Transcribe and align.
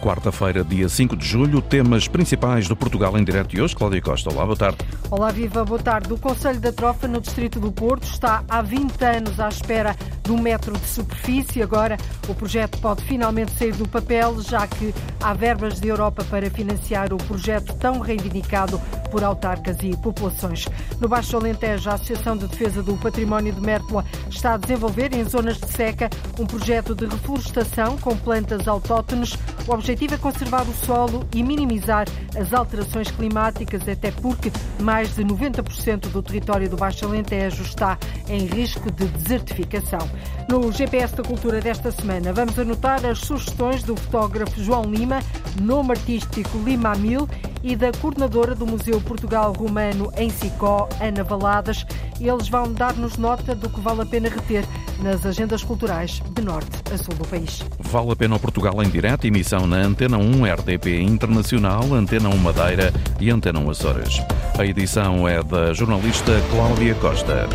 Quarta-feira, 0.00 0.64
dia 0.64 0.88
5 0.88 1.14
de 1.14 1.26
julho, 1.26 1.60
temas 1.60 2.08
principais 2.08 2.66
do 2.66 2.74
Portugal 2.74 3.16
em 3.18 3.22
direto 3.22 3.50
de 3.50 3.60
hoje. 3.60 3.76
Cláudia 3.76 4.00
Costa, 4.00 4.32
olá, 4.32 4.44
boa 4.44 4.56
tarde. 4.56 4.78
Olá, 5.10 5.30
viva, 5.30 5.64
boa 5.64 5.78
tarde. 5.78 6.12
O 6.12 6.18
Conselho 6.18 6.58
da 6.58 6.72
Trofa, 6.72 7.06
no 7.06 7.20
Distrito 7.20 7.60
do 7.60 7.70
Porto, 7.70 8.04
está 8.04 8.42
há 8.48 8.62
20 8.62 9.04
anos 9.04 9.38
à 9.38 9.48
espera 9.48 9.94
do 10.24 10.38
metro 10.38 10.72
de 10.72 10.86
superfície. 10.86 11.62
Agora, 11.62 11.98
o 12.28 12.34
projeto 12.34 12.78
pode 12.78 13.02
finalmente 13.02 13.52
sair 13.52 13.72
do 13.72 13.86
papel, 13.86 14.40
já 14.40 14.66
que 14.66 14.94
há 15.22 15.34
verbas 15.34 15.78
de 15.78 15.88
Europa 15.88 16.24
para 16.30 16.50
financiar 16.50 17.12
o 17.12 17.16
projeto 17.16 17.74
tão 17.74 17.98
reivindicado 17.98 18.80
por 19.10 19.24
autarcas 19.24 19.76
e 19.82 19.96
populações. 19.96 20.66
No 21.00 21.08
Baixo 21.08 21.36
Alentejo, 21.36 21.90
a 21.90 21.94
Associação 21.94 22.36
de 22.36 22.46
Defesa 22.46 22.82
do 22.82 22.94
Património 22.94 23.52
de 23.52 23.60
Mértola 23.60 24.04
está 24.28 24.54
a 24.54 24.56
desenvolver, 24.56 25.12
em 25.14 25.24
zonas 25.24 25.58
de 25.58 25.68
seca, 25.68 26.08
um 26.38 26.46
projeto 26.46 26.94
de 26.94 27.06
reflorestação 27.06 27.98
com 27.98 28.16
plantas 28.16 28.68
autóctones. 28.68 29.36
O 29.66 29.72
objetivo 29.72 30.14
é 30.14 30.18
conservar 30.18 30.62
o 30.62 30.74
solo 30.86 31.26
e 31.34 31.42
minimizar 31.42 32.06
as 32.36 32.52
alterações 32.52 33.10
climáticas, 33.10 33.88
até 33.88 34.10
porque 34.10 34.52
mais 34.80 35.14
de 35.14 35.24
90% 35.24 36.08
do 36.08 36.22
território 36.22 36.68
do 36.68 36.76
Baixo 36.76 37.04
Alentejo 37.04 37.62
está 37.62 37.98
em 38.28 38.46
risco 38.46 38.90
de 38.90 39.06
desertificação. 39.06 40.08
No 40.48 40.72
GPS 40.72 41.14
da 41.14 41.22
Cultura 41.22 41.60
desta 41.60 41.90
semana, 41.90 42.32
vamos 42.32 42.58
anotar 42.58 43.04
as 43.06 43.18
sugestões 43.18 43.82
do 43.82 43.96
fotógrafo 43.96 44.62
João 44.62 44.84
Lima, 44.84 45.20
nome 45.60 45.92
artístico 45.92 46.58
Lima 46.58 46.94
Mil 46.94 47.28
e 47.62 47.76
da 47.76 47.92
coordenadora 47.92 48.54
do 48.54 48.66
Museu 48.66 48.99
Portugal 49.00 49.52
Romano 49.52 50.12
em 50.16 50.30
Sicó, 50.30 50.88
Ana 51.00 51.24
Valadas. 51.24 51.84
Eles 52.20 52.48
vão 52.48 52.72
dar-nos 52.72 53.16
nota 53.16 53.54
do 53.54 53.68
que 53.68 53.80
vale 53.80 54.02
a 54.02 54.06
pena 54.06 54.28
reter 54.28 54.64
nas 55.02 55.24
agendas 55.24 55.62
culturais 55.62 56.22
de 56.34 56.42
norte 56.42 56.70
a 56.92 56.98
sul 56.98 57.14
do 57.14 57.26
país. 57.26 57.62
Vale 57.78 58.12
a 58.12 58.16
pena 58.16 58.36
o 58.36 58.40
Portugal 58.40 58.82
em 58.82 58.88
direto, 58.88 59.26
emissão 59.26 59.66
na 59.66 59.78
Antena 59.78 60.18
1 60.18 60.44
RDP 60.44 61.00
Internacional, 61.00 61.82
Antena 61.92 62.28
1 62.28 62.36
Madeira 62.36 62.92
e 63.18 63.30
Antena 63.30 63.58
1 63.60 63.70
Açores. 63.70 64.22
A 64.58 64.64
edição 64.64 65.26
é 65.26 65.42
da 65.42 65.72
jornalista 65.72 66.32
Cláudia 66.50 66.94
Costa. 66.96 67.48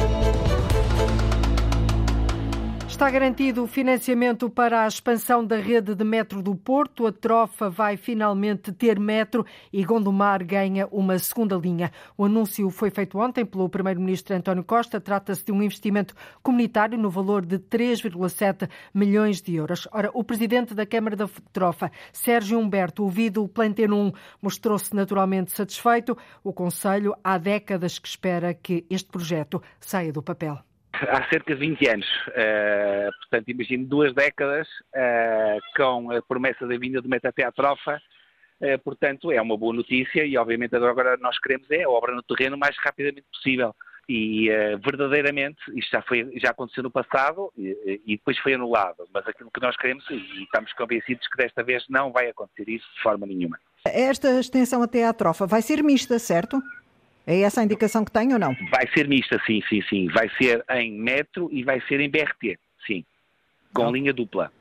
Está 2.95 3.11
garantido 3.11 3.61
o 3.61 3.67
financiamento 3.67 4.49
para 4.49 4.85
a 4.85 4.87
expansão 4.87 5.45
da 5.45 5.57
rede 5.57 5.93
de 5.93 6.03
metro 6.05 6.41
do 6.41 6.55
Porto. 6.55 7.05
A 7.05 7.11
Trofa 7.11 7.69
vai 7.69 7.97
finalmente 7.97 8.71
ter 8.71 8.97
metro 8.97 9.45
e 9.71 9.83
Gondomar 9.83 10.45
ganha 10.45 10.87
uma 10.89 11.19
segunda 11.19 11.57
linha. 11.57 11.91
O 12.17 12.23
anúncio 12.23 12.69
foi 12.69 12.89
feito 12.89 13.17
ontem 13.17 13.45
pelo 13.45 13.67
Primeiro-Ministro 13.67 14.33
António 14.33 14.63
Costa. 14.63 15.01
Trata-se 15.01 15.43
de 15.43 15.51
um 15.51 15.61
investimento 15.61 16.15
comunitário 16.41 16.97
no 16.97 17.09
valor 17.09 17.45
de 17.45 17.59
3,7 17.59 18.69
milhões 18.93 19.41
de 19.41 19.55
euros. 19.55 19.89
Ora, 19.91 20.09
o 20.13 20.23
Presidente 20.23 20.73
da 20.73 20.85
Câmara 20.85 21.17
da 21.17 21.29
Trofa, 21.51 21.91
Sérgio 22.13 22.57
Humberto, 22.57 23.03
ouvido 23.03 23.43
o 23.43 23.49
Planteno 23.49 23.97
1, 23.97 24.11
mostrou-se 24.41 24.95
naturalmente 24.95 25.51
satisfeito. 25.51 26.17
O 26.41 26.53
Conselho 26.53 27.13
há 27.21 27.37
décadas 27.37 27.99
que 27.99 28.07
espera 28.07 28.53
que 28.53 28.85
este 28.89 29.09
projeto 29.09 29.61
saia 29.81 30.13
do 30.13 30.23
papel 30.23 30.59
há 31.09 31.27
cerca 31.29 31.53
de 31.53 31.59
20 31.59 31.89
anos. 31.89 32.07
Uh, 32.27 33.11
portanto, 33.19 33.49
imagino 33.49 33.85
duas 33.85 34.13
décadas 34.13 34.67
uh, 34.67 35.59
com 35.75 36.11
a 36.11 36.21
promessa 36.21 36.65
da 36.67 36.77
vinda 36.77 37.01
do 37.01 37.09
Metaté 37.09 37.43
à 37.43 37.51
trofa. 37.51 38.01
Uh, 38.61 38.79
portanto, 38.83 39.31
é 39.31 39.41
uma 39.41 39.57
boa 39.57 39.73
notícia 39.73 40.25
e, 40.25 40.37
obviamente, 40.37 40.75
agora 40.75 41.17
nós 41.17 41.39
queremos 41.39 41.69
é 41.71 41.83
a 41.83 41.89
obra 41.89 42.13
no 42.13 42.23
terreno 42.23 42.55
o 42.55 42.59
mais 42.59 42.75
rapidamente 42.77 43.25
possível. 43.31 43.75
E 44.07 44.49
verdadeiramente, 44.83 45.57
isto 45.73 45.89
já, 45.89 46.01
foi, 46.03 46.31
já 46.35 46.51
aconteceu 46.51 46.83
no 46.83 46.91
passado 46.91 47.51
e, 47.57 48.01
e, 48.05 48.17
depois 48.17 48.37
foi 48.37 48.53
anulado. 48.53 49.03
Mas 49.11 49.27
aquilo 49.27 49.49
que 49.49 49.59
nós 49.59 49.75
queremos, 49.75 50.07
e 50.11 50.43
estamos 50.43 50.71
convencidos 50.73 51.27
que 51.27 51.35
desta 51.35 51.63
vez 51.63 51.83
não 51.89 52.11
vai 52.11 52.29
acontecer 52.29 52.69
isso 52.69 52.85
de 52.95 53.01
forma 53.01 53.25
nenhuma. 53.25 53.59
Esta 53.83 54.39
extensão 54.39 54.83
até 54.83 55.05
à 55.05 55.11
trofa 55.11 55.47
vai 55.47 55.63
ser 55.63 55.83
mista, 55.83 56.19
certo? 56.19 56.61
É 57.27 57.41
essa 57.41 57.61
a 57.61 57.63
indicação 57.63 58.05
que 58.05 58.11
tem 58.11 58.33
ou 58.33 58.39
não? 58.39 58.55
Vai 58.69 58.87
ser 58.93 59.07
mista, 59.07 59.41
sim, 59.45 59.61
sim, 59.67 59.81
sim. 59.89 60.07
Vai 60.09 60.29
ser 60.37 60.63
em 60.69 60.91
metro 60.93 61.49
e 61.51 61.63
vai 61.63 61.81
ser 61.81 61.99
em 61.99 62.09
BRT, 62.09 62.59
sim. 62.85 63.03
Com 63.73 63.83
não. 63.83 63.91
linha 63.91 64.13
dupla. 64.13 64.51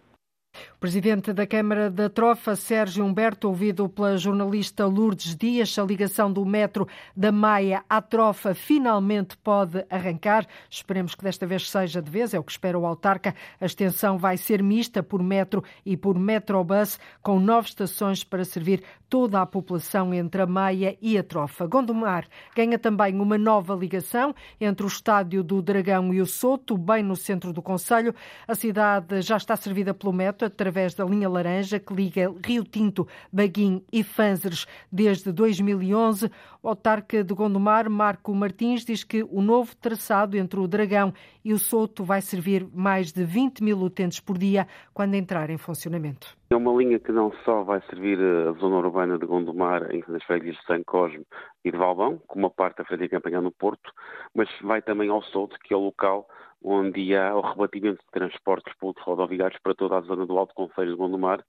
O 0.77 0.79
presidente 0.79 1.33
da 1.33 1.47
Câmara 1.47 1.91
da 1.91 2.09
Trofa, 2.09 2.55
Sérgio 2.55 3.05
Humberto, 3.05 3.49
ouvido 3.49 3.89
pela 3.89 4.17
jornalista 4.17 4.87
Lourdes 4.87 5.35
Dias, 5.37 5.79
a 5.79 5.83
ligação 5.83 6.33
do 6.33 6.45
metro 6.45 6.87
da 7.17 7.33
Maia 7.33 7.83
à 7.89 8.01
Trofa 8.01 8.55
finalmente 8.55 9.37
pode 9.39 9.85
arrancar. 9.91 10.47
Esperemos 10.71 11.15
que 11.15 11.25
desta 11.25 11.47
vez 11.47 11.69
seja 11.69 12.01
de 12.01 12.11
vez, 12.11 12.35
é 12.35 12.39
o 12.39 12.45
que 12.45 12.53
espera 12.53 12.79
o 12.79 12.87
autarca. 12.87 13.35
A 13.61 13.67
extensão 13.67 14.17
vai 14.17 14.37
ser 14.37 14.63
mista 14.63 15.03
por 15.03 15.23
metro 15.23 15.65
e 15.85 15.97
por 15.97 16.19
metrobus, 16.19 17.01
com 17.23 17.41
nove 17.41 17.69
estações 17.69 18.23
para 18.23 18.45
servir 18.45 18.83
toda 19.09 19.41
a 19.41 19.47
população 19.47 20.13
entre 20.13 20.43
a 20.43 20.47
Maia 20.47 20.97
e 21.01 21.17
a 21.17 21.23
Trofa. 21.23 21.67
Gondomar 21.67 22.27
ganha 22.55 22.79
também 22.79 23.19
uma 23.21 23.39
nova 23.39 23.75
ligação 23.75 24.35
entre 24.61 24.85
o 24.85 24.89
Estádio 24.89 25.43
do 25.43 25.63
Dragão 25.63 26.13
e 26.13 26.21
o 26.21 26.27
Soto, 26.27 26.77
bem 26.77 27.03
no 27.03 27.17
centro 27.17 27.53
do 27.53 27.63
Conselho. 27.63 28.15
A 28.47 28.55
cidade 28.55 29.23
já 29.23 29.37
está 29.37 29.57
servida 29.57 29.95
pelo 29.95 30.13
metro 30.13 30.44
através 30.45 30.95
da 30.95 31.05
linha 31.05 31.29
laranja 31.29 31.79
que 31.79 31.95
liga 31.95 32.33
Rio 32.45 32.65
Tinto, 32.65 33.07
Baguim 33.33 33.85
e 33.93 34.03
Fanzeres 34.03 34.67
desde 34.91 35.33
2011. 35.33 36.31
O 36.63 36.69
autarca 36.69 37.23
de 37.23 37.35
Gondomar, 37.35 37.91
Marco 37.91 38.35
Martins, 38.35 38.85
diz 38.85 39.05
que 39.05 39.23
o 39.23 39.43
novo 39.43 39.75
traçado 39.77 40.37
entre 40.37 40.59
o 40.59 40.67
Dragão 40.67 41.13
e 41.45 41.53
o 41.53 41.59
Soto 41.59 42.05
vai 42.05 42.21
servir 42.21 42.67
mais 42.73 43.13
de 43.13 43.25
20 43.25 43.63
mil 43.63 43.79
utentes 43.79 44.21
por 44.21 44.39
dia 44.39 44.67
quando 44.93 45.15
entrar 45.15 45.51
em 45.51 45.59
funcionamento. 45.59 46.37
É 46.51 46.57
uma 46.57 46.73
linha 46.73 46.99
que 46.99 47.11
não 47.11 47.33
só 47.45 47.65
vai 47.65 47.83
servir 47.91 48.19
a 48.21 48.53
zona 48.53 48.77
urbana 48.77 49.19
de 49.19 49.27
Gondomar, 49.27 49.83
nas 50.09 50.23
freguesias 50.25 50.57
de 50.57 50.67
São 50.67 50.83
Cosme 50.85 51.27
e 51.65 51.71
de 51.71 51.77
Valbão, 51.77 52.21
como 52.27 52.45
uma 52.45 52.51
parte 52.51 52.79
da 52.79 52.85
freguesia 52.85 53.09
de 53.09 53.15
Campanhã 53.17 53.41
no 53.41 53.51
Porto, 53.51 53.93
mas 54.35 54.49
vai 54.63 54.81
também 54.81 55.09
ao 55.09 55.23
Souto, 55.23 55.59
que 55.65 55.75
é 55.75 55.77
o 55.77 55.81
local 55.81 56.29
onde 56.65 57.15
há 57.15 57.37
o 57.37 57.43
rebatimento 57.43 58.03
de 58.03 58.11
transportes 58.11 58.75
públicos 58.79 59.05
rodoviários 59.05 59.61
para 59.63 59.75
toda 59.75 59.99
a 59.99 60.01
zona 60.01 60.25
do 60.25 60.39
Alto 60.39 60.55
Conselho 60.55 60.93
de 60.93 60.97
Gondomar 60.97 61.45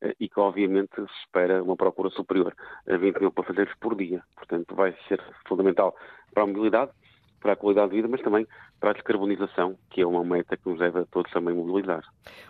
eh, 0.00 0.14
e 0.20 0.28
que 0.28 0.38
obviamente 0.38 0.94
se 0.94 1.18
espera 1.24 1.60
uma 1.60 1.76
procura 1.76 2.08
superior 2.10 2.54
a 2.88 2.96
20 2.96 3.18
mil 3.18 3.32
passageiros 3.32 3.74
por 3.80 3.96
dia. 3.96 4.22
Portanto, 4.36 4.72
vai 4.76 4.96
ser 5.08 5.20
fundamental 5.48 5.96
para 6.32 6.44
a 6.44 6.46
mobilidade, 6.46 6.92
para 7.40 7.54
a 7.54 7.56
qualidade 7.56 7.90
de 7.90 7.96
vida, 7.96 8.08
mas 8.08 8.22
também 8.22 8.46
para 8.80 8.90
a 8.90 8.94
descarbonização, 8.94 9.76
que 9.90 10.00
é 10.00 10.06
uma 10.06 10.24
meta 10.24 10.56
que 10.56 10.68
nos 10.68 10.78
deve 10.78 11.00
a 11.00 11.04
todos 11.04 11.30
também 11.30 11.54
mobilizar. 11.54 12.02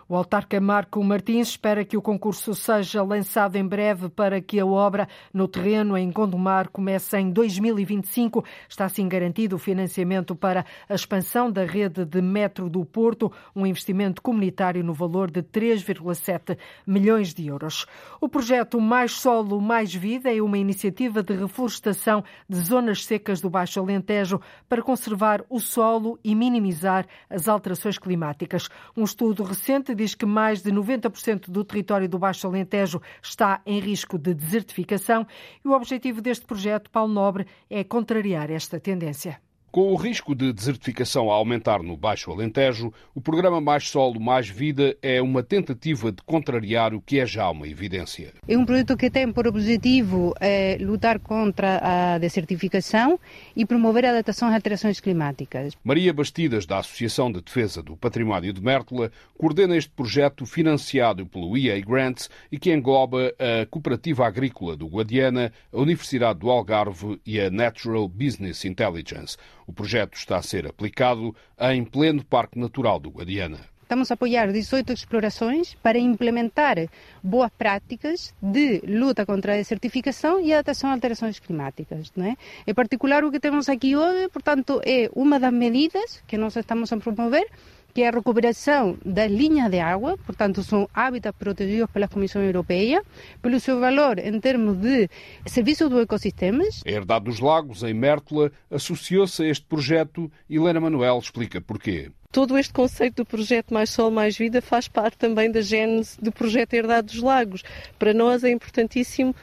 O 0.07 0.15
autarca 0.15 0.59
Marco 0.61 1.03
Martins 1.03 1.49
espera 1.49 1.83
que 1.83 1.97
o 1.97 2.01
concurso 2.01 2.55
seja 2.55 3.03
lançado 3.03 3.57
em 3.57 3.67
breve 3.67 4.09
para 4.09 4.39
que 4.41 4.59
a 4.59 4.65
obra 4.65 5.07
no 5.33 5.47
terreno 5.47 5.97
em 5.97 6.09
Gondomar 6.09 6.69
comece 6.69 7.17
em 7.17 7.31
2025. 7.31 8.43
Está 8.69 8.85
assim 8.85 9.07
garantido 9.07 9.57
o 9.57 9.59
financiamento 9.59 10.33
para 10.35 10.65
a 10.87 10.95
expansão 10.95 11.51
da 11.51 11.65
rede 11.65 12.05
de 12.05 12.21
metro 12.21 12.69
do 12.69 12.85
Porto, 12.85 13.31
um 13.53 13.65
investimento 13.65 14.21
comunitário 14.21 14.83
no 14.83 14.93
valor 14.93 15.29
de 15.29 15.43
3,7 15.43 16.57
milhões 16.87 17.33
de 17.33 17.47
euros. 17.47 17.85
O 18.21 18.29
projeto 18.29 18.79
Mais 18.79 19.13
Solo, 19.13 19.59
Mais 19.59 19.93
Vida 19.93 20.33
é 20.33 20.41
uma 20.41 20.57
iniciativa 20.57 21.21
de 21.21 21.33
reflorestação 21.33 22.23
de 22.47 22.57
zonas 22.57 23.05
secas 23.05 23.41
do 23.41 23.49
Baixo 23.49 23.79
Alentejo 23.79 24.39
para 24.69 24.81
conservar 24.81 25.43
o 25.49 25.59
solo 25.59 26.19
e 26.23 26.35
minimizar 26.35 27.05
as 27.29 27.47
alterações 27.47 27.97
climáticas. 27.97 28.69
Um 28.95 29.03
estudo 29.03 29.43
recente 29.43 29.93
diz 29.95 30.15
que 30.15 30.25
mais 30.25 30.61
de 30.61 30.71
90% 30.71 31.49
do 31.49 31.63
território 31.63 32.07
do 32.07 32.19
Baixo 32.19 32.47
Alentejo 32.47 33.01
está 33.21 33.61
em 33.65 33.79
risco 33.79 34.17
de 34.17 34.33
desertificação 34.33 35.25
e 35.63 35.67
o 35.67 35.73
objetivo 35.73 36.21
deste 36.21 36.45
projeto, 36.45 36.89
Paulo 36.89 37.13
Nobre, 37.13 37.45
é 37.69 37.83
contrariar 37.83 38.49
esta 38.49 38.79
tendência. 38.79 39.39
Com 39.71 39.93
o 39.93 39.95
risco 39.95 40.35
de 40.35 40.51
desertificação 40.51 41.31
a 41.31 41.35
aumentar 41.35 41.81
no 41.81 41.95
Baixo 41.95 42.29
Alentejo, 42.29 42.93
o 43.15 43.21
programa 43.21 43.61
Mais 43.61 43.87
Solo, 43.87 44.19
Mais 44.19 44.49
Vida 44.49 44.97
é 45.01 45.21
uma 45.21 45.41
tentativa 45.41 46.11
de 46.11 46.21
contrariar 46.23 46.93
o 46.93 46.99
que 46.99 47.21
é 47.21 47.25
já 47.25 47.49
uma 47.49 47.65
evidência. 47.65 48.33
É 48.45 48.57
um 48.57 48.65
projeto 48.65 48.97
que 48.97 49.09
tem 49.09 49.31
por 49.31 49.47
objetivo 49.47 50.35
é, 50.41 50.77
lutar 50.77 51.19
contra 51.19 51.79
a 51.81 52.17
desertificação 52.17 53.17
e 53.55 53.65
promover 53.65 54.03
a 54.03 54.09
adaptação 54.09 54.49
às 54.49 54.55
alterações 54.55 54.99
climáticas. 54.99 55.73
Maria 55.85 56.13
Bastidas, 56.13 56.65
da 56.65 56.79
Associação 56.79 57.31
de 57.31 57.41
Defesa 57.41 57.81
do 57.81 57.95
Património 57.95 58.51
de 58.51 58.61
Mértola, 58.61 59.09
coordena 59.37 59.77
este 59.77 59.91
projeto 59.91 60.45
financiado 60.45 61.25
pelo 61.25 61.57
EA 61.57 61.79
Grants 61.79 62.29
e 62.51 62.59
que 62.59 62.73
engloba 62.73 63.33
a 63.39 63.65
Cooperativa 63.67 64.27
Agrícola 64.27 64.75
do 64.75 64.87
Guadiana, 64.87 65.53
a 65.71 65.79
Universidade 65.79 66.39
do 66.39 66.49
Algarve 66.49 67.21
e 67.25 67.39
a 67.39 67.49
Natural 67.49 68.05
Business 68.09 68.65
Intelligence. 68.65 69.37
O 69.67 69.73
projeto 69.73 70.15
está 70.15 70.37
a 70.37 70.41
ser 70.41 70.67
aplicado 70.67 71.35
em 71.59 71.83
pleno 71.83 72.23
Parque 72.23 72.59
Natural 72.59 72.99
do 72.99 73.09
Guadiana. 73.09 73.59
estamos 73.83 74.09
a 74.09 74.13
apoiar 74.13 74.51
18 74.51 74.93
explorações 74.93 75.75
para 75.75 75.99
implementar 75.99 76.77
boas 77.21 77.51
práticas 77.57 78.33
de 78.41 78.81
luta 78.85 79.25
contra 79.25 79.53
a 79.53 79.57
desertificação 79.57 80.39
e 80.39 80.53
adaptação 80.53 80.89
a 80.89 80.93
alterações 80.93 81.39
climáticas. 81.39 82.11
Não 82.15 82.25
é? 82.25 82.37
Em 82.65 82.73
particular, 82.73 83.23
o 83.23 83.31
que 83.31 83.39
temos 83.39 83.67
aqui 83.67 83.95
hoje, 83.95 84.29
portanto, 84.29 84.81
é 84.85 85.09
uma 85.13 85.39
das 85.39 85.51
medidas 85.51 86.23
que 86.25 86.37
nós 86.37 86.55
estamos 86.55 86.91
a 86.93 86.97
promover 86.97 87.47
que 87.93 88.03
é 88.03 88.07
a 88.07 88.11
recuperação 88.11 88.97
das 89.05 89.31
linhas 89.31 89.69
de 89.69 89.79
água, 89.79 90.17
portanto, 90.17 90.63
são 90.63 90.89
hábitats 90.93 91.37
protegidos 91.37 91.89
pela 91.91 92.07
Comissão 92.07 92.41
Europeia, 92.41 93.03
pelo 93.41 93.59
seu 93.59 93.79
valor 93.79 94.19
em 94.19 94.39
termos 94.39 94.77
de 94.77 95.09
serviço 95.45 95.89
dos 95.89 96.03
ecossistemas. 96.03 96.81
A 96.85 96.89
Herdade 96.89 97.25
dos 97.25 97.39
Lagos, 97.39 97.83
em 97.83 97.93
Mértola, 97.93 98.51
associou-se 98.69 99.43
a 99.43 99.47
este 99.47 99.65
projeto 99.65 100.31
e 100.49 100.55
Helena 100.55 100.79
Manuel 100.79 101.19
explica 101.19 101.59
porquê. 101.59 102.11
Todo 102.31 102.57
este 102.57 102.71
conceito 102.71 103.17
do 103.17 103.25
projeto 103.25 103.73
Mais 103.73 103.89
Sol, 103.89 104.09
Mais 104.09 104.37
Vida 104.37 104.61
faz 104.61 104.87
parte 104.87 105.17
também 105.17 105.51
da 105.51 105.61
gênese 105.61 106.19
do 106.21 106.31
projeto 106.31 106.73
Herdade 106.73 107.07
dos 107.07 107.21
Lagos. 107.21 107.63
Para 107.99 108.13
nós 108.13 108.43
é 108.43 108.49
importantíssimo 108.49 109.35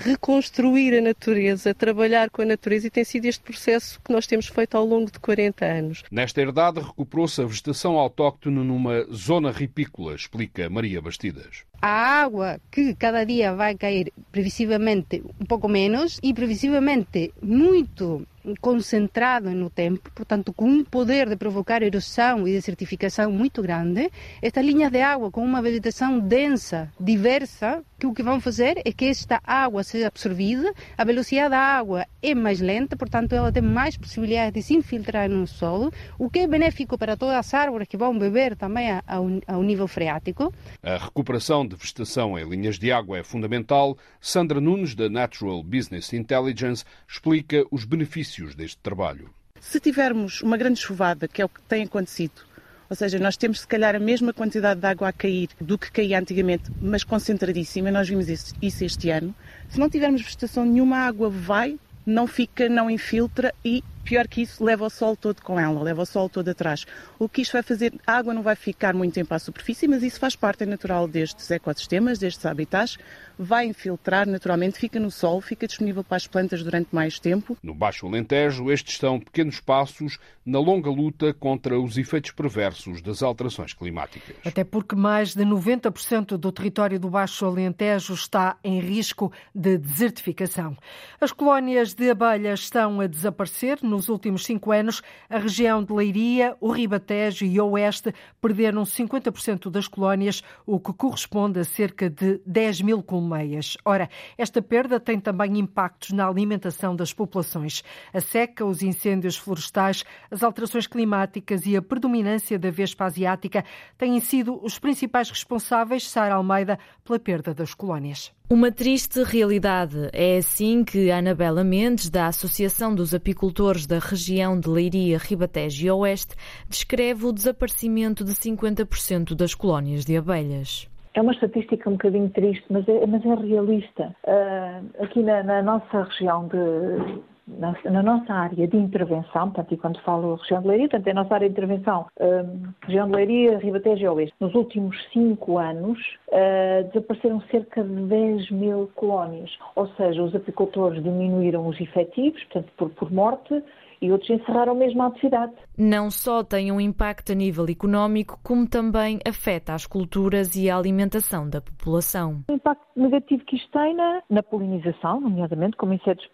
reconstruir 0.00 0.98
a 0.98 1.00
natureza, 1.00 1.74
trabalhar 1.74 2.30
com 2.30 2.42
a 2.42 2.44
natureza 2.44 2.88
e 2.88 2.90
tem 2.90 3.04
sido 3.04 3.26
este 3.26 3.42
processo 3.42 4.00
que 4.04 4.12
nós 4.12 4.26
temos 4.26 4.46
feito 4.48 4.76
ao 4.76 4.84
longo 4.84 5.10
de 5.10 5.18
40 5.20 5.64
anos. 5.64 6.02
Nesta 6.10 6.40
herdade 6.40 6.80
recuperou-se 6.80 7.40
a 7.40 7.44
vegetação 7.44 7.96
autóctone 7.96 8.64
numa 8.64 9.04
zona 9.12 9.52
ripícola, 9.52 10.14
explica 10.14 10.68
Maria 10.68 11.00
Bastidas 11.00 11.67
a 11.80 12.22
água 12.22 12.60
que 12.70 12.94
cada 12.94 13.24
dia 13.24 13.54
vai 13.54 13.74
cair 13.76 14.12
previsivelmente 14.32 15.22
um 15.40 15.44
pouco 15.46 15.68
menos 15.68 16.18
e 16.22 16.34
previsivelmente 16.34 17.32
muito 17.42 18.26
concentrado 18.60 19.50
no 19.50 19.68
tempo, 19.68 20.10
portanto 20.14 20.52
com 20.52 20.66
um 20.66 20.84
poder 20.84 21.28
de 21.28 21.36
provocar 21.36 21.82
erosão 21.82 22.46
e 22.46 22.52
desertificação 22.52 23.30
muito 23.30 23.62
grande, 23.62 24.10
estas 24.40 24.64
linhas 24.64 24.90
de 24.90 25.00
água 25.00 25.30
com 25.30 25.44
uma 25.44 25.60
vegetação 25.60 26.18
densa, 26.18 26.90
diversa, 26.98 27.82
que 27.98 28.06
o 28.06 28.14
que 28.14 28.22
vão 28.22 28.40
fazer 28.40 28.80
é 28.84 28.92
que 28.92 29.06
esta 29.06 29.40
água 29.44 29.82
seja 29.82 30.06
absorvida, 30.06 30.72
a 30.96 31.04
velocidade 31.04 31.50
da 31.50 31.58
água 31.58 32.06
é 32.22 32.34
mais 32.34 32.60
lenta, 32.60 32.96
portanto 32.96 33.32
ela 33.32 33.52
tem 33.52 33.62
mais 33.62 33.96
possibilidades 33.96 34.52
de 34.52 34.62
se 34.62 34.74
infiltrar 34.74 35.28
no 35.28 35.46
solo, 35.46 35.92
o 36.18 36.30
que 36.30 36.40
é 36.40 36.46
benéfico 36.46 36.96
para 36.96 37.16
todas 37.16 37.36
as 37.36 37.52
árvores 37.52 37.88
que 37.88 37.96
vão 37.96 38.16
beber 38.16 38.56
também 38.56 38.90
ao, 39.06 39.26
ao 39.46 39.62
nível 39.62 39.88
freático. 39.88 40.54
A 40.82 40.96
recuperação 40.96 41.66
de 41.68 41.76
vegetação 41.76 42.38
em 42.38 42.48
linhas 42.48 42.78
de 42.78 42.90
água 42.90 43.18
é 43.18 43.22
fundamental. 43.22 43.96
Sandra 44.20 44.60
Nunes, 44.60 44.94
da 44.94 45.08
Natural 45.08 45.62
Business 45.62 46.12
Intelligence, 46.12 46.84
explica 47.06 47.64
os 47.70 47.84
benefícios 47.84 48.54
deste 48.54 48.78
trabalho. 48.78 49.30
Se 49.60 49.78
tivermos 49.78 50.40
uma 50.42 50.56
grande 50.56 50.80
chuvada, 50.80 51.28
que 51.28 51.42
é 51.42 51.44
o 51.44 51.48
que 51.48 51.60
tem 51.62 51.84
acontecido, 51.84 52.48
ou 52.90 52.96
seja, 52.96 53.18
nós 53.18 53.36
temos 53.36 53.60
se 53.60 53.66
calhar 53.66 53.94
a 53.94 53.98
mesma 53.98 54.32
quantidade 54.32 54.80
de 54.80 54.86
água 54.86 55.08
a 55.08 55.12
cair 55.12 55.50
do 55.60 55.76
que 55.76 55.92
caía 55.92 56.18
antigamente, 56.18 56.70
mas 56.80 57.04
concentradíssima, 57.04 57.90
nós 57.90 58.08
vimos 58.08 58.28
isso 58.28 58.84
este 58.84 59.10
ano. 59.10 59.34
Se 59.68 59.78
não 59.78 59.90
tivermos 59.90 60.22
vegetação 60.22 60.64
nenhuma, 60.64 60.96
a 60.96 61.06
água 61.06 61.28
vai, 61.28 61.78
não 62.06 62.26
fica, 62.26 62.68
não 62.68 62.90
infiltra 62.90 63.54
e 63.62 63.84
Pior 64.08 64.26
que 64.26 64.40
isso, 64.40 64.64
leva 64.64 64.86
o 64.86 64.88
sol 64.88 65.14
todo 65.14 65.42
com 65.42 65.60
ela, 65.60 65.82
leva 65.82 66.00
o 66.00 66.06
sol 66.06 66.30
todo 66.30 66.48
atrás. 66.48 66.86
O 67.18 67.28
que 67.28 67.42
isto 67.42 67.52
vai 67.52 67.62
fazer, 67.62 67.92
a 68.06 68.14
água 68.14 68.32
não 68.32 68.42
vai 68.42 68.56
ficar 68.56 68.94
muito 68.94 69.12
tempo 69.12 69.34
à 69.34 69.38
superfície, 69.38 69.86
mas 69.86 70.02
isso 70.02 70.18
faz 70.18 70.34
parte 70.34 70.64
natural 70.64 71.06
destes 71.06 71.50
ecossistemas, 71.50 72.18
destes 72.18 72.46
habitats, 72.46 72.96
vai 73.38 73.66
infiltrar 73.66 74.26
naturalmente, 74.26 74.78
fica 74.78 74.98
no 74.98 75.10
sol, 75.10 75.42
fica 75.42 75.66
disponível 75.66 76.02
para 76.02 76.16
as 76.16 76.26
plantas 76.26 76.62
durante 76.62 76.88
mais 76.90 77.18
tempo. 77.18 77.54
No 77.62 77.74
Baixo 77.74 78.06
Alentejo, 78.06 78.70
estes 78.72 78.96
são 78.96 79.20
pequenos 79.20 79.60
passos 79.60 80.18
na 80.42 80.58
longa 80.58 80.88
luta 80.88 81.34
contra 81.34 81.78
os 81.78 81.98
efeitos 81.98 82.30
perversos 82.30 83.02
das 83.02 83.22
alterações 83.22 83.74
climáticas. 83.74 84.34
Até 84.42 84.64
porque 84.64 84.96
mais 84.96 85.34
de 85.34 85.44
90% 85.44 86.38
do 86.38 86.50
território 86.50 86.98
do 86.98 87.10
Baixo 87.10 87.44
Alentejo 87.44 88.14
está 88.14 88.56
em 88.64 88.80
risco 88.80 89.30
de 89.54 89.76
desertificação. 89.76 90.74
As 91.20 91.30
colónias 91.30 91.92
de 91.92 92.10
abelhas 92.10 92.60
estão 92.60 93.02
a 93.02 93.06
desaparecer 93.06 93.78
no 93.82 93.97
nos 93.98 94.08
últimos 94.08 94.44
cinco 94.44 94.70
anos, 94.70 95.02
a 95.28 95.38
região 95.38 95.82
de 95.82 95.92
Leiria, 95.92 96.56
o 96.60 96.70
Ribatejo 96.70 97.44
e 97.44 97.60
o 97.60 97.70
Oeste 97.70 98.14
perderam 98.40 98.84
50% 98.84 99.68
das 99.68 99.88
colónias, 99.88 100.40
o 100.64 100.78
que 100.78 100.92
corresponde 100.92 101.58
a 101.58 101.64
cerca 101.64 102.08
de 102.08 102.40
10 102.46 102.82
mil 102.82 103.02
colmeias. 103.02 103.76
Ora, 103.84 104.08
esta 104.36 104.62
perda 104.62 105.00
tem 105.00 105.18
também 105.18 105.58
impactos 105.58 106.12
na 106.12 106.28
alimentação 106.28 106.94
das 106.94 107.12
populações. 107.12 107.82
A 108.14 108.20
seca, 108.20 108.64
os 108.64 108.82
incêndios 108.82 109.36
florestais, 109.36 110.04
as 110.30 110.44
alterações 110.44 110.86
climáticas 110.86 111.66
e 111.66 111.76
a 111.76 111.82
predominância 111.82 112.56
da 112.56 112.70
vespa 112.70 113.06
asiática 113.06 113.64
têm 113.96 114.20
sido 114.20 114.64
os 114.64 114.78
principais 114.78 115.28
responsáveis, 115.28 116.08
Sara 116.08 116.36
Almeida, 116.36 116.78
pela 117.04 117.18
perda 117.18 117.52
das 117.52 117.74
colónias. 117.74 118.37
Uma 118.50 118.72
triste 118.72 119.22
realidade. 119.22 120.08
É 120.10 120.38
assim 120.38 120.82
que 120.82 121.10
Anabela 121.10 121.62
Mendes, 121.62 122.08
da 122.08 122.28
Associação 122.28 122.94
dos 122.94 123.12
Apicultores 123.12 123.86
da 123.86 123.98
região 123.98 124.58
de 124.58 124.70
Leiria, 124.70 125.18
Ribatejo 125.18 125.86
e 125.86 125.90
Oeste, 125.90 126.34
descreve 126.66 127.26
o 127.26 127.32
desaparecimento 127.32 128.24
de 128.24 128.32
50% 128.32 129.34
das 129.34 129.54
colónias 129.54 130.02
de 130.06 130.16
abelhas. 130.16 130.88
É 131.12 131.20
uma 131.20 131.32
estatística 131.32 131.90
um 131.90 131.92
bocadinho 131.92 132.30
triste, 132.30 132.64
mas 132.70 132.88
é, 132.88 133.06
mas 133.06 133.22
é 133.22 133.34
realista. 133.34 134.16
Uh, 134.26 135.04
aqui 135.04 135.22
na, 135.22 135.42
na 135.42 135.62
nossa 135.62 136.04
região 136.04 136.48
de 136.48 137.20
na, 137.58 137.74
na, 137.84 138.02
nossa 138.02 138.32
área 138.32 138.66
de 138.66 138.76
intervenção, 138.76 139.50
portanto, 139.50 139.72
e 139.72 139.76
quando 139.76 140.00
falo 140.00 140.34
região 140.34 140.60
de 140.60 140.68
Leiria, 140.68 140.88
portanto, 140.88 141.06
é 141.06 141.10
a 141.10 141.14
nossa 141.14 141.34
área 141.34 141.48
de 141.48 141.52
intervenção, 141.52 142.06
um, 142.20 142.72
região 142.82 143.08
de 143.08 143.16
Leiria, 143.16 143.58
Ribatejo 143.58 144.02
e 144.02 144.08
Oeste, 144.08 144.34
nos 144.40 144.54
últimos 144.54 144.96
cinco 145.12 145.58
anos 145.58 145.98
uh, 146.28 146.84
desapareceram 146.88 147.40
cerca 147.50 147.82
de 147.82 147.94
10 148.06 148.50
mil 148.50 148.90
colónias, 148.94 149.50
ou 149.74 149.88
seja, 149.94 150.22
os 150.22 150.34
apicultores 150.34 151.02
diminuíram 151.02 151.66
os 151.66 151.80
efetivos, 151.80 152.42
portanto, 152.44 152.72
por, 152.76 152.90
por 152.90 153.12
morte, 153.12 153.62
e 154.00 154.10
outros 154.12 154.30
encerraram 154.30 154.74
mesmo 154.74 155.02
a 155.02 155.06
atividade. 155.06 155.52
Não 155.76 156.10
só 156.10 156.42
tem 156.42 156.70
um 156.72 156.80
impacto 156.80 157.32
a 157.32 157.34
nível 157.34 157.66
económico, 157.68 158.38
como 158.42 158.68
também 158.68 159.18
afeta 159.26 159.74
as 159.74 159.86
culturas 159.86 160.56
e 160.56 160.70
a 160.70 160.76
alimentação 160.76 161.48
da 161.48 161.60
população. 161.60 162.44
O 162.48 162.52
impacto 162.52 162.86
negativo 162.96 163.44
que 163.44 163.56
isto 163.56 163.70
tem 163.70 163.94
na, 163.94 164.22
na 164.28 164.42
polinização, 164.42 165.20
nomeadamente 165.20 165.76
como 165.76 165.92
insetos 165.94 166.28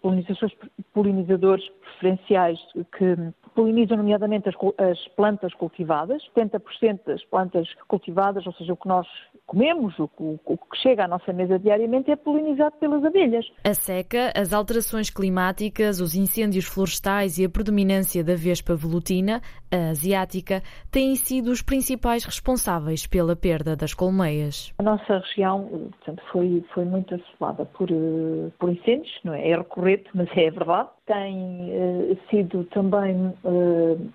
polinizadores 0.93 1.65
preferenciais 1.81 2.59
que 2.97 3.15
polinizam 3.55 3.97
nomeadamente 3.97 4.49
as, 4.49 4.55
as, 4.77 5.07
plantas 5.15 5.53
cultivadas, 5.53 6.21
70% 6.35 6.99
das 7.07 7.23
plantas 7.23 7.67
cultivadas, 7.87 8.45
ou 8.45 8.53
seja, 8.53 8.73
o 8.73 8.77
que 8.77 8.87
nós 8.87 9.07
comemos, 9.47 9.97
o, 9.97 10.09
o, 10.19 10.39
o, 10.45 10.57
que 10.57 10.77
chega 10.81 11.05
à 11.05 11.07
nossa 11.07 11.31
mesa 11.31 11.57
diariamente 11.57 12.11
é 12.11 12.15
polinizado 12.15 12.75
pelas 12.79 13.03
abelhas. 13.03 13.45
A 13.63 13.73
seca, 13.73 14.33
as 14.35 14.51
alterações 14.51 15.09
climáticas, 15.09 16.01
os 16.01 16.15
incêndios 16.15 16.65
florestais 16.65 17.37
e 17.37 17.45
a 17.45 17.49
predominância 17.49 18.23
da 18.23 18.35
vespa 18.35 18.75
velutina, 18.75 19.41
a 19.71 19.89
asiática, 19.89 20.61
têm 20.91 21.15
sido 21.15 21.51
os 21.51 21.61
principais 21.61 22.25
responsáveis 22.25 23.05
pela 23.05 23.35
perda 23.35 23.75
das 23.75 23.93
colmeias. 23.93 24.73
A 24.79 24.83
nossa 24.83 25.19
região 25.19 25.67
portanto, 25.69 26.23
foi, 26.31 26.63
foi 26.73 26.85
muito 26.85 27.15
assolada 27.15 27.65
por, 27.65 27.89
eh, 27.91 28.51
por 28.59 28.69
incêndios, 28.69 29.13
não 29.23 29.33
é? 29.33 29.49
É 29.49 29.57
recorrente, 29.57 30.09
mas 30.13 30.29
é 30.35 30.49
verdade 30.49 30.89
tem 31.05 31.71
uh, 31.71 32.17
sido 32.29 32.63
também, 32.65 33.27
uh, 33.43 34.11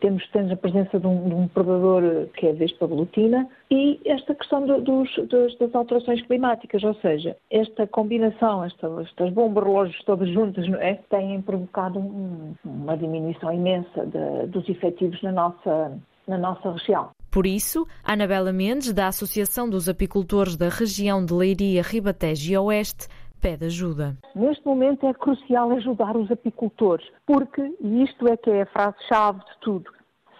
temos, 0.00 0.26
temos 0.30 0.52
a 0.52 0.56
presença 0.56 0.98
de 0.98 1.06
um, 1.06 1.28
de 1.28 1.34
um, 1.34 1.48
predador 1.48 2.28
que 2.36 2.46
é 2.46 2.50
a 2.50 2.54
vespa 2.54 2.86
velutina 2.86 3.48
e 3.70 4.00
esta 4.04 4.34
questão 4.34 4.66
do, 4.66 4.80
dos, 4.80 5.10
das 5.58 5.74
alterações 5.74 6.22
climáticas, 6.26 6.82
ou 6.84 6.94
seja, 6.96 7.36
esta 7.50 7.86
combinação, 7.86 8.64
esta, 8.64 8.86
estas 9.02 9.32
bombas 9.32 9.64
relógios 9.64 10.04
todas 10.04 10.28
juntas, 10.30 10.68
não 10.68 10.80
é? 10.80 10.94
Têm 11.10 11.40
provocado 11.42 11.98
um, 11.98 12.54
uma 12.64 12.96
diminuição 12.96 13.52
imensa 13.52 14.06
de, 14.06 14.46
dos 14.48 14.68
efetivos 14.68 15.20
na 15.22 15.32
nossa, 15.32 15.98
na 16.26 16.38
nossa 16.38 16.72
região. 16.72 17.10
Por 17.30 17.46
isso, 17.46 17.86
Anabela 18.02 18.52
Mendes, 18.52 18.94
da 18.94 19.08
Associação 19.08 19.68
dos 19.68 19.90
Apicultores 19.90 20.56
da 20.56 20.70
região 20.70 21.22
de 21.22 21.34
Leiria, 21.34 21.82
Ribatejo 21.82 22.52
e 22.52 22.56
Oeste, 22.56 23.08
pede 23.40 23.66
ajuda. 23.66 24.16
Neste 24.34 24.64
momento 24.66 25.06
é 25.06 25.14
crucial 25.14 25.70
ajudar 25.72 26.16
os 26.16 26.30
apicultores, 26.30 27.06
porque, 27.26 27.62
e 27.80 28.02
isto 28.02 28.28
é 28.28 28.36
que 28.36 28.50
é 28.50 28.62
a 28.62 28.66
frase-chave 28.66 29.40
de 29.40 29.58
tudo, 29.60 29.90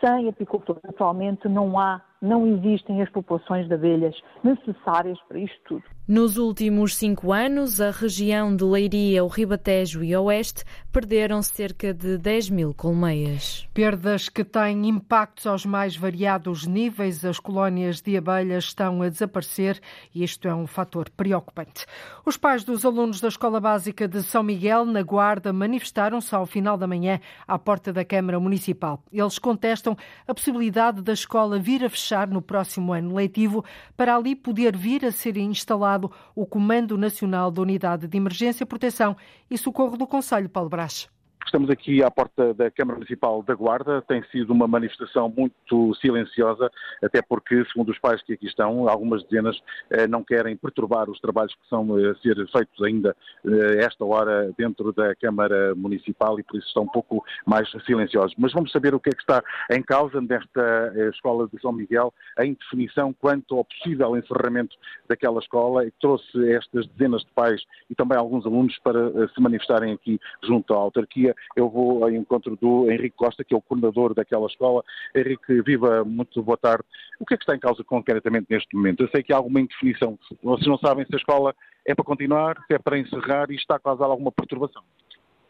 sem 0.04 0.28
apicultores 0.28 0.84
atualmente 0.84 1.48
não 1.48 1.78
há 1.78 2.02
não 2.20 2.46
existem 2.46 3.02
as 3.02 3.10
populações 3.10 3.68
de 3.68 3.74
abelhas 3.74 4.14
necessárias 4.42 5.18
para 5.28 5.38
isto 5.38 5.58
tudo. 5.66 5.84
Nos 6.08 6.36
últimos 6.36 6.94
cinco 6.94 7.32
anos, 7.32 7.80
a 7.80 7.90
região 7.90 8.54
de 8.54 8.62
Leiria, 8.62 9.24
o 9.24 9.26
Ribatejo 9.26 10.04
e 10.04 10.16
Oeste 10.16 10.62
perderam 10.92 11.42
cerca 11.42 11.92
de 11.92 12.16
10 12.16 12.50
mil 12.50 12.72
colmeias. 12.72 13.68
Perdas 13.74 14.28
que 14.28 14.44
têm 14.44 14.88
impactos 14.88 15.48
aos 15.48 15.66
mais 15.66 15.96
variados 15.96 16.64
níveis. 16.64 17.24
As 17.24 17.40
colónias 17.40 18.00
de 18.00 18.16
abelhas 18.16 18.66
estão 18.66 19.02
a 19.02 19.08
desaparecer 19.08 19.80
e 20.14 20.22
isto 20.22 20.46
é 20.46 20.54
um 20.54 20.66
fator 20.66 21.10
preocupante. 21.10 21.86
Os 22.24 22.36
pais 22.36 22.62
dos 22.62 22.84
alunos 22.84 23.20
da 23.20 23.26
Escola 23.26 23.60
Básica 23.60 24.06
de 24.06 24.22
São 24.22 24.44
Miguel, 24.44 24.84
na 24.84 25.02
Guarda, 25.02 25.52
manifestaram-se 25.52 26.32
ao 26.34 26.46
final 26.46 26.78
da 26.78 26.86
manhã 26.86 27.18
à 27.48 27.58
porta 27.58 27.92
da 27.92 28.04
Câmara 28.04 28.38
Municipal. 28.38 29.02
Eles 29.12 29.40
contestam 29.40 29.96
a 30.26 30.32
possibilidade 30.32 31.02
da 31.02 31.12
escola 31.12 31.58
vir 31.58 31.84
a 31.84 31.90
fechar 31.90 32.05
fechar 32.06 32.28
no 32.28 32.40
próximo 32.40 32.92
ano 32.92 33.14
letivo, 33.14 33.64
para 33.96 34.14
ali 34.14 34.36
poder 34.36 34.76
vir 34.76 35.04
a 35.04 35.10
ser 35.10 35.36
instalado 35.36 36.10
o 36.34 36.46
Comando 36.46 36.96
Nacional 36.96 37.50
da 37.50 37.60
Unidade 37.60 38.06
de 38.06 38.16
Emergência, 38.16 38.64
Proteção 38.64 39.16
e 39.50 39.58
Socorro 39.58 39.96
do 39.96 40.06
Conselho, 40.06 40.48
Paulo 40.48 40.70
Brás. 40.70 41.15
Estamos 41.46 41.70
aqui 41.70 42.02
à 42.02 42.10
porta 42.10 42.52
da 42.54 42.72
Câmara 42.72 42.98
Municipal 42.98 43.40
da 43.40 43.54
Guarda. 43.54 44.02
Tem 44.02 44.20
sido 44.32 44.52
uma 44.52 44.66
manifestação 44.66 45.32
muito 45.34 45.94
silenciosa, 46.00 46.68
até 47.00 47.22
porque, 47.22 47.64
segundo 47.66 47.90
os 47.90 47.98
pais 48.00 48.20
que 48.20 48.32
aqui 48.32 48.46
estão, 48.46 48.88
algumas 48.88 49.22
dezenas 49.22 49.56
eh, 49.90 50.08
não 50.08 50.24
querem 50.24 50.56
perturbar 50.56 51.08
os 51.08 51.20
trabalhos 51.20 51.54
que 51.54 51.68
são 51.68 51.94
a 51.94 52.14
ser 52.16 52.34
feitos 52.50 52.82
ainda 52.82 53.16
eh, 53.46 53.76
esta 53.78 54.04
hora 54.04 54.52
dentro 54.58 54.92
da 54.92 55.14
Câmara 55.14 55.72
Municipal 55.76 56.38
e 56.40 56.42
por 56.42 56.58
isso 56.58 56.66
estão 56.66 56.82
um 56.82 56.88
pouco 56.88 57.24
mais 57.46 57.70
silenciosos. 57.86 58.34
Mas 58.36 58.52
vamos 58.52 58.72
saber 58.72 58.92
o 58.92 58.98
que 58.98 59.10
é 59.10 59.12
que 59.12 59.22
está 59.22 59.40
em 59.70 59.82
causa 59.82 60.20
nesta 60.20 60.92
eh, 60.96 61.10
Escola 61.10 61.48
de 61.50 61.60
São 61.60 61.70
Miguel, 61.70 62.12
em 62.40 62.54
definição 62.54 63.12
quanto 63.12 63.56
ao 63.56 63.64
possível 63.64 64.16
encerramento 64.16 64.76
daquela 65.08 65.38
escola 65.38 65.86
e 65.86 65.92
trouxe 66.00 66.52
estas 66.52 66.88
dezenas 66.88 67.22
de 67.22 67.30
pais 67.30 67.62
e 67.88 67.94
também 67.94 68.18
alguns 68.18 68.44
alunos 68.44 68.76
para 68.80 69.28
se 69.28 69.40
manifestarem 69.40 69.92
aqui 69.92 70.18
junto 70.42 70.74
à 70.74 70.76
autarquia 70.76 71.35
eu 71.56 71.68
vou 71.68 72.04
ao 72.04 72.10
encontro 72.10 72.56
do 72.56 72.90
Henrique 72.90 73.16
Costa, 73.16 73.44
que 73.44 73.54
é 73.54 73.56
o 73.56 73.62
coordenador 73.62 74.14
daquela 74.14 74.46
escola. 74.46 74.82
Henrique, 75.14 75.62
viva, 75.62 76.04
muito 76.04 76.42
boa 76.42 76.56
tarde. 76.56 76.84
O 77.20 77.24
que 77.24 77.34
é 77.34 77.36
que 77.36 77.42
está 77.42 77.54
em 77.54 77.60
causa 77.60 77.82
concretamente 77.84 78.46
neste 78.50 78.74
momento? 78.74 79.02
Eu 79.02 79.08
sei 79.08 79.22
que 79.22 79.32
há 79.32 79.36
alguma 79.36 79.60
indefinição. 79.60 80.18
Vocês 80.42 80.66
não 80.66 80.78
sabem 80.78 81.04
se 81.06 81.14
a 81.14 81.18
escola 81.18 81.54
é 81.86 81.94
para 81.94 82.04
continuar, 82.04 82.56
se 82.66 82.74
é 82.74 82.78
para 82.78 82.98
encerrar 82.98 83.50
e 83.50 83.54
está 83.54 83.76
a 83.76 83.80
causar 83.80 84.06
alguma 84.06 84.32
perturbação. 84.32 84.82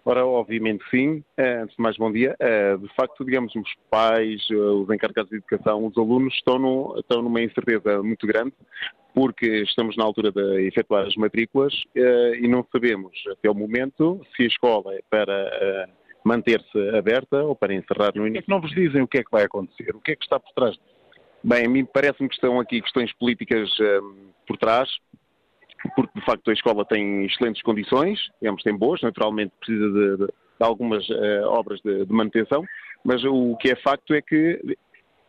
Ora, 0.09 0.25
obviamente 0.25 0.85
sim. 0.89 1.25
Eh, 1.37 1.63
antes 1.63 1.75
de 1.75 1.83
mais, 1.83 1.97
bom 1.97 2.13
dia. 2.13 2.37
Eh, 2.39 2.77
de 2.77 2.89
facto, 2.95 3.25
digamos, 3.25 3.53
os 3.57 3.75
pais, 3.91 4.41
eh, 4.49 4.55
os 4.55 4.89
encarregados 4.89 5.29
de 5.29 5.39
educação, 5.39 5.85
os 5.85 5.99
alunos 5.99 6.33
estão, 6.35 6.61
no, 6.61 6.95
estão 6.97 7.23
numa 7.23 7.43
incerteza 7.43 8.01
muito 8.05 8.25
grande, 8.25 8.53
porque 9.13 9.63
estamos 9.63 9.97
na 9.97 10.05
altura 10.05 10.31
de 10.31 10.65
efetuar 10.69 11.07
as 11.07 11.17
matrículas 11.17 11.75
e 11.97 12.47
não 12.47 12.65
sabemos, 12.71 13.19
até 13.33 13.51
o 13.51 13.55
momento, 13.55 14.25
se 14.37 14.45
a 14.45 14.47
escola 14.47 14.95
é 14.95 15.01
para 15.11 15.89
manter-se 16.23 16.79
aberta 16.97 17.43
ou 17.43 17.57
para 17.57 17.75
encerrar 17.75 18.13
no 18.15 18.29
início. 18.29 18.45
Que 18.45 18.51
não 18.51 18.61
vos 18.61 18.71
dizem 18.71 19.03
o 19.03 19.09
que 19.09 19.19
é 19.19 19.25
que 19.25 19.31
vai 19.33 19.43
acontecer? 19.43 19.97
O 19.97 20.01
que 20.01 20.13
é 20.13 20.17
que 20.17 20.23
está 20.23 20.39
por 20.39 20.53
trás? 20.53 20.77
Bem, 21.43 21.67
a 21.67 21.69
mim 21.69 21.85
parece-me 21.85 22.29
que 22.29 22.35
estão 22.37 22.61
aqui 22.61 22.81
questões 22.81 23.13
políticas 23.15 23.69
por 24.47 24.57
trás, 24.57 24.89
porque 25.95 26.19
de 26.19 26.25
facto 26.25 26.51
a 26.51 26.55
escola 26.55 26.85
tem 26.85 27.25
excelentes 27.25 27.63
condições, 27.63 28.19
digamos, 28.41 28.63
tem 28.63 28.77
boas, 28.77 29.01
naturalmente 29.03 29.53
precisa 29.61 29.89
de, 29.89 30.17
de, 30.17 30.27
de 30.27 30.33
algumas 30.61 31.09
uh, 31.09 31.45
obras 31.47 31.81
de, 31.83 32.05
de, 32.05 32.13
manutenção, 32.13 32.65
mas 33.05 33.23
o 33.25 33.57
que 33.57 33.71
é 33.71 33.77
facto 33.77 34.15
é 34.15 34.23
que, 34.23 34.77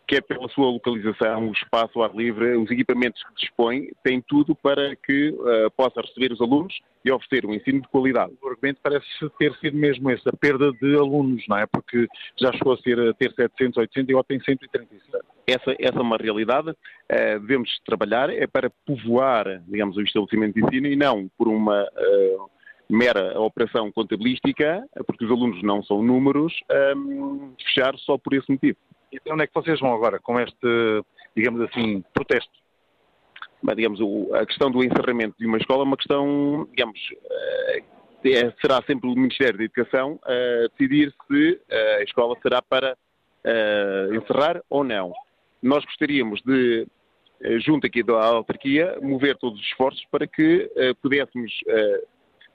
quer 0.08 0.22
pela 0.22 0.48
sua 0.50 0.68
localização, 0.68 1.50
o 1.50 1.52
espaço, 1.52 2.00
o 2.00 2.04
ar 2.04 2.16
livre, 2.16 2.56
os 2.56 2.72
equipamentos 2.72 3.22
que 3.24 3.36
dispõe, 3.36 3.90
tem 4.04 4.22
tudo 4.22 4.56
para 4.56 4.96
que 4.96 5.30
uh, 5.30 5.70
possa 5.76 6.02
receber 6.02 6.32
os 6.32 6.42
alunos 6.42 6.74
e 7.04 7.12
oferecer 7.12 7.46
um 7.46 7.54
ensino 7.54 7.82
de 7.82 7.88
qualidade. 7.90 8.34
O 8.42 8.48
argumento 8.48 8.80
parece 8.82 9.06
ter 9.38 9.54
sido 9.58 9.78
mesmo 9.78 10.10
esse, 10.10 10.28
a 10.28 10.34
perda 10.34 10.72
de 10.72 10.96
alunos, 10.96 11.44
não 11.48 11.58
é? 11.58 11.66
Porque 11.66 12.08
já 12.40 12.52
chegou 12.54 12.74
a, 12.74 12.78
ser, 12.78 13.00
a 13.00 13.14
ter 13.14 13.34
700, 13.34 13.78
800 13.78 14.10
e 14.10 14.12
agora 14.14 14.26
tem 14.28 14.40
135 14.40 15.18
essa, 15.48 15.74
essa 15.80 15.98
é 15.98 16.02
uma 16.02 16.18
realidade. 16.18 16.72
Uh, 16.72 17.40
devemos 17.40 17.70
trabalhar 17.86 18.30
é 18.30 18.46
para 18.46 18.70
povoar, 18.86 19.64
digamos, 19.68 19.96
o 19.96 20.02
estabelecimento 20.02 20.56
de 20.56 20.66
ensino 20.66 20.88
e 20.88 20.96
não 20.96 21.30
por 21.38 21.48
uma 21.48 21.84
uh, 21.84 22.50
mera 22.90 23.40
operação 23.40 23.92
contabilística, 23.92 24.86
porque 25.06 25.26
os 25.26 25.32
alunos 25.32 25.62
não 25.64 25.82
são 25.84 26.04
números, 26.04 26.54
um, 26.96 27.54
eh, 27.54 27.64
fechar 27.64 27.94
só 27.98 28.18
por 28.18 28.34
esse 28.34 28.50
motivo. 28.50 28.78
Então 29.12 29.34
onde 29.34 29.44
é 29.44 29.48
que 29.48 29.54
vocês 29.54 29.80
vão 29.80 29.94
agora 29.94 30.20
com 30.20 30.40
este, 30.40 31.04
digamos 31.36 31.62
assim, 31.62 32.04
protesto? 32.14 32.52
Mas, 33.62 33.76
digamos, 33.76 34.00
o, 34.00 34.34
a 34.36 34.46
questão 34.46 34.70
do 34.70 34.84
encerramento 34.84 35.36
de 35.40 35.46
uma 35.48 35.58
escola 35.58 35.84
é 35.84 35.86
uma 35.86 35.98
questão, 35.98 36.68
digamos, 36.70 37.00
é, 38.24 38.52
será 38.62 38.82
sempre 38.84 39.10
o 39.10 39.16
Ministério 39.16 39.58
da 39.58 39.64
Educação 39.64 40.20
a 40.24 40.68
decidir 40.70 41.14
se 41.28 41.60
a 42.00 42.04
escola 42.04 42.36
será 42.42 42.62
para 42.62 42.96
encerrar 44.14 44.62
ou 44.70 44.84
não 44.84 45.14
nós 45.62 45.84
gostaríamos 45.86 46.42
de, 46.44 46.88
eh, 47.42 47.60
junto 47.60 47.88
aqui 47.88 48.04
da 48.04 48.14
autarquia, 48.14 48.98
mover 49.02 49.38
todos 49.38 49.60
os 49.60 49.66
esforços 49.68 50.04
para 50.12 50.28
que 50.28 50.70
uh, 50.76 50.96
pudéssemos 51.02 51.52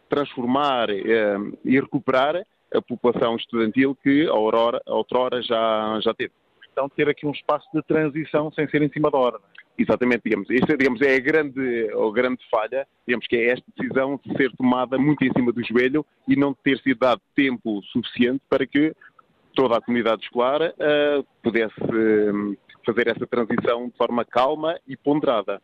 transformar 0.09 0.91
e 0.91 1.81
recuperar 1.81 2.45
a 2.75 2.83
população 2.83 3.37
estudantil 3.37 3.97
que 4.03 4.27
a 4.27 4.31
Aurora, 4.31 4.81
a 4.87 4.95
outrora 4.95 5.43
já, 5.43 5.99
já 6.03 6.13
teve. 6.13 6.33
Então 6.73 6.89
ter 6.89 7.09
aqui 7.09 7.27
um 7.27 7.31
espaço 7.31 7.69
de 7.73 7.83
transição 7.83 8.51
sem 8.53 8.69
ser 8.69 8.83
em 8.83 8.89
cima 8.89 9.11
da 9.11 9.19
hora. 9.19 9.37
É? 9.37 9.63
Exatamente, 9.83 10.23
digamos, 10.25 10.51
esta 10.51 10.77
digamos, 10.77 11.01
é 11.01 11.17
a 11.17 11.21
grande, 11.21 11.91
a 11.91 12.13
grande 12.13 12.43
falha, 12.51 12.87
digamos 13.07 13.27
que 13.27 13.37
é 13.37 13.53
esta 13.53 13.65
decisão 13.77 14.21
de 14.25 14.37
ser 14.37 14.53
tomada 14.57 14.99
muito 14.99 15.25
em 15.25 15.33
cima 15.33 15.53
do 15.53 15.65
joelho 15.65 16.05
e 16.29 16.37
não 16.37 16.53
ter 16.53 16.79
sido 16.79 16.99
dado 16.99 17.21
tempo 17.35 17.83
suficiente 17.85 18.43
para 18.51 18.67
que 18.67 18.95
toda 19.55 19.77
a 19.77 19.81
comunidade 19.81 20.23
escolar 20.23 20.61
uh, 20.63 21.27
pudesse 21.43 21.81
uh, 21.81 22.57
fazer 22.85 23.09
essa 23.09 23.27
transição 23.27 23.89
de 23.89 23.97
forma 23.97 24.25
calma 24.25 24.79
e 24.87 24.97
ponderada. 24.97 25.61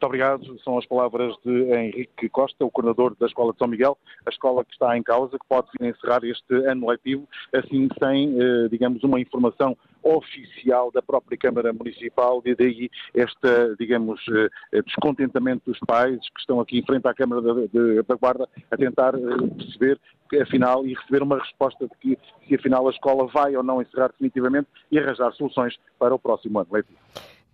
Muito 0.00 0.06
obrigado. 0.06 0.58
São 0.64 0.78
as 0.78 0.86
palavras 0.86 1.34
de 1.44 1.74
Henrique 1.74 2.26
Costa, 2.30 2.64
o 2.64 2.70
coordenador 2.70 3.14
da 3.20 3.26
Escola 3.26 3.52
de 3.52 3.58
São 3.58 3.68
Miguel, 3.68 3.98
a 4.24 4.30
escola 4.30 4.64
que 4.64 4.72
está 4.72 4.96
em 4.96 5.02
causa, 5.02 5.38
que 5.38 5.46
pode 5.46 5.68
vir 5.78 5.88
a 5.88 5.90
encerrar 5.90 6.24
este 6.24 6.54
ano 6.66 6.88
letivo, 6.88 7.28
assim 7.52 7.86
sem, 8.02 8.34
eh, 8.40 8.68
digamos, 8.70 9.04
uma 9.04 9.20
informação 9.20 9.76
oficial 10.02 10.90
da 10.90 11.02
própria 11.02 11.36
Câmara 11.36 11.70
Municipal 11.74 12.40
e 12.46 12.54
daí 12.54 12.88
este, 13.14 13.76
digamos, 13.78 14.24
eh, 14.72 14.80
descontentamento 14.80 15.70
dos 15.70 15.78
pais 15.80 16.18
que 16.30 16.40
estão 16.40 16.60
aqui 16.60 16.78
em 16.78 16.82
frente 16.82 17.06
à 17.06 17.12
Câmara 17.12 17.42
da 17.42 18.14
Guarda 18.14 18.48
a 18.70 18.76
tentar 18.78 19.14
eh, 19.14 19.18
perceber 19.54 20.00
afinal, 20.40 20.86
e 20.86 20.94
receber 20.94 21.22
uma 21.22 21.38
resposta 21.38 21.86
de 21.86 21.94
que 22.00 22.18
se 22.48 22.54
afinal 22.54 22.88
a 22.88 22.90
escola 22.90 23.26
vai 23.26 23.54
ou 23.54 23.62
não 23.62 23.82
encerrar 23.82 24.08
definitivamente 24.08 24.68
e 24.90 24.98
arranjar 24.98 25.30
soluções 25.34 25.76
para 25.98 26.14
o 26.14 26.18
próximo 26.18 26.58
ano 26.58 26.68
letivo 26.72 26.98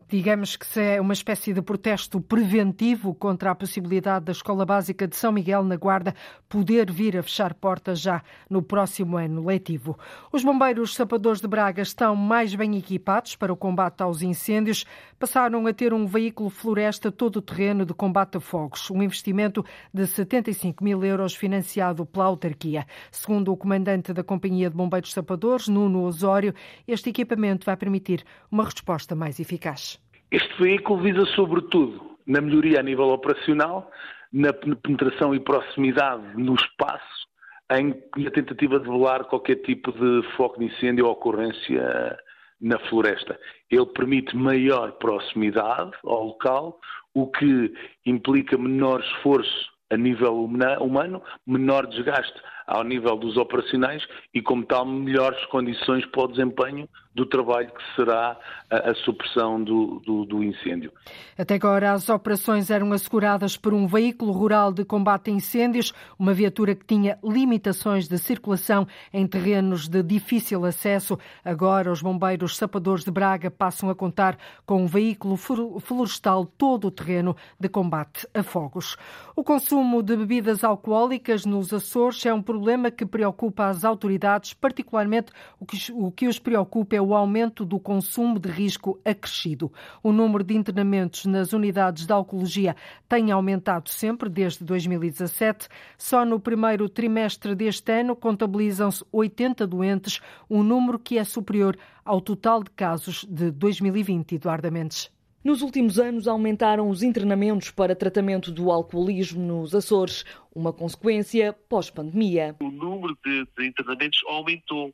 digamos 0.08 0.56
que 0.56 0.78
é 0.78 1.00
uma 1.00 1.12
espécie 1.12 1.52
de 1.52 1.60
protesto 1.60 2.20
preventivo 2.20 3.12
contra 3.12 3.50
a 3.50 3.54
possibilidade 3.54 4.26
da 4.26 4.32
Escola 4.32 4.64
Básica 4.64 5.06
de 5.08 5.16
São 5.16 5.32
Miguel 5.32 5.64
na 5.64 5.76
Guarda 5.76 6.14
poder 6.48 6.92
vir 6.92 7.16
a 7.16 7.22
fechar 7.22 7.54
portas 7.54 8.00
já 8.00 8.22
no 8.48 8.62
próximo 8.62 9.16
ano 9.16 9.44
letivo. 9.44 9.98
Os 10.30 10.44
bombeiros 10.44 10.94
sapadores 10.94 11.40
de 11.40 11.48
Braga 11.48 11.82
estão 11.82 12.14
mais 12.14 12.54
bem 12.54 12.76
equipados 12.76 13.34
para 13.34 13.52
o 13.52 13.56
combate 13.56 14.02
aos 14.02 14.22
incêndios. 14.22 14.84
Passaram 15.18 15.66
a 15.66 15.72
ter 15.72 15.92
um 15.92 16.06
veículo 16.06 16.50
floresta 16.50 17.10
todo 17.10 17.42
terreno 17.42 17.84
de 17.84 17.92
combate 17.92 18.36
a 18.36 18.40
fogos, 18.40 18.88
um 18.90 19.02
investimento 19.02 19.64
de 19.92 20.06
75 20.06 20.84
mil 20.84 21.04
euros 21.04 21.34
financiado 21.34 22.06
pela 22.06 22.26
autarquia. 22.26 22.86
Segundo 23.10 23.52
o 23.52 23.56
comandante 23.56 24.12
da 24.12 24.22
Companhia 24.22 24.70
de 24.70 24.76
Bombeiros 24.76 25.12
Sapadores, 25.12 25.66
Nuno 25.66 26.04
Osório, 26.04 26.54
este 26.86 27.10
equipamento 27.10 27.66
vai 27.66 27.76
permitir 27.76 28.25
uma 28.50 28.64
resposta 28.64 29.14
mais 29.14 29.40
eficaz. 29.40 29.95
Este 30.36 30.62
veículo 30.62 31.00
visa, 31.00 31.24
sobretudo, 31.34 32.18
na 32.26 32.42
melhoria 32.42 32.80
a 32.80 32.82
nível 32.82 33.08
operacional, 33.08 33.90
na 34.30 34.52
penetração 34.52 35.34
e 35.34 35.40
proximidade 35.40 36.22
no 36.36 36.54
espaço, 36.54 37.26
em, 37.72 37.94
na 38.18 38.30
tentativa 38.30 38.78
de 38.78 38.84
velar 38.84 39.24
qualquer 39.24 39.56
tipo 39.62 39.90
de 39.92 40.28
foco 40.36 40.58
de 40.58 40.66
incêndio 40.66 41.06
ou 41.06 41.12
ocorrência 41.12 42.18
na 42.60 42.78
floresta. 42.80 43.40
Ele 43.70 43.86
permite 43.86 44.36
maior 44.36 44.92
proximidade 44.98 45.92
ao 46.04 46.26
local, 46.26 46.78
o 47.14 47.28
que 47.28 47.72
implica 48.04 48.58
menor 48.58 49.00
esforço 49.00 49.70
a 49.88 49.96
nível 49.96 50.44
humano, 50.44 51.22
menor 51.46 51.86
desgaste 51.86 52.38
ao 52.66 52.82
nível 52.82 53.16
dos 53.16 53.37
operacionais 53.37 54.02
e, 54.35 54.42
como 54.42 54.64
tal, 54.64 54.85
melhores 54.85 55.42
condições 55.46 56.04
para 56.06 56.23
o 56.23 56.28
desempenho 56.28 56.88
do 57.14 57.25
trabalho 57.25 57.68
que 57.68 57.96
será 57.96 58.37
a, 58.70 58.90
a 58.90 58.94
supressão 58.96 59.62
do, 59.62 60.02
do, 60.04 60.26
do, 60.26 60.44
incêndio. 60.44 60.92
Até 61.38 61.54
agora, 61.54 61.92
as 61.92 62.11
operações 62.11 62.70
eram 62.70 62.92
asseguradas 62.92 63.56
por 63.56 63.73
um 63.73 63.87
veículo 63.87 64.32
rural 64.32 64.70
de 64.70 64.85
combate 64.85 65.30
a 65.30 65.32
incêndios, 65.32 65.94
uma 66.18 66.35
viatura 66.35 66.75
que 66.75 66.85
tinha 66.85 67.18
limitações 67.25 68.06
de 68.06 68.18
circulação 68.18 68.87
em 69.14 69.26
terrenos 69.26 69.88
de 69.88 70.02
difícil 70.02 70.66
acesso. 70.66 71.18
Agora, 71.42 71.90
os 71.90 72.02
bombeiros 72.02 72.54
sapadores 72.54 73.02
de 73.02 73.11
Braga 73.11 73.50
passam 73.50 73.88
a 73.88 73.94
contar 73.94 74.37
com 74.66 74.82
um 74.82 74.87
veículo 74.87 75.38
florestal 75.38 76.44
todo 76.44 76.88
o 76.88 76.90
terreno 76.90 77.35
de 77.58 77.68
combate 77.70 78.28
a 78.35 78.42
fogos. 78.42 78.94
O 79.35 79.42
consumo 79.42 80.02
de 80.02 80.16
bebidas 80.16 80.62
alcoólicas 80.62 81.46
nos 81.46 81.73
Açores 81.73 82.26
é 82.26 82.35
um 82.35 82.42
problema 82.42 82.55
problema 82.56 82.90
que 82.90 83.04
preocupa 83.04 83.66
as 83.66 83.84
autoridades, 83.84 84.54
particularmente 84.54 85.30
o 85.60 85.66
que, 85.66 85.92
o 85.92 86.10
que 86.10 86.26
os 86.26 86.38
preocupa 86.38 86.96
é 86.96 87.00
o 87.00 87.14
aumento 87.14 87.66
do 87.66 87.78
consumo 87.78 88.38
de 88.40 88.48
risco 88.48 88.98
acrescido. 89.04 89.70
O 90.02 90.10
número 90.10 90.42
de 90.42 90.56
internamentos 90.56 91.26
nas 91.26 91.52
unidades 91.52 92.06
de 92.06 92.12
oncologia 92.14 92.75
tem 93.06 93.30
aumentado 93.30 93.90
sempre 93.90 94.30
desde 94.30 94.64
2017. 94.64 95.68
Só 95.98 96.25
no 96.25 96.40
primeiro 96.40 96.88
trimestre 96.88 97.54
deste 97.54 97.92
ano 97.92 98.16
contabilizam-se 98.16 99.04
80 99.12 99.66
doentes, 99.66 100.22
um 100.48 100.62
número 100.62 100.98
que 100.98 101.18
é 101.18 101.25
superior 101.25 101.76
ao 102.02 102.22
total 102.22 102.64
de 102.64 102.70
casos 102.70 103.26
de 103.28 103.50
2020, 103.50 104.36
Eduardo 104.36 104.72
Mendes. 104.72 105.14
Nos 105.46 105.62
últimos 105.62 105.96
anos 106.00 106.26
aumentaram 106.26 106.90
os 106.90 107.04
internamentos 107.04 107.70
para 107.70 107.94
tratamento 107.94 108.50
do 108.50 108.68
alcoolismo 108.68 109.40
nos 109.40 109.76
Açores, 109.76 110.24
uma 110.52 110.72
consequência 110.72 111.52
pós-pandemia. 111.68 112.56
O 112.58 112.68
número 112.68 113.16
de, 113.24 113.46
de 113.56 113.64
internamentos 113.68 114.20
aumentou 114.26 114.92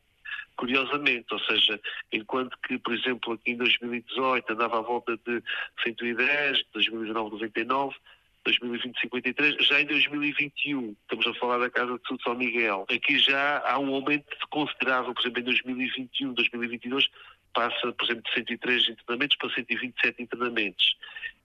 curiosamente, 0.55 1.33
ou 1.33 1.41
seja, 1.41 1.81
enquanto 2.13 2.55
que, 2.69 2.79
por 2.79 2.93
exemplo, 2.93 3.33
aqui 3.33 3.53
em 3.53 3.57
2018 3.57 4.53
andava 4.53 4.81
à 4.81 4.83
volta 4.83 5.17
de 5.27 5.43
110, 5.85 6.65
2019 6.75 7.31
99, 7.31 7.97
2020 8.45 9.01
53, 9.01 9.67
já 9.67 9.81
em 9.81 9.87
2021, 9.87 10.95
estamos 11.01 11.27
a 11.29 11.35
falar 11.41 11.59
da 11.61 11.71
Casa 11.71 11.95
de 11.99 12.07
Saúde 12.07 12.23
São 12.25 12.35
Miguel, 12.35 12.85
aqui 12.91 13.19
já 13.19 13.63
há 13.67 13.79
um 13.79 13.95
aumento 13.95 14.27
considerável, 14.51 15.15
por 15.15 15.23
exemplo, 15.23 15.41
em 15.41 15.45
2021, 15.45 16.35
2022, 16.35 17.09
passa, 17.53 17.93
por 17.93 18.05
exemplo, 18.05 18.23
de 18.23 18.35
103 18.35 18.89
internamentos 18.91 19.37
para 19.37 19.55
127 19.55 20.23
internamentos. 20.23 20.97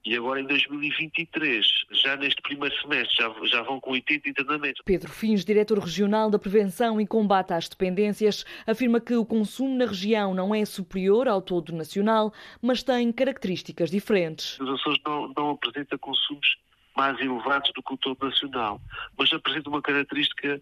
E 0.05 0.15
agora 0.15 0.39
em 0.39 0.45
2023, 0.45 1.67
já 1.91 2.15
neste 2.15 2.41
primeiro 2.41 2.73
semestre, 2.81 3.15
já, 3.17 3.33
já 3.45 3.61
vão 3.61 3.79
com 3.79 3.91
80 3.91 4.29
internamentos. 4.29 4.81
Pedro 4.85 5.11
Fins, 5.11 5.43
diretor 5.43 5.79
regional 5.79 6.29
da 6.29 6.39
Prevenção 6.39 7.01
e 7.01 7.05
Combate 7.05 7.51
às 7.51 7.67
Dependências, 7.67 8.45
afirma 8.65 9.01
que 9.01 9.15
o 9.15 9.25
consumo 9.25 9.75
na 9.75 9.85
região 9.85 10.33
não 10.33 10.55
é 10.55 10.63
superior 10.63 11.27
ao 11.27 11.41
todo 11.41 11.75
nacional, 11.75 12.33
mas 12.61 12.83
tem 12.83 13.11
características 13.11 13.91
diferentes. 13.91 14.57
Os 14.61 14.69
Açores 14.69 14.99
não, 15.05 15.33
não 15.35 15.49
apresentam 15.51 15.97
consumos 15.97 16.57
mais 16.95 17.19
elevados 17.19 17.71
do 17.73 17.83
que 17.83 17.93
o 17.93 17.97
todo 17.97 18.25
nacional, 18.25 18.81
mas 19.17 19.31
apresenta 19.33 19.69
uma 19.69 19.81
característica 19.81 20.61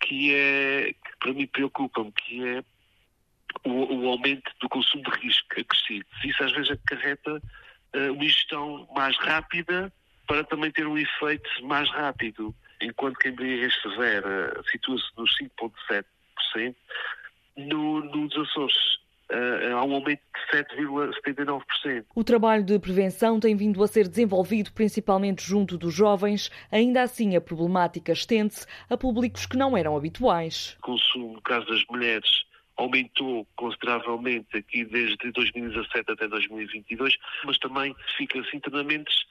que 0.00 0.34
é 0.34 0.92
que 0.92 1.16
para 1.18 1.32
mim 1.32 1.46
preocupa-me, 1.46 2.12
que 2.12 2.44
é 2.44 2.64
o, 3.64 3.70
o, 3.70 4.08
aumento 4.08 4.50
do 4.60 4.68
consumo 4.68 5.02
de 5.04 5.26
risco 5.26 5.46
acrescido. 5.52 6.06
Isso 6.24 6.42
às 6.42 6.52
vezes 6.52 6.70
acarreta 6.70 7.42
uh, 7.94 8.12
uma 8.12 8.24
gestão 8.24 8.88
mais 8.94 9.16
rápida 9.18 9.92
para 10.26 10.44
também 10.44 10.70
ter 10.70 10.86
um 10.86 10.98
efeito 10.98 11.48
mais 11.62 11.88
rápido. 11.90 12.54
Enquanto 12.80 13.16
que 13.18 13.28
a 13.28 13.30
embriaguez 13.30 13.74
severa 13.80 14.60
situa-se 14.70 15.06
nos 15.16 15.30
5,7%, 15.38 16.74
no, 17.56 18.00
nos 18.00 18.36
Açores 18.36 18.76
uh, 19.30 19.76
há 19.76 19.84
um 19.84 19.94
aumento 19.94 20.20
de 20.52 20.58
7,79%. 20.58 22.04
O 22.14 22.24
trabalho 22.24 22.64
de 22.64 22.78
prevenção 22.78 23.40
tem 23.40 23.56
vindo 23.56 23.82
a 23.82 23.86
ser 23.86 24.08
desenvolvido 24.08 24.72
principalmente 24.72 25.42
junto 25.42 25.78
dos 25.78 25.94
jovens. 25.94 26.50
Ainda 26.70 27.02
assim, 27.02 27.36
a 27.36 27.40
problemática 27.40 28.12
estende-se 28.12 28.66
a 28.88 28.96
públicos 28.96 29.46
que 29.46 29.56
não 29.56 29.76
eram 29.76 29.96
habituais. 29.96 30.76
O 30.80 30.82
consumo, 30.82 31.32
no 31.34 31.42
caso 31.42 31.66
das 31.66 31.84
mulheres, 31.90 32.44
aumentou 32.82 33.46
consideravelmente 33.56 34.56
aqui 34.56 34.84
desde 34.84 35.30
2017 35.32 36.12
até 36.12 36.28
2022, 36.28 37.16
mas 37.44 37.58
também 37.58 37.94
fica-se 38.16 38.56
internamentos 38.56 39.26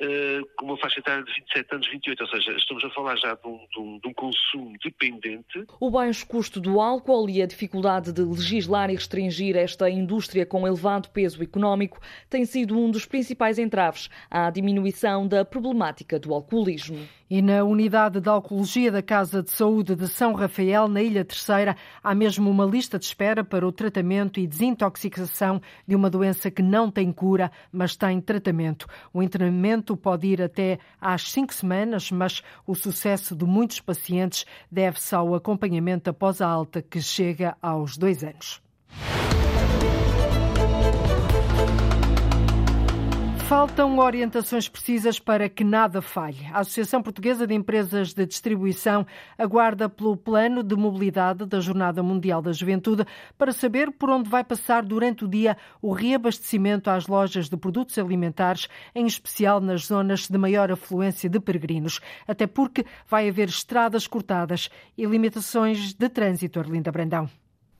uh, 0.00 0.46
com 0.56 0.66
uma 0.66 0.76
faixa 0.78 1.00
etária 1.00 1.22
de 1.22 1.32
27 1.32 1.74
anos, 1.74 1.88
28, 1.88 2.20
ou 2.20 2.28
seja, 2.28 2.52
estamos 2.56 2.84
a 2.84 2.90
falar 2.90 3.16
já 3.16 3.34
de 3.34 3.46
um, 3.46 3.66
de, 3.70 3.80
um, 3.80 3.98
de 3.98 4.08
um, 4.08 4.14
consumo 4.14 4.72
dependente. 4.82 5.64
O 5.78 5.90
baixo 5.90 6.26
custo 6.26 6.60
do 6.60 6.80
álcool 6.80 7.28
e 7.28 7.42
a 7.42 7.46
dificuldade 7.46 8.12
de 8.12 8.22
legislar 8.22 8.90
e 8.90 8.94
restringir 8.94 9.56
esta 9.56 9.88
indústria 9.90 10.46
com 10.46 10.66
elevado 10.66 11.10
peso 11.10 11.42
económico 11.42 12.00
tem 12.28 12.44
sido 12.44 12.78
um 12.78 12.90
dos 12.90 13.04
principais 13.04 13.58
entraves 13.58 14.08
à 14.30 14.50
diminuição 14.50 15.26
da 15.26 15.44
problemática 15.44 16.18
do 16.18 16.32
alcoolismo. 16.32 17.06
E 17.30 17.40
na 17.40 17.62
unidade 17.62 18.20
de 18.20 18.28
alcoologia 18.28 18.90
da 18.90 19.00
Casa 19.00 19.40
de 19.40 19.52
Saúde 19.52 19.94
de 19.94 20.08
São 20.08 20.32
Rafael, 20.32 20.88
na 20.88 21.00
Ilha 21.00 21.24
Terceira, 21.24 21.76
há 22.02 22.12
mesmo 22.12 22.50
uma 22.50 22.64
lista 22.64 22.98
de 22.98 23.04
espera 23.04 23.44
para 23.44 23.64
o 23.64 23.70
tratamento 23.70 24.40
e 24.40 24.48
desintoxicação 24.48 25.62
de 25.86 25.94
uma 25.94 26.10
doença 26.10 26.50
que 26.50 26.60
não 26.60 26.90
tem 26.90 27.12
cura, 27.12 27.52
mas 27.70 27.94
tem 27.94 28.20
tratamento. 28.20 28.88
O 29.14 29.22
internamento 29.22 29.89
pode 29.96 30.26
ir 30.26 30.42
até 30.42 30.78
às 31.00 31.30
cinco 31.30 31.52
semanas, 31.54 32.10
mas 32.10 32.42
o 32.66 32.74
sucesso 32.74 33.34
de 33.34 33.44
muitos 33.44 33.80
pacientes 33.80 34.44
deve-se 34.70 35.14
ao 35.14 35.34
acompanhamento 35.34 36.10
após 36.10 36.40
a 36.40 36.48
alta, 36.48 36.82
que 36.82 37.00
chega 37.00 37.56
aos 37.60 37.96
dois 37.96 38.22
anos. 38.24 38.62
Faltam 43.50 43.98
orientações 43.98 44.68
precisas 44.68 45.18
para 45.18 45.48
que 45.48 45.64
nada 45.64 46.00
falhe. 46.00 46.46
A 46.52 46.60
Associação 46.60 47.02
Portuguesa 47.02 47.48
de 47.48 47.52
Empresas 47.52 48.14
de 48.14 48.24
Distribuição 48.24 49.04
aguarda 49.36 49.88
pelo 49.88 50.16
plano 50.16 50.62
de 50.62 50.76
mobilidade 50.76 51.44
da 51.44 51.58
Jornada 51.58 52.00
Mundial 52.00 52.40
da 52.40 52.52
Juventude 52.52 53.04
para 53.36 53.50
saber 53.50 53.90
por 53.90 54.08
onde 54.08 54.30
vai 54.30 54.44
passar 54.44 54.84
durante 54.84 55.24
o 55.24 55.28
dia 55.28 55.56
o 55.82 55.92
reabastecimento 55.92 56.90
às 56.90 57.08
lojas 57.08 57.48
de 57.48 57.56
produtos 57.56 57.98
alimentares, 57.98 58.68
em 58.94 59.04
especial 59.04 59.60
nas 59.60 59.86
zonas 59.86 60.28
de 60.28 60.38
maior 60.38 60.70
afluência 60.70 61.28
de 61.28 61.40
peregrinos, 61.40 61.98
até 62.28 62.46
porque 62.46 62.86
vai 63.08 63.28
haver 63.28 63.48
estradas 63.48 64.06
cortadas 64.06 64.70
e 64.96 65.04
limitações 65.04 65.92
de 65.92 66.08
trânsito, 66.08 66.60
Arlinda 66.60 66.92
Brandão. 66.92 67.28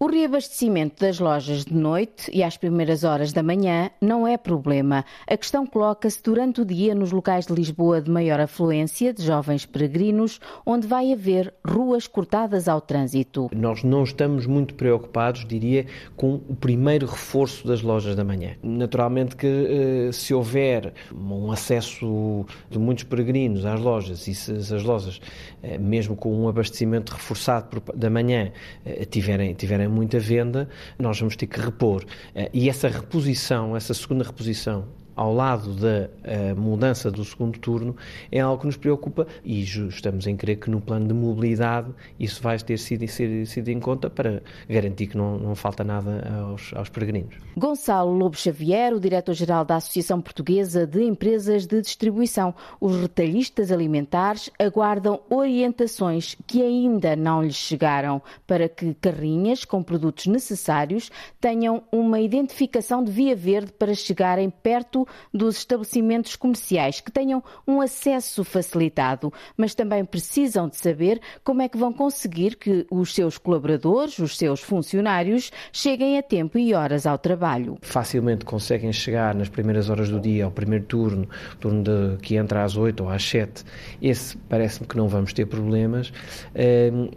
O 0.03 0.07
reabastecimento 0.07 1.05
das 1.05 1.19
lojas 1.19 1.67
de 1.67 1.75
noite 1.75 2.31
e 2.33 2.43
às 2.43 2.57
primeiras 2.57 3.05
horas 3.05 3.35
da 3.35 3.43
manhã 3.43 3.91
não 4.01 4.27
é 4.27 4.39
problema. 4.39 5.05
A 5.27 5.37
questão 5.37 5.67
coloca-se 5.67 6.23
durante 6.23 6.63
o 6.63 6.65
dia 6.65 6.95
nos 6.95 7.13
locais 7.13 7.45
de 7.45 7.53
Lisboa 7.53 8.01
de 8.01 8.11
maior 8.11 8.41
afluência 8.41 9.13
de 9.13 9.23
jovens 9.23 9.67
peregrinos, 9.67 10.41
onde 10.65 10.87
vai 10.87 11.13
haver 11.13 11.53
ruas 11.63 12.07
cortadas 12.07 12.67
ao 12.67 12.81
trânsito. 12.81 13.51
Nós 13.55 13.85
não 13.85 14.03
estamos 14.03 14.47
muito 14.47 14.73
preocupados, 14.73 15.45
diria, 15.45 15.85
com 16.17 16.37
o 16.49 16.57
primeiro 16.57 17.05
reforço 17.05 17.69
das 17.69 17.83
lojas 17.83 18.17
da 18.17 18.25
manhã. 18.25 18.57
Naturalmente 18.63 19.37
que 19.37 19.47
eh, 19.47 20.13
se 20.13 20.33
houver 20.33 20.95
um 21.15 21.53
acesso 21.53 22.47
de 22.71 22.79
muitos 22.79 23.05
peregrinos 23.05 23.67
às 23.67 23.79
lojas 23.79 24.27
e 24.27 24.35
se 24.35 24.51
as 24.51 24.83
lojas, 24.83 25.21
eh, 25.63 25.77
mesmo 25.77 26.17
com 26.17 26.35
um 26.35 26.49
abastecimento 26.49 27.13
reforçado 27.13 27.83
da 27.95 28.09
manhã, 28.09 28.51
eh, 28.87 29.05
tiverem, 29.05 29.53
tiverem 29.53 29.90
muita 29.91 30.19
venda, 30.19 30.69
nós 30.99 31.19
vamos 31.19 31.37
ter 31.37 31.47
que 31.47 31.61
repor. 31.61 32.05
Eh, 32.35 32.51
e 32.53 32.69
essa 32.69 32.89
reposição, 32.89 33.77
essa 33.77 33.93
segunda 33.93 34.25
reposição 34.25 35.00
ao 35.15 35.35
lado 35.35 35.75
da 35.75 36.09
uh, 36.09 36.61
mudança 36.61 37.11
do 37.11 37.25
segundo 37.25 37.59
turno 37.59 37.97
é 38.31 38.41
algo 38.41 38.61
que 38.61 38.67
nos 38.67 38.77
preocupa 38.77 39.27
e 39.45 39.63
estamos 39.63 40.27
em 40.27 40.37
crer 40.37 40.57
que 40.57 40.71
no 40.71 40.81
plano 40.81 41.07
de 41.07 41.15
mobilidade 41.15 41.91
isso 42.19 42.43
vai 42.43 42.59
ter 42.59 42.79
sido, 42.79 43.07
sido, 43.09 43.47
sido 43.47 43.69
em 43.69 43.81
conta 43.81 44.09
para 44.09 44.43
garantir 44.69 45.09
que 45.09 45.17
não, 45.17 45.39
não 45.39 45.55
falta 45.55 45.85
nada 45.85 46.23
aos, 46.43 46.73
aos 46.75 46.89
peregrinos. 46.89 47.35
Gonçalo 47.57 48.13
Lobo 48.13 48.37
Xavier, 48.37 48.95
o 48.95 49.01
diretor-geral 49.01 49.65
da 49.65 49.77
Associação 49.77 50.21
Portuguesa 50.21 50.87
de 50.87 51.03
Empresas 51.03 51.67
de 51.67 51.81
Distribuição. 51.81 52.55
Os 52.81 52.97
retalhistas 53.01 53.71
alimentares 53.71 54.51
aguardam 54.59 55.21
orientações 55.29 56.37
que 56.47 56.63
ainda 56.63 57.17
não 57.17 57.43
lhes 57.43 57.57
chegaram 57.57 58.23
para 58.47 58.69
que 58.69 58.95
carrinhas 58.95 59.65
com 59.65 59.83
produtos 59.83 60.27
necessários 60.27 61.11
tenham 61.41 61.83
uma 61.91 62.21
identificação 62.21 63.03
de 63.03 63.11
via 63.11 63.37
verde 63.37 63.73
para 63.73 63.95
chegarem 63.95 64.51
perto 64.51 65.00
dos 65.33 65.59
estabelecimentos 65.59 66.37
comerciais, 66.37 67.01
que 67.01 67.11
tenham 67.11 67.43
um 67.67 67.81
acesso 67.81 68.45
facilitado, 68.45 69.33
mas 69.57 69.75
também 69.75 70.05
precisam 70.05 70.69
de 70.69 70.77
saber 70.77 71.21
como 71.45 71.63
é 71.63 71.69
que 71.69 71.79
vão 71.79 71.93
conseguir 71.93 72.57
que 72.57 72.87
os 72.91 73.15
seus 73.15 73.39
colaboradores, 73.39 74.19
os 74.19 74.37
seus 74.37 74.61
funcionários, 74.61 75.51
cheguem 75.73 76.19
a 76.19 76.23
tempo 76.23 76.59
e 76.59 76.75
horas 76.75 77.07
ao 77.07 77.19
trabalho. 77.19 77.79
Facilmente 77.83 78.45
conseguem 78.45 78.93
chegar 78.93 79.35
nas 79.35 79.49
primeiras 79.49 79.91
horas 79.91 80.09
do 80.09 80.21
dia, 80.21 80.45
ao 80.45 80.51
primeiro 80.51 80.85
turno, 80.85 81.29
turno 81.59 81.83
de, 81.83 82.17
que 82.23 82.37
entra 82.37 82.65
às 82.65 82.77
8 82.77 83.03
ou 83.03 83.11
às 83.11 83.23
7. 83.23 83.65
Esse 84.01 84.37
parece-me 84.37 84.87
que 84.87 84.97
não 84.97 85.09
vamos 85.09 85.33
ter 85.33 85.47
problemas. 85.47 86.13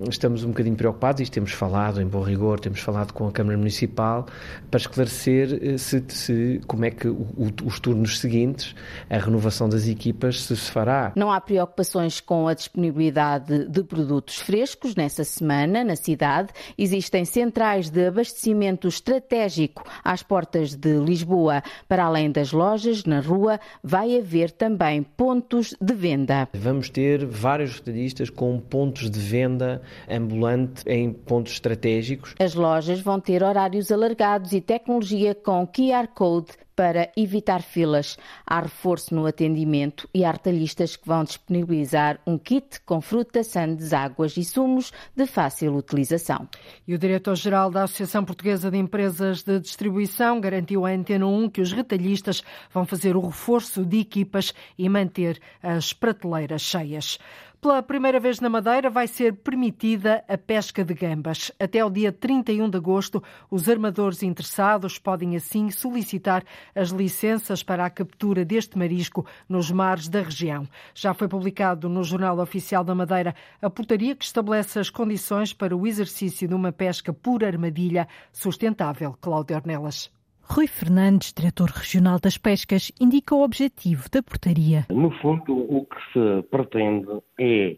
Estamos 0.09 0.43
um 0.43 0.49
bocadinho 0.49 0.75
preocupados 0.75 1.27
e 1.27 1.31
temos 1.31 1.51
falado, 1.51 2.01
em 2.01 2.05
bom 2.05 2.21
rigor, 2.21 2.59
temos 2.59 2.79
falado 2.79 3.11
com 3.13 3.27
a 3.27 3.31
Câmara 3.31 3.57
Municipal 3.57 4.25
para 4.69 4.79
esclarecer 4.79 5.59
eh, 5.61 5.77
se, 5.77 6.03
se 6.07 6.61
como 6.67 6.85
é 6.85 6.91
que 6.91 7.07
o, 7.07 7.27
o 7.37 7.67
os 7.73 7.79
turnos 7.79 8.19
seguintes, 8.19 8.75
a 9.09 9.17
renovação 9.17 9.67
das 9.67 9.87
equipas 9.87 10.41
se 10.41 10.55
fará. 10.55 11.11
Não 11.15 11.31
há 11.31 11.41
preocupações 11.41 12.21
com 12.21 12.47
a 12.47 12.53
disponibilidade 12.53 13.67
de 13.67 13.83
produtos 13.83 14.37
frescos 14.37 14.95
nessa 14.95 15.23
semana 15.23 15.83
na 15.83 15.95
cidade. 15.95 16.53
Existem 16.77 17.25
centrais 17.25 17.89
de 17.89 18.07
abastecimento 18.07 18.87
estratégico 18.87 19.83
às 20.03 20.21
portas 20.21 20.75
de 20.75 20.97
Lisboa. 20.99 21.63
Para 21.87 22.05
além 22.05 22.31
das 22.31 22.51
lojas, 22.51 23.03
na 23.05 23.19
rua, 23.19 23.59
vai 23.83 24.17
haver 24.17 24.51
também 24.51 25.01
pontos 25.01 25.75
de 25.81 25.93
venda. 25.93 26.47
Vamos 26.53 26.89
ter 26.89 27.25
vários 27.25 27.75
retalhistas 27.75 28.29
com 28.29 28.59
pontos 28.59 29.09
de 29.09 29.19
venda 29.19 29.81
ambulante 30.09 30.83
em 30.87 31.11
pontos 31.11 31.53
estratégicos. 31.53 32.35
As 32.39 32.53
lojas 32.53 33.01
vão 33.01 33.19
ter 33.19 33.43
horários 33.43 33.91
alargados 33.91 34.51
e 34.51 34.61
tecnologia 34.61 35.33
com 35.33 35.67
QR 35.67 36.07
Code 36.13 36.51
para 36.75 37.11
evitar 37.15 37.61
filas. 37.61 38.17
Há 38.45 38.61
reforço 38.61 39.13
no 39.13 39.25
atendimento 39.25 40.07
e 40.13 40.23
há 40.23 40.31
retalhistas 40.31 40.95
que 40.95 41.07
vão 41.07 41.23
disponibilizar 41.23 42.19
um 42.25 42.37
kit 42.37 42.81
com 42.81 43.01
fruta, 43.01 43.43
sandes, 43.43 43.93
águas 43.93 44.35
e 44.37 44.43
sumos 44.43 44.91
de 45.15 45.25
fácil 45.25 45.75
utilização. 45.75 46.47
E 46.87 46.93
o 46.93 46.97
diretor-geral 46.97 47.69
da 47.69 47.83
Associação 47.83 48.25
Portuguesa 48.25 48.71
de 48.71 48.77
Empresas 48.77 49.43
de 49.43 49.59
Distribuição 49.59 50.39
garantiu 50.39 50.85
à 50.85 50.91
Antena 50.91 51.27
1 51.27 51.49
que 51.49 51.61
os 51.61 51.71
retalhistas 51.71 52.43
vão 52.71 52.85
fazer 52.85 53.15
o 53.15 53.21
reforço 53.21 53.85
de 53.85 53.99
equipas 53.99 54.53
e 54.77 54.87
manter 54.89 55.39
as 55.61 55.93
prateleiras 55.93 56.61
cheias. 56.61 57.19
Pela 57.63 57.81
primeira 57.81 58.19
vez 58.19 58.41
na 58.41 58.49
Madeira 58.49 58.89
vai 58.89 59.07
ser 59.07 59.35
permitida 59.35 60.21
a 60.27 60.37
pesca 60.37 60.83
de 60.83 60.93
gambas. 60.93 61.49
Até 61.57 61.83
o 61.83 61.89
dia 61.89 62.11
31 62.11 62.69
de 62.69 62.75
agosto, 62.75 63.23
os 63.49 63.69
armadores 63.69 64.21
interessados 64.21 64.99
podem 64.99 65.37
assim 65.37 65.71
solicitar 65.71 66.43
as 66.75 66.89
licenças 66.89 67.63
para 67.63 67.85
a 67.85 67.89
captura 67.89 68.43
deste 68.43 68.77
marisco 68.77 69.25
nos 69.47 69.71
mares 69.71 70.09
da 70.09 70.21
região. 70.21 70.67
Já 70.93 71.13
foi 71.13 71.29
publicado 71.29 71.87
no 71.87 72.03
Jornal 72.03 72.37
Oficial 72.39 72.83
da 72.83 72.93
Madeira 72.93 73.33
a 73.61 73.69
portaria 73.69 74.13
que 74.13 74.25
estabelece 74.25 74.77
as 74.77 74.89
condições 74.89 75.53
para 75.53 75.73
o 75.73 75.87
exercício 75.87 76.45
de 76.45 76.53
uma 76.53 76.73
pesca 76.73 77.13
por 77.13 77.45
armadilha 77.45 78.09
sustentável. 78.33 79.17
Cláudio 79.21 79.55
Ornelas. 79.55 80.11
Rui 80.45 80.67
Fernandes, 80.67 81.33
diretor 81.33 81.69
regional 81.69 82.19
das 82.19 82.37
pescas, 82.37 82.91
indica 82.99 83.33
o 83.33 83.43
objetivo 83.43 84.09
da 84.11 84.21
portaria. 84.21 84.85
No 84.89 85.09
fundo, 85.19 85.55
o 85.55 85.85
que 85.85 85.95
se 86.11 86.47
pretende 86.49 87.07
é 87.39 87.77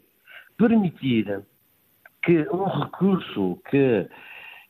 permitir 0.58 1.44
que 2.24 2.48
um 2.50 2.66
recurso 2.66 3.60
que 3.70 4.08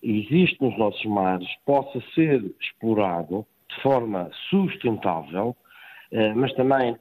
existe 0.04 0.62
nos 0.62 0.78
nossos 0.78 1.06
mares 1.06 1.48
possa 1.66 2.02
ser 2.14 2.44
explorado 2.62 3.46
de 3.70 3.82
forma 3.82 4.30
sustentável, 4.50 5.56
eh, 6.12 6.34
mas 6.34 6.54
também 6.54 6.98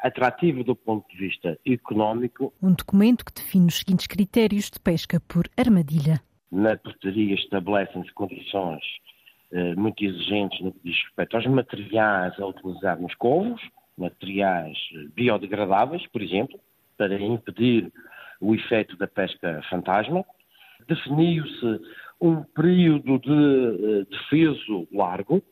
atrativo 0.00 0.62
do 0.62 0.76
ponto 0.76 1.08
de 1.08 1.16
vista 1.16 1.58
económico. 1.66 2.52
Um 2.62 2.72
documento 2.72 3.24
que 3.24 3.32
define 3.32 3.66
os 3.66 3.78
seguintes 3.78 4.06
critérios 4.06 4.70
de 4.70 4.78
pesca 4.78 5.20
por 5.26 5.48
armadilha. 5.56 6.20
Na 6.52 6.76
portaria 6.76 7.34
estabelecem-se 7.34 8.12
condições 8.12 8.82
muito 9.76 10.04
exigentes 10.04 10.60
no 10.60 10.72
que 10.72 10.80
diz 10.84 11.00
respeito 11.04 11.36
aos 11.36 11.46
materiais 11.46 12.38
a 12.40 12.46
utilizar 12.46 13.00
nos 13.00 13.14
covos, 13.14 13.60
materiais 13.96 14.76
eh, 14.94 15.06
biodegradáveis, 15.14 16.06
por 16.08 16.22
exemplo, 16.22 16.58
para 16.96 17.20
impedir 17.20 17.92
o 18.40 18.54
efeito 18.54 18.96
da 18.96 19.06
pesca 19.06 19.62
fantasma. 19.70 20.24
Definiu-se 20.88 21.80
um 22.20 22.42
período 22.42 23.18
de 23.18 23.30
eh, 23.30 24.06
defeso 24.10 24.88
largo. 24.92 25.42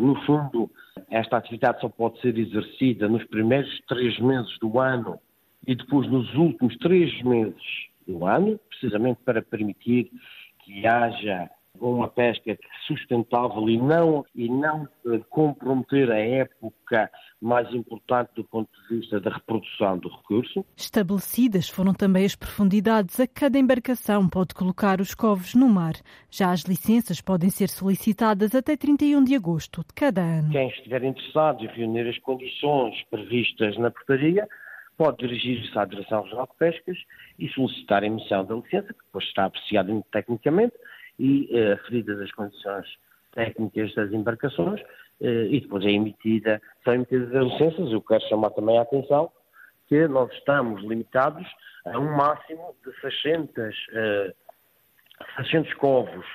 No 0.00 0.14
fundo, 0.24 0.70
esta 1.10 1.36
atividade 1.36 1.80
só 1.80 1.88
pode 1.88 2.20
ser 2.20 2.38
exercida 2.38 3.08
nos 3.08 3.24
primeiros 3.24 3.68
três 3.88 4.16
meses 4.20 4.56
do 4.60 4.78
ano 4.78 5.18
e 5.66 5.74
depois 5.74 6.08
nos 6.08 6.32
últimos 6.36 6.76
três 6.76 7.20
meses 7.22 7.60
do 8.06 8.24
ano, 8.24 8.56
precisamente 8.68 9.18
para 9.24 9.42
permitir 9.42 10.12
que 10.64 10.86
haja 10.86 11.50
uma 11.80 12.08
pesca 12.08 12.58
sustentável 12.86 13.68
e 13.68 13.76
não, 13.76 14.24
e 14.34 14.48
não 14.48 14.88
eh, 15.06 15.20
comprometer 15.30 16.10
a 16.10 16.18
época 16.18 17.10
mais 17.40 17.72
importante 17.72 18.30
do 18.34 18.44
ponto 18.44 18.68
de 18.88 18.96
vista 18.96 19.20
da 19.20 19.30
reprodução 19.30 19.98
do 19.98 20.08
recurso. 20.08 20.64
Estabelecidas 20.76 21.68
foram 21.68 21.94
também 21.94 22.24
as 22.24 22.34
profundidades 22.34 23.20
a 23.20 23.26
cada 23.26 23.58
embarcação 23.58 24.28
pode 24.28 24.54
colocar 24.54 25.00
os 25.00 25.14
covos 25.14 25.54
no 25.54 25.68
mar. 25.68 25.94
Já 26.30 26.50
as 26.50 26.62
licenças 26.62 27.20
podem 27.20 27.50
ser 27.50 27.68
solicitadas 27.68 28.54
até 28.54 28.76
31 28.76 29.24
de 29.24 29.34
agosto 29.34 29.82
de 29.82 29.94
cada 29.94 30.20
ano. 30.20 30.50
Quem 30.50 30.68
estiver 30.68 31.04
interessado 31.04 31.64
em 31.64 31.68
reunir 31.68 32.08
as 32.08 32.18
condições 32.18 32.94
previstas 33.10 33.76
na 33.78 33.90
portaria 33.90 34.48
pode 34.96 35.18
dirigir-se 35.18 35.78
à 35.78 35.84
Direção 35.84 36.22
Regional 36.22 36.48
de 36.50 36.58
Pescas 36.58 36.98
e 37.38 37.48
solicitar 37.50 38.02
a 38.02 38.06
emissão 38.06 38.44
da 38.44 38.56
licença, 38.56 38.92
que 38.92 39.04
depois 39.04 39.30
será 39.30 39.46
apreciada 39.46 40.04
tecnicamente 40.10 40.74
e 41.18 41.48
eh, 41.50 41.72
aferidas 41.72 42.20
as 42.20 42.30
condições 42.32 42.86
técnicas 43.32 43.94
das 43.94 44.12
embarcações 44.12 44.80
eh, 45.20 45.48
e 45.50 45.60
depois 45.60 45.84
é 45.84 45.90
emitida, 45.90 46.60
são 46.84 46.94
emitidas 46.94 47.34
as 47.34 47.44
licenças. 47.52 47.92
Eu 47.92 48.00
quero 48.02 48.22
chamar 48.28 48.50
também 48.50 48.78
a 48.78 48.82
atenção 48.82 49.30
que 49.86 50.06
nós 50.06 50.30
estamos 50.32 50.82
limitados 50.82 51.46
a 51.86 51.98
um 51.98 52.14
máximo 52.14 52.74
de 52.84 53.00
600, 53.00 53.74
600 55.36 55.74
covos 55.74 56.26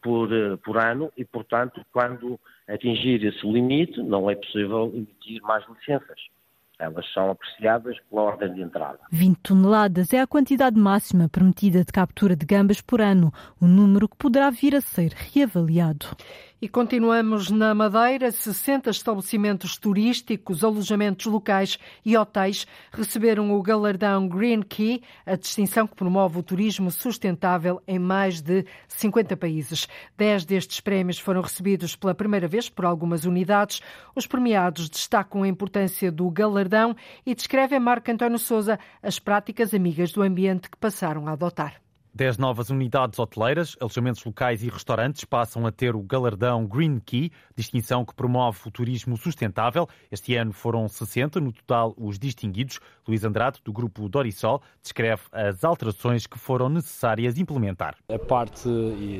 por, 0.00 0.30
por 0.64 0.78
ano 0.78 1.12
e, 1.14 1.24
portanto, 1.24 1.84
quando 1.92 2.40
atingir 2.66 3.22
esse 3.24 3.46
limite, 3.46 4.02
não 4.02 4.30
é 4.30 4.34
possível 4.34 4.90
emitir 4.94 5.42
mais 5.42 5.62
licenças. 5.68 6.18
Elas 6.80 7.04
são 7.12 7.30
apreciadas 7.30 7.96
pela 8.08 8.22
ordem 8.22 8.54
de 8.54 8.62
entrada. 8.62 8.98
20 9.12 9.38
toneladas 9.42 10.14
é 10.14 10.20
a 10.20 10.26
quantidade 10.26 10.78
máxima 10.78 11.28
permitida 11.28 11.84
de 11.84 11.92
captura 11.92 12.34
de 12.34 12.46
gambas 12.46 12.80
por 12.80 13.02
ano, 13.02 13.30
um 13.60 13.68
número 13.68 14.08
que 14.08 14.16
poderá 14.16 14.48
vir 14.48 14.74
a 14.74 14.80
ser 14.80 15.12
reavaliado. 15.12 16.06
E 16.62 16.68
continuamos 16.68 17.50
na 17.50 17.74
Madeira. 17.74 18.30
60 18.30 18.90
estabelecimentos 18.90 19.78
turísticos, 19.78 20.62
alojamentos 20.62 21.24
locais 21.24 21.78
e 22.04 22.14
hotéis 22.18 22.66
receberam 22.92 23.50
o 23.56 23.62
galardão 23.62 24.28
Green 24.28 24.60
Key, 24.60 25.02
a 25.24 25.36
distinção 25.36 25.86
que 25.86 25.96
promove 25.96 26.38
o 26.38 26.42
turismo 26.42 26.90
sustentável 26.90 27.80
em 27.88 27.98
mais 27.98 28.42
de 28.42 28.66
50 28.88 29.38
países. 29.38 29.88
Dez 30.18 30.44
destes 30.44 30.80
prémios 30.80 31.18
foram 31.18 31.40
recebidos 31.40 31.96
pela 31.96 32.14
primeira 32.14 32.46
vez 32.46 32.68
por 32.68 32.84
algumas 32.84 33.24
unidades. 33.24 33.80
Os 34.14 34.26
premiados 34.26 34.90
destacam 34.90 35.42
a 35.42 35.48
importância 35.48 36.12
do 36.12 36.28
galardão 36.30 36.94
e 37.24 37.34
descrevem 37.34 37.80
Marco 37.80 38.10
António 38.10 38.38
Souza 38.38 38.78
as 39.02 39.18
práticas 39.18 39.72
amigas 39.72 40.12
do 40.12 40.20
ambiente 40.20 40.68
que 40.68 40.76
passaram 40.76 41.26
a 41.26 41.32
adotar. 41.32 41.80
Dez 42.12 42.36
novas 42.36 42.70
unidades 42.70 43.20
hoteleiras, 43.20 43.76
alojamentos 43.80 44.24
locais 44.24 44.64
e 44.64 44.68
restaurantes 44.68 45.24
passam 45.24 45.64
a 45.64 45.70
ter 45.70 45.94
o 45.94 46.02
galardão 46.02 46.66
Green 46.66 46.98
Key, 46.98 47.30
distinção 47.56 48.04
que 48.04 48.12
promove 48.12 48.58
o 48.66 48.70
turismo 48.70 49.16
sustentável. 49.16 49.88
Este 50.10 50.34
ano 50.34 50.52
foram 50.52 50.88
60 50.88 51.40
no 51.40 51.52
total 51.52 51.94
os 51.96 52.18
distinguidos. 52.18 52.80
Luís 53.06 53.22
Andrade, 53.22 53.60
do 53.64 53.72
grupo 53.72 54.08
Dorisol, 54.08 54.60
descreve 54.82 55.22
as 55.30 55.62
alterações 55.62 56.26
que 56.26 56.36
foram 56.36 56.68
necessárias 56.68 57.38
implementar. 57.38 57.96
A 58.08 58.18
parte 58.18 58.68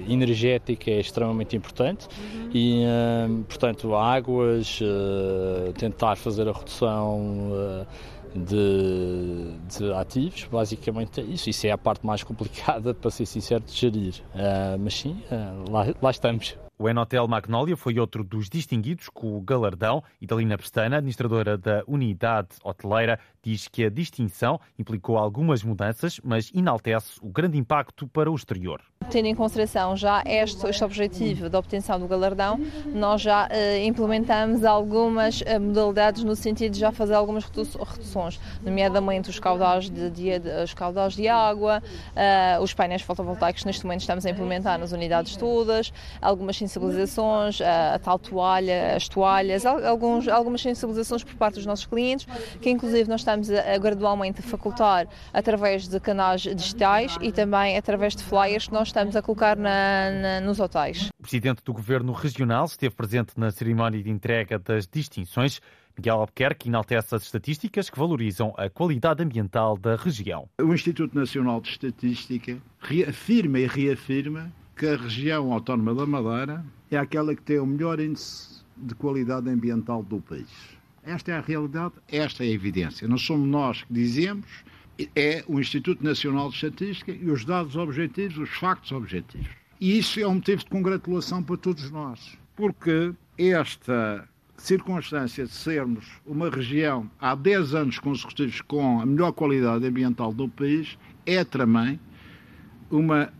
energética 0.09 0.91
é 0.91 0.99
extremamente 0.99 1.57
importante 1.57 2.09
uhum. 2.09 2.51
e, 2.53 2.85
hum, 3.29 3.45
portanto, 3.45 3.95
águas, 3.95 4.81
eh, 4.83 5.73
tentar 5.79 6.17
fazer 6.17 6.49
a 6.49 6.53
redução 6.53 7.53
eh, 7.53 7.87
de, 8.35 9.55
de, 9.69 9.93
ativos, 9.93 10.45
basicamente 10.51 11.21
é 11.21 11.25
isso. 11.25 11.51
Isso 11.51 11.67
é 11.67 11.71
a 11.71 11.79
parte 11.79 12.05
mais 12.05 12.23
complicada, 12.23 12.93
para 12.95 13.11
ser 13.11 13.27
sincero, 13.27 13.63
de 13.65 13.73
gerir. 13.73 14.15
Uh, 14.35 14.79
mas 14.79 14.95
sim, 14.95 15.23
uh, 15.31 15.71
lá, 15.71 15.87
lá 16.01 16.11
estamos. 16.11 16.57
O 16.83 16.89
Enotel 16.89 17.29
Magnolia 17.29 17.77
foi 17.77 17.99
outro 17.99 18.25
dos 18.25 18.49
distinguidos 18.49 19.11
com 19.11 19.37
o 19.37 19.41
galardão. 19.43 20.03
Idalina 20.19 20.57
Pestana, 20.57 20.97
administradora 20.97 21.59
da 21.59 21.83
unidade 21.87 22.57
hoteleira, 22.65 23.19
diz 23.43 23.69
que 23.69 23.85
a 23.85 23.91
distinção 23.91 24.59
implicou 24.79 25.19
algumas 25.19 25.63
mudanças, 25.63 26.19
mas 26.25 26.51
enaltece 26.55 27.19
o 27.21 27.29
grande 27.29 27.59
impacto 27.59 28.09
para 28.09 28.31
o 28.31 28.35
exterior. 28.35 28.81
Tendo 29.11 29.27
em 29.27 29.35
consideração 29.35 29.97
já 29.97 30.23
este, 30.25 30.67
este 30.67 30.85
objetivo 30.85 31.49
da 31.49 31.59
obtenção 31.59 31.99
do 31.99 32.07
galardão, 32.07 32.61
nós 32.95 33.21
já 33.21 33.47
uh, 33.47 33.85
implementamos 33.85 34.65
algumas 34.65 35.41
uh, 35.41 35.61
modalidades 35.61 36.23
no 36.23 36.37
sentido 36.37 36.73
de 36.73 36.79
já 36.79 36.93
fazer 36.93 37.15
algumas 37.15 37.45
reduções, 37.45 38.39
nomeadamente 38.63 39.29
os 39.29 39.39
caudais 39.39 39.91
de, 39.91 40.11
de, 40.11 40.39
de, 40.39 40.63
os 40.63 40.75
caudais 40.75 41.15
de 41.15 41.27
água, 41.29 41.83
uh, 42.13 42.63
os 42.63 42.73
painéis 42.73 43.03
fotovoltaicos 43.03 43.65
neste 43.65 43.85
momento 43.85 44.03
estamos 44.03 44.25
a 44.25 44.31
implementar 44.31 44.79
nas 44.79 44.93
unidades 44.93 45.35
todas, 45.37 45.93
algumas 46.21 46.57
sensibilizações, 46.71 47.61
a, 47.61 47.95
a, 47.95 47.99
tal 47.99 48.19
toalha, 48.19 48.95
as 48.95 49.09
toalhas, 49.09 49.67
alguns, 49.67 50.29
algumas 50.29 50.63
sensibilizações 50.63 51.25
por 51.25 51.35
parte 51.35 51.55
dos 51.57 51.67
nossos 51.67 51.87
clientes, 51.87 52.27
que 52.61 52.71
inclusive 52.71 53.09
nós 53.09 53.23
estamos 53.23 53.51
a, 53.51 53.75
a 53.75 53.79
gradualmente 53.79 54.41
a 54.41 54.43
facultar 54.43 55.09
através 55.33 55.89
de 55.89 55.99
canais 55.99 56.43
digitais 56.43 57.17
e 57.21 57.33
também 57.33 57.77
através 57.77 58.15
de 58.15 58.23
flyers 58.23 58.69
que 58.69 58.73
nós 58.73 58.89
estamos 58.89 59.17
a 59.17 59.23
colocar 59.23 59.57
na, 59.57 60.11
na, 60.11 60.41
nos 60.41 60.61
hotéis. 60.61 61.09
O 61.19 61.23
Presidente 61.23 61.63
do 61.65 61.73
Governo 61.73 62.13
Regional 62.13 62.65
esteve 62.67 62.95
presente 62.95 63.33
na 63.37 63.51
cerimónia 63.51 64.03
de 64.03 64.11
entrega 64.11 64.59
das 64.59 64.87
distinções. 64.87 65.61
Miguel 65.97 66.21
Albuquerque 66.21 66.69
enaltece 66.69 67.15
as 67.15 67.23
estatísticas 67.25 67.91
que 67.91 67.99
valorizam 67.99 68.55
a 68.57 68.71
qualidade 68.71 69.23
ambiental 69.23 69.77
da 69.77 69.97
região. 69.97 70.49
O 70.59 70.73
Instituto 70.73 71.19
Nacional 71.19 71.61
de 71.61 71.71
Estatística 71.71 72.57
reafirma 72.81 73.59
e 73.59 73.67
reafirma 73.67 74.51
que 74.81 74.87
a 74.87 74.97
região 74.97 75.53
autónoma 75.53 75.95
da 75.95 76.07
Madeira 76.07 76.65
é 76.91 76.97
aquela 76.97 77.35
que 77.35 77.43
tem 77.43 77.59
o 77.59 77.67
melhor 77.67 78.01
índice 78.01 78.65
de 78.79 78.95
qualidade 78.95 79.51
ambiental 79.51 80.03
do 80.03 80.23
país. 80.23 80.49
Esta 81.03 81.33
é 81.33 81.37
a 81.37 81.43
realidade, 81.43 81.93
esta 82.09 82.43
é 82.43 82.47
a 82.47 82.51
evidência. 82.51 83.07
Não 83.07 83.19
somos 83.19 83.47
nós 83.47 83.83
que 83.83 83.93
dizemos, 83.93 84.47
é 85.15 85.45
o 85.47 85.61
Instituto 85.61 86.03
Nacional 86.03 86.49
de 86.49 86.55
Estatística 86.55 87.13
e 87.13 87.31
os 87.31 87.45
dados 87.45 87.77
objetivos, 87.77 88.39
os 88.39 88.49
factos 88.57 88.91
objetivos. 88.93 89.51
E 89.79 89.99
isso 89.99 90.19
é 90.19 90.27
um 90.27 90.37
motivo 90.37 90.65
de 90.65 90.71
congratulação 90.71 91.43
para 91.43 91.59
todos 91.59 91.91
nós, 91.91 92.39
porque 92.57 93.13
esta 93.37 94.27
circunstância 94.57 95.45
de 95.45 95.53
sermos 95.53 96.07
uma 96.25 96.49
região 96.49 97.11
há 97.21 97.35
10 97.35 97.75
anos 97.75 97.99
consecutivos 97.99 98.63
com 98.63 98.99
a 98.99 99.05
melhor 99.05 99.33
qualidade 99.33 99.87
ambiental 99.87 100.33
do 100.33 100.49
país 100.49 100.97
é 101.27 101.45
também 101.45 102.01
uma 102.91 103.31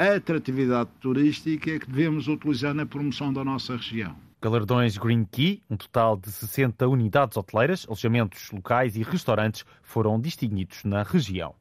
atratividade 0.00 0.90
turística 1.00 1.78
que 1.78 1.86
devemos 1.86 2.26
utilizar 2.26 2.74
na 2.74 2.86
promoção 2.86 3.32
da 3.32 3.44
nossa 3.44 3.76
região. 3.76 4.16
Galardões 4.42 4.96
Green 4.96 5.24
Key, 5.24 5.62
um 5.68 5.76
total 5.76 6.16
de 6.16 6.32
60 6.32 6.88
unidades 6.88 7.36
hoteleiras, 7.36 7.84
alojamentos 7.86 8.50
locais 8.50 8.96
e 8.96 9.02
restaurantes 9.02 9.64
foram 9.82 10.18
distinguidos 10.18 10.82
na 10.84 11.02
região 11.02 11.54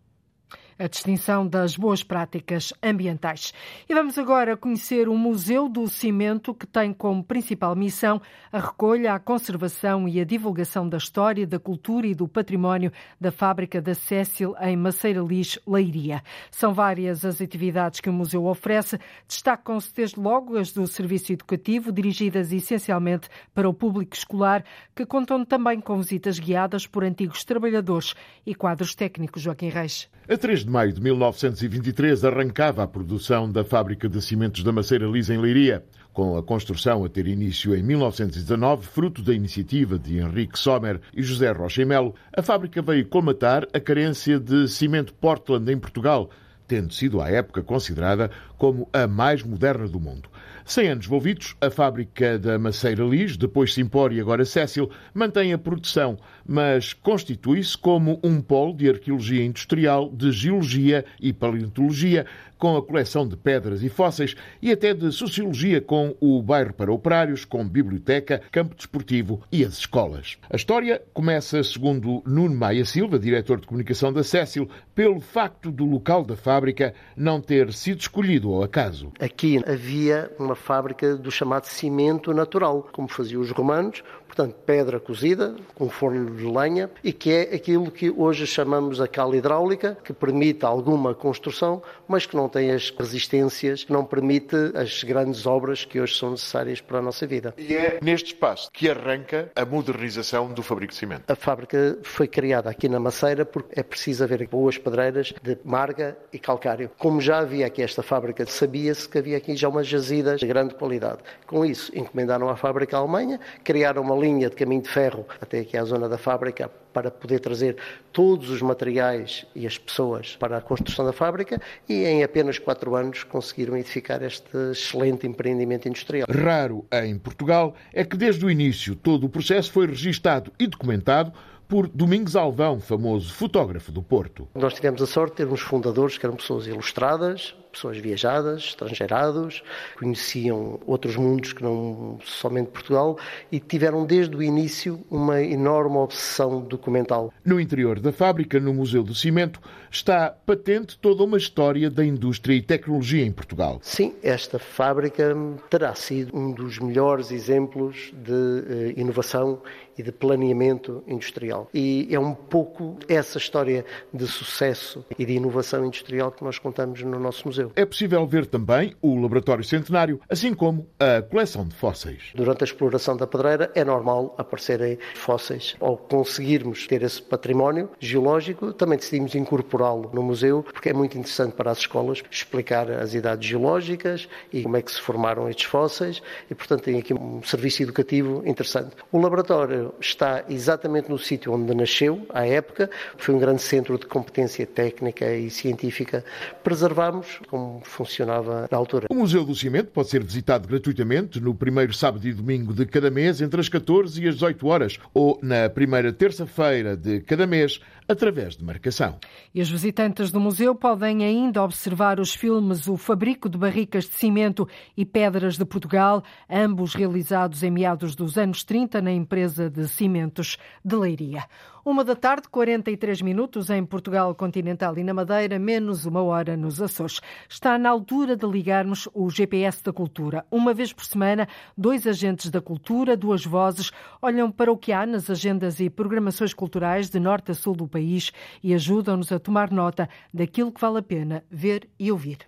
a 0.80 0.88
distinção 0.88 1.46
das 1.46 1.76
boas 1.76 2.02
práticas 2.02 2.74
ambientais. 2.82 3.54
E 3.88 3.94
vamos 3.94 4.18
agora 4.18 4.56
conhecer 4.56 5.10
o 5.10 5.18
Museu 5.18 5.68
do 5.68 5.86
Cimento, 5.90 6.54
que 6.54 6.66
tem 6.66 6.94
como 6.94 7.22
principal 7.22 7.76
missão 7.76 8.22
a 8.50 8.60
recolha, 8.60 9.14
a 9.14 9.20
conservação 9.20 10.08
e 10.08 10.22
a 10.22 10.24
divulgação 10.24 10.88
da 10.88 10.98
história, 10.98 11.46
da 11.46 11.60
cultura 11.60 12.08
e 12.08 12.16
do 12.16 12.30
património 12.30 12.94
da 13.20 13.30
fábrica 13.30 13.82
da 13.82 13.94
Cécil 13.94 14.56
em 14.62 14.78
Maceira 14.78 15.22
Lis, 15.22 15.60
Leiria. 15.68 16.24
São 16.50 16.74
várias 16.74 17.26
as 17.26 17.42
atividades 17.42 18.00
que 18.00 18.10
o 18.10 18.14
museu 18.14 18.46
oferece, 18.46 18.98
destacam-se 19.28 19.94
desde 19.94 20.20
logo 20.20 20.58
as 20.58 20.72
do 20.72 20.88
serviço 20.88 21.34
educativo, 21.34 21.92
dirigidas 21.92 22.54
essencialmente 22.54 23.28
para 23.54 23.68
o 23.68 23.74
público 23.74 24.16
escolar, 24.16 24.64
que 24.96 25.06
contam 25.06 25.44
também 25.44 25.82
com 25.82 25.98
visitas 25.98 26.40
guiadas 26.40 26.88
por 26.88 27.04
antigos 27.04 27.44
trabalhadores 27.44 28.14
e 28.46 28.56
quadros 28.56 28.96
técnicos. 28.96 29.42
Joaquim 29.42 29.70
Reis. 29.70 30.10
A 30.32 30.38
3 30.38 30.64
de 30.64 30.70
maio 30.70 30.94
de 30.94 31.02
1923 31.02 32.24
arrancava 32.24 32.84
a 32.84 32.88
produção 32.88 33.52
da 33.52 33.64
fábrica 33.64 34.08
de 34.08 34.22
cimentos 34.22 34.64
da 34.64 34.72
Maceira 34.72 35.08
Lisa 35.08 35.34
em 35.34 35.40
Leiria. 35.40 35.84
Com 36.14 36.38
a 36.38 36.44
construção 36.44 37.04
a 37.04 37.10
ter 37.10 37.26
início 37.26 37.76
em 37.76 37.82
1919, 37.82 38.86
fruto 38.86 39.24
da 39.24 39.34
iniciativa 39.34 39.98
de 39.98 40.20
Henrique 40.20 40.60
Sommer 40.60 41.02
e 41.16 41.24
José 41.24 41.50
Rocha 41.50 41.82
e 41.82 41.86
Melo, 41.86 42.14
a 42.32 42.44
fábrica 42.44 42.80
veio 42.80 43.08
colmatar 43.08 43.68
a 43.74 43.80
carência 43.80 44.40
de 44.40 44.68
cimento 44.68 45.16
Portland 45.16 45.74
em 45.74 45.80
Portugal, 45.80 46.30
tendo 46.68 46.94
sido 46.94 47.20
à 47.20 47.28
época 47.32 47.64
considerada 47.64 48.30
como 48.56 48.88
a 48.94 49.08
mais 49.08 49.42
moderna 49.42 49.88
do 49.88 50.00
mundo. 50.00 50.30
Cem 50.70 50.88
anos 50.90 51.08
envolvidos, 51.08 51.56
a 51.60 51.72
fábrica 51.72 52.38
da 52.38 52.60
Maceira 52.60 53.04
Lis, 53.04 53.36
depois 53.36 53.74
Simpor 53.74 54.14
e 54.14 54.22
agora 54.22 54.46
Cécil, 54.46 54.88
mantém 55.16 55.52
a 55.52 55.58
produção, 55.58 56.16
mas 56.46 56.94
constitui-se 56.94 57.76
como 57.76 58.20
um 58.24 58.40
polo 58.40 58.76
de 58.76 58.88
arqueologia 58.88 59.44
industrial, 59.44 60.12
de 60.12 60.32
geologia 60.32 61.04
e 61.20 61.34
paleontologia, 61.34 62.28
com 62.60 62.76
a 62.76 62.84
coleção 62.84 63.26
de 63.26 63.38
pedras 63.38 63.82
e 63.82 63.90
fósseis 63.90 64.36
e 64.62 64.70
até 64.70 64.94
de 64.94 65.12
sociologia 65.12 65.80
com 65.80 66.16
o 66.20 66.42
bairro 66.42 66.74
para 66.74 66.92
operários, 66.92 67.46
com 67.46 67.68
biblioteca, 67.68 68.42
campo 68.52 68.76
desportivo 68.76 69.42
e 69.50 69.64
as 69.64 69.78
escolas. 69.78 70.38
A 70.50 70.58
história 70.58 71.02
começa, 71.14 71.64
segundo 71.64 72.22
Nuno 72.28 72.54
Maia 72.54 72.84
Silva, 72.84 73.18
diretor 73.18 73.62
de 73.62 73.66
comunicação 73.66 74.12
da 74.12 74.24
Cécil, 74.24 74.70
pelo 74.94 75.22
facto 75.22 75.72
do 75.72 75.86
local 75.86 76.26
da 76.26 76.36
fábrica 76.36 76.94
não 77.16 77.40
ter 77.40 77.72
sido 77.72 78.02
escolhido 78.02 78.54
ao 78.54 78.62
acaso. 78.62 79.14
Aqui 79.20 79.64
havia 79.66 80.30
uma 80.38 80.56
fábrica 80.60 81.16
do 81.16 81.32
chamado 81.32 81.66
cimento 81.66 82.34
natural, 82.34 82.88
como 82.92 83.08
faziam 83.08 83.42
os 83.42 83.52
romanos, 83.52 84.04
portanto, 84.30 84.56
pedra 84.64 85.00
cozida, 85.00 85.56
com 85.74 85.90
forno 85.90 86.36
de 86.36 86.46
lenha, 86.46 86.90
e 87.04 87.12
que 87.12 87.32
é 87.32 87.56
aquilo 87.56 87.90
que 87.90 88.12
hoje 88.12 88.46
chamamos 88.46 89.02
a 89.02 89.08
cal 89.08 89.34
hidráulica, 89.34 89.98
que 90.04 90.14
permite 90.14 90.64
alguma 90.64 91.16
construção, 91.16 91.82
mas 92.08 92.28
que 92.28 92.36
não 92.36 92.48
tem 92.48 92.72
as 92.72 92.92
resistências, 92.92 93.88
não 93.90 94.06
permite 94.06 94.56
as 94.76 95.04
grandes 95.04 95.48
obras 95.48 95.84
que 95.84 96.00
hoje 96.00 96.16
são 96.16 96.32
necessárias 96.32 96.80
para 96.80 97.00
a 97.00 97.02
nossa 97.02 97.26
vida. 97.26 97.56
E 97.58 97.74
é 97.74 98.00
neste 98.02 98.28
espaço 98.28 98.70
que 98.72 98.88
arranca 98.88 99.52
a 99.56 99.66
modernização 99.66 100.54
do 100.54 100.62
fabrico 100.62 100.94
de 100.94 101.00
cimento. 101.00 101.24
A 101.28 101.36
fábrica 101.36 101.98
foi 102.04 102.28
criada 102.28 102.70
aqui 102.70 102.88
na 102.88 103.00
Maceira 103.00 103.44
porque 103.46 103.80
é 103.80 103.84
preciso 103.84 104.24
haver 104.24 104.48
boas 104.48 104.78
pedreiras 104.78 105.34
de 105.42 105.58
marga 105.66 106.16
e 106.32 106.38
calcário. 106.38 106.92
Como 107.00 107.20
já 107.20 107.40
havia 107.40 107.66
aqui 107.66 107.82
esta 107.82 108.04
fábrica, 108.04 108.46
sabia-se 108.46 109.10
que 109.10 109.18
havia 109.18 109.38
aqui 109.38 109.56
já 109.56 109.68
umas 109.68 109.88
jazidas 109.88 110.40
de 110.40 110.46
grande 110.46 110.76
qualidade. 110.76 111.20
Com 111.48 111.66
isso, 111.66 111.92
encomendaram 111.98 112.48
à 112.48 112.56
fábrica 112.56 112.96
à 112.96 113.00
Alemanha, 113.00 113.40
criaram 113.64 114.04
uma 114.04 114.19
linha 114.20 114.50
de 114.50 114.56
caminho 114.56 114.82
de 114.82 114.90
ferro 114.90 115.26
até 115.42 115.60
aqui 115.60 115.78
à 115.78 115.84
zona 115.84 116.10
da 116.10 116.18
fábrica 116.18 116.70
para 116.94 117.12
poder 117.12 117.40
trazer 117.40 117.78
todos 118.12 118.50
os 118.50 118.62
materiais 118.62 119.46
e 119.56 119.66
as 119.66 119.78
pessoas 119.78 120.36
para 120.36 120.58
a 120.58 120.62
construção 120.62 121.06
da 121.06 121.14
fábrica 121.14 121.62
e 121.88 122.04
em 122.04 122.24
apenas 122.24 122.58
quatro 122.58 122.96
anos 122.96 123.24
conseguiram 123.24 123.78
edificar 123.78 124.22
este 124.24 124.58
excelente 124.72 125.28
empreendimento 125.28 125.88
industrial. 125.88 126.28
Raro 126.30 126.86
em 126.92 127.18
Portugal 127.18 127.76
é 127.94 128.04
que 128.04 128.18
desde 128.18 128.46
o 128.46 128.50
início 128.50 128.96
todo 128.96 129.26
o 129.26 129.30
processo 129.30 129.72
foi 129.72 129.88
registado 129.88 130.52
e 130.60 130.68
documentado 130.68 131.32
por 131.70 131.88
Domingos 131.88 132.36
Alvão, 132.36 132.80
famoso 132.80 133.32
fotógrafo 133.32 133.92
do 133.92 134.02
Porto. 134.02 134.48
Nós 134.56 134.74
tivemos 134.74 135.04
a 135.04 135.06
sorte 135.06 135.34
de 135.34 135.38
ter 135.38 135.54
uns 135.54 135.62
fundadores 135.62 136.18
que 136.18 136.26
eram 136.26 136.36
pessoas 136.36 136.66
ilustradas, 136.66 137.56
pessoas 137.72 137.98
viajadas, 137.98 138.62
estrangeirados, 138.64 139.64
conheciam 139.98 140.80
outros 140.86 141.16
mundos 141.16 141.54
que 141.54 141.64
não 141.64 142.20
somente 142.24 142.70
Portugal 142.72 143.18
e 143.52 143.60
tiveram 143.60 144.06
desde 144.06 144.36
o 144.36 144.44
início 144.44 145.00
uma 145.10 145.42
enorme 145.42 145.98
obsessão 145.98 146.62
documental. 146.62 147.34
No 147.46 147.60
interior 147.60 148.00
da 148.00 148.12
fábrica, 148.12 148.60
no 148.60 148.74
Museu 148.74 149.04
do 149.04 149.16
Cimento, 149.16 149.60
está 149.92 150.30
patente 150.30 150.98
toda 150.98 151.24
uma 151.24 151.38
história 151.38 151.90
da 151.90 152.06
indústria 152.06 152.54
e 152.56 152.62
tecnologia 152.62 153.26
em 153.26 153.32
Portugal. 153.32 153.80
Sim, 153.82 154.14
esta 154.22 154.60
fábrica 154.60 155.36
terá 155.70 155.94
sido 155.96 156.36
um 156.38 156.52
dos 156.52 156.80
melhores 156.80 157.32
exemplos 157.32 158.14
de 158.14 158.94
eh, 158.94 158.94
inovação 158.98 159.62
e 160.00 160.04
de 160.04 160.14
planeamento 160.14 161.04
industrial. 161.06 161.70
E 161.74 162.08
é 162.10 162.18
um 162.18 162.34
pouco 162.34 162.98
essa 163.10 163.38
história 163.38 163.84
de 164.14 164.26
sucesso 164.26 165.06
e 165.18 165.26
de 165.26 165.34
inovação 165.34 165.86
industrial 165.86 166.32
que 166.32 166.42
nós 166.42 166.58
contamos 166.58 167.04
no 167.04 167.20
nosso 167.20 167.46
museu. 167.46 167.74
É 167.76 167.86
possível 167.86 168.26
ver 168.26 168.46
também 168.46 168.96
o 169.02 169.20
Laboratório 169.20 169.64
Centenário, 169.64 170.22
assim 170.30 170.54
como 170.54 170.88
a 170.98 171.22
coleção 171.22 171.68
de 171.68 171.76
fósseis. 171.76 172.32
Durante 172.34 172.64
a 172.64 172.66
exploração 172.66 173.18
da 173.18 173.28
pedreira 173.28 173.70
é 173.76 173.84
normal 173.84 174.34
aparecerem 174.38 174.98
fósseis. 175.16 175.76
Ao 175.82 175.98
conseguirmos 175.98 176.88
ter 176.88 177.04
esse 177.04 177.22
património 177.22 177.90
geológico, 178.00 178.72
também 178.72 178.98
decidimos 178.98 179.36
incorporá-lo 179.36 180.10
no 180.14 180.24
museu, 180.24 180.64
porque 180.64 180.90
é 180.90 180.94
muito 180.94 181.18
interessante 181.18 181.56
para 181.56 181.72
as 181.72 181.80
escolas 181.80 182.24
explicar 182.32 182.90
as 182.90 183.14
idades 183.14 183.50
geológicas 183.50 184.30
e 184.54 184.64
como 184.64 184.78
é 184.78 184.82
que 184.82 184.92
se 184.92 185.02
formaram 185.02 185.50
estes 185.50 185.66
fósseis 185.66 186.22
e, 186.50 186.56
portanto, 186.56 186.84
tem 186.84 186.98
aqui 186.98 187.14
um 187.14 187.44
serviço 187.44 187.84
educativo 187.84 188.42
interessante. 188.46 188.96
O 189.12 189.20
laboratório 189.20 189.89
está 190.00 190.44
exatamente 190.50 191.10
no 191.10 191.18
sítio 191.18 191.54
onde 191.54 191.74
nasceu, 191.74 192.26
à 192.30 192.46
época, 192.46 192.90
foi 193.18 193.36
um 193.36 193.40
grande 193.40 193.62
centro 193.62 193.98
de 193.98 194.06
competência 194.06 194.66
técnica 194.66 195.34
e 195.36 195.50
científica. 195.50 196.24
Preservamos 196.64 197.40
como 197.48 197.82
funcionava 197.84 198.68
na 198.72 198.78
altura. 198.78 199.08
O 199.10 199.16
Museu 199.16 199.44
do 199.44 199.56
Cimento 199.56 199.92
pode 199.92 200.10
ser 200.10 200.24
visitado 200.24 200.68
gratuitamente 200.68 201.40
no 201.40 201.54
primeiro 201.54 201.94
sábado 201.94 202.28
e 202.28 202.34
domingo 202.34 202.74
de 202.74 202.86
cada 202.86 203.10
mês, 203.10 203.42
entre 203.42 203.60
as 203.60 203.70
14 203.70 204.24
e 204.24 204.28
as 204.28 204.36
18 204.36 204.68
horas, 204.68 204.98
ou 205.14 205.40
na 205.42 205.70
primeira 205.70 206.12
terça-feira 206.12 206.96
de 206.96 207.22
cada 207.22 207.46
mês, 207.46 207.80
através 208.08 208.58
de 208.58 208.64
marcação. 208.64 209.20
E 209.54 209.62
os 209.62 209.70
visitantes 209.70 210.32
do 210.32 210.40
museu 210.40 210.74
podem 210.74 211.24
ainda 211.24 211.64
observar 211.64 212.20
os 212.20 212.34
filmes 212.34 212.88
O 212.88 212.98
Fabrico 212.98 213.48
de 213.48 213.58
Barricas 213.58 214.06
de 214.06 214.16
Cimento 214.16 214.68
e 214.98 215.06
Pedras 215.06 215.58
de 215.58 215.66
Portugal, 215.66 216.24
ambos 216.50 216.96
realizados 216.96 217.62
em 217.62 217.70
meados 217.70 218.16
dos 218.16 218.38
anos 218.38 218.64
30 218.64 219.02
na 219.02 219.12
empresa 219.12 219.70
de 219.70 219.79
cimentos 219.88 220.58
de 220.84 220.96
Leiria. 220.96 221.46
Uma 221.86 222.04
da 222.04 222.16
tarde, 222.16 222.48
43 222.50 223.22
minutos 223.22 223.70
em 223.70 223.84
Portugal 223.86 224.36
continental 224.36 224.98
e 224.98 225.04
na 225.04 225.14
Madeira, 225.14 225.58
menos 225.58 226.06
uma 226.06 226.22
hora 226.22 226.58
nos 226.58 226.82
Açores. 226.82 227.22
Está 227.48 227.78
na 227.78 227.90
altura 227.90 228.36
de 228.36 228.46
ligarmos 228.46 229.08
o 229.14 229.30
GPS 229.30 229.84
da 229.84 229.94
cultura. 229.94 230.46
Uma 230.52 230.74
vez 230.74 230.94
por 230.94 231.06
semana, 231.06 231.48
dois 231.78 232.06
agentes 232.06 232.52
da 232.52 232.62
cultura, 232.62 233.18
duas 233.18 233.46
vozes, 233.46 233.92
olham 234.22 234.52
para 234.52 234.72
o 234.72 234.78
que 234.78 234.92
há 234.92 235.06
nas 235.06 235.30
agendas 235.30 235.80
e 235.80 235.90
programações 235.90 236.54
culturais 236.54 237.10
de 237.10 237.20
norte 237.20 237.52
a 237.52 237.56
sul 237.56 237.76
do 237.76 237.88
país 237.88 238.32
e 238.62 238.74
ajudam-nos 238.74 239.32
a 239.32 239.40
tomar 239.40 239.72
nota 239.72 240.10
daquilo 240.34 240.72
que 240.72 240.82
vale 240.82 241.00
a 241.00 241.04
pena 241.04 241.44
ver 241.50 241.90
e 241.98 242.12
ouvir. 242.12 242.40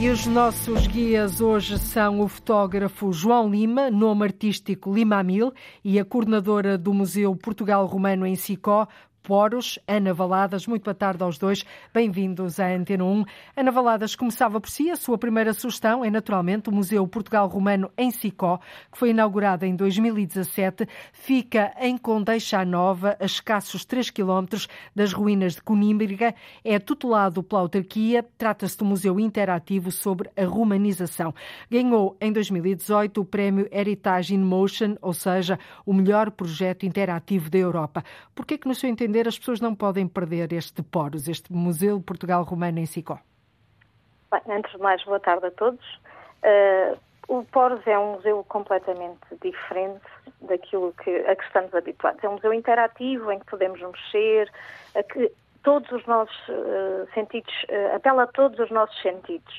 E 0.00 0.08
os 0.08 0.24
nossos 0.24 0.86
guias 0.86 1.42
hoje 1.42 1.78
são 1.78 2.20
o 2.20 2.26
fotógrafo 2.26 3.12
João 3.12 3.50
Lima, 3.50 3.90
nome 3.90 4.24
artístico 4.24 4.94
Lima 4.94 5.22
Mil, 5.22 5.52
e 5.84 6.00
a 6.00 6.04
coordenadora 6.06 6.78
do 6.78 6.94
Museu 6.94 7.36
Portugal 7.36 7.84
Romano 7.84 8.26
em 8.26 8.34
Sicó, 8.34 8.88
Poros, 9.22 9.78
Ana 9.86 10.12
Valadas. 10.14 10.66
Muito 10.66 10.84
boa 10.84 10.94
tarde 10.94 11.22
aos 11.22 11.38
dois. 11.38 11.64
Bem-vindos 11.92 12.58
à 12.58 12.68
Antena 12.68 13.04
1. 13.04 13.24
Ana 13.56 13.70
Valadas 13.70 14.16
começava 14.16 14.60
por 14.60 14.70
si. 14.70 14.90
A 14.90 14.96
sua 14.96 15.18
primeira 15.18 15.52
sugestão 15.52 16.04
é, 16.04 16.10
naturalmente, 16.10 16.68
o 16.68 16.72
Museu 16.72 17.06
Portugal 17.06 17.46
Romano 17.46 17.90
em 17.96 18.10
Sicó, 18.10 18.58
que 18.90 18.98
foi 18.98 19.10
inaugurado 19.10 19.66
em 19.66 19.76
2017. 19.76 20.88
Fica 21.12 21.72
em 21.78 21.98
Condeixa 21.98 22.64
Nova, 22.64 23.16
a 23.20 23.24
escassos 23.24 23.84
3 23.84 24.10
quilómetros 24.10 24.68
das 24.94 25.12
ruínas 25.12 25.54
de 25.54 25.62
Conímbriga. 25.62 26.34
É 26.64 26.78
tutelado 26.78 27.42
pela 27.42 27.60
autarquia. 27.60 28.24
Trata-se 28.38 28.78
de 28.78 28.84
um 28.84 28.88
museu 28.88 29.20
interativo 29.20 29.92
sobre 29.92 30.30
a 30.36 30.44
romanização. 30.44 31.34
Ganhou, 31.70 32.16
em 32.20 32.32
2018, 32.32 33.20
o 33.20 33.24
prémio 33.24 33.68
Heritage 33.70 34.34
in 34.34 34.38
Motion, 34.38 34.96
ou 35.02 35.12
seja, 35.12 35.58
o 35.84 35.92
melhor 35.92 36.30
projeto 36.30 36.86
interativo 36.86 37.50
da 37.50 37.58
Europa. 37.58 38.02
Por 38.34 38.46
que, 38.46 38.54
é 38.54 38.58
que 38.58 38.66
no 38.66 38.74
seu 38.74 38.88
entendimento, 38.88 39.09
entender, 39.10 39.28
as 39.28 39.38
pessoas 39.38 39.60
não 39.60 39.74
podem 39.74 40.06
perder 40.06 40.52
este 40.52 40.82
Poros, 40.82 41.28
este 41.28 41.52
Museu 41.52 42.00
Portugal 42.00 42.44
Romano 42.44 42.78
em 42.78 42.86
Sicó? 42.86 43.18
Bem, 44.30 44.56
antes 44.56 44.70
de 44.70 44.78
mais, 44.78 45.02
boa 45.04 45.18
tarde 45.18 45.46
a 45.46 45.50
todos. 45.50 45.84
Uh, 46.42 46.96
o 47.28 47.44
Poros 47.44 47.84
é 47.86 47.98
um 47.98 48.14
museu 48.14 48.44
completamente 48.48 49.20
diferente 49.42 50.00
daquilo 50.42 50.94
que, 51.02 51.10
a 51.10 51.34
que 51.34 51.44
estamos 51.44 51.74
habituados. 51.74 52.22
É 52.22 52.28
um 52.28 52.34
museu 52.34 52.54
interativo 52.54 53.30
em 53.32 53.40
que 53.40 53.46
podemos 53.46 53.80
mexer, 53.80 54.50
a 54.94 55.02
que 55.02 55.30
todos 55.62 55.90
os 55.90 56.06
nossos 56.06 56.48
uh, 56.48 57.08
sentidos, 57.12 57.52
uh, 57.64 57.96
apela 57.96 58.22
a 58.22 58.26
todos 58.28 58.58
os 58.60 58.70
nossos 58.70 59.00
sentidos. 59.02 59.58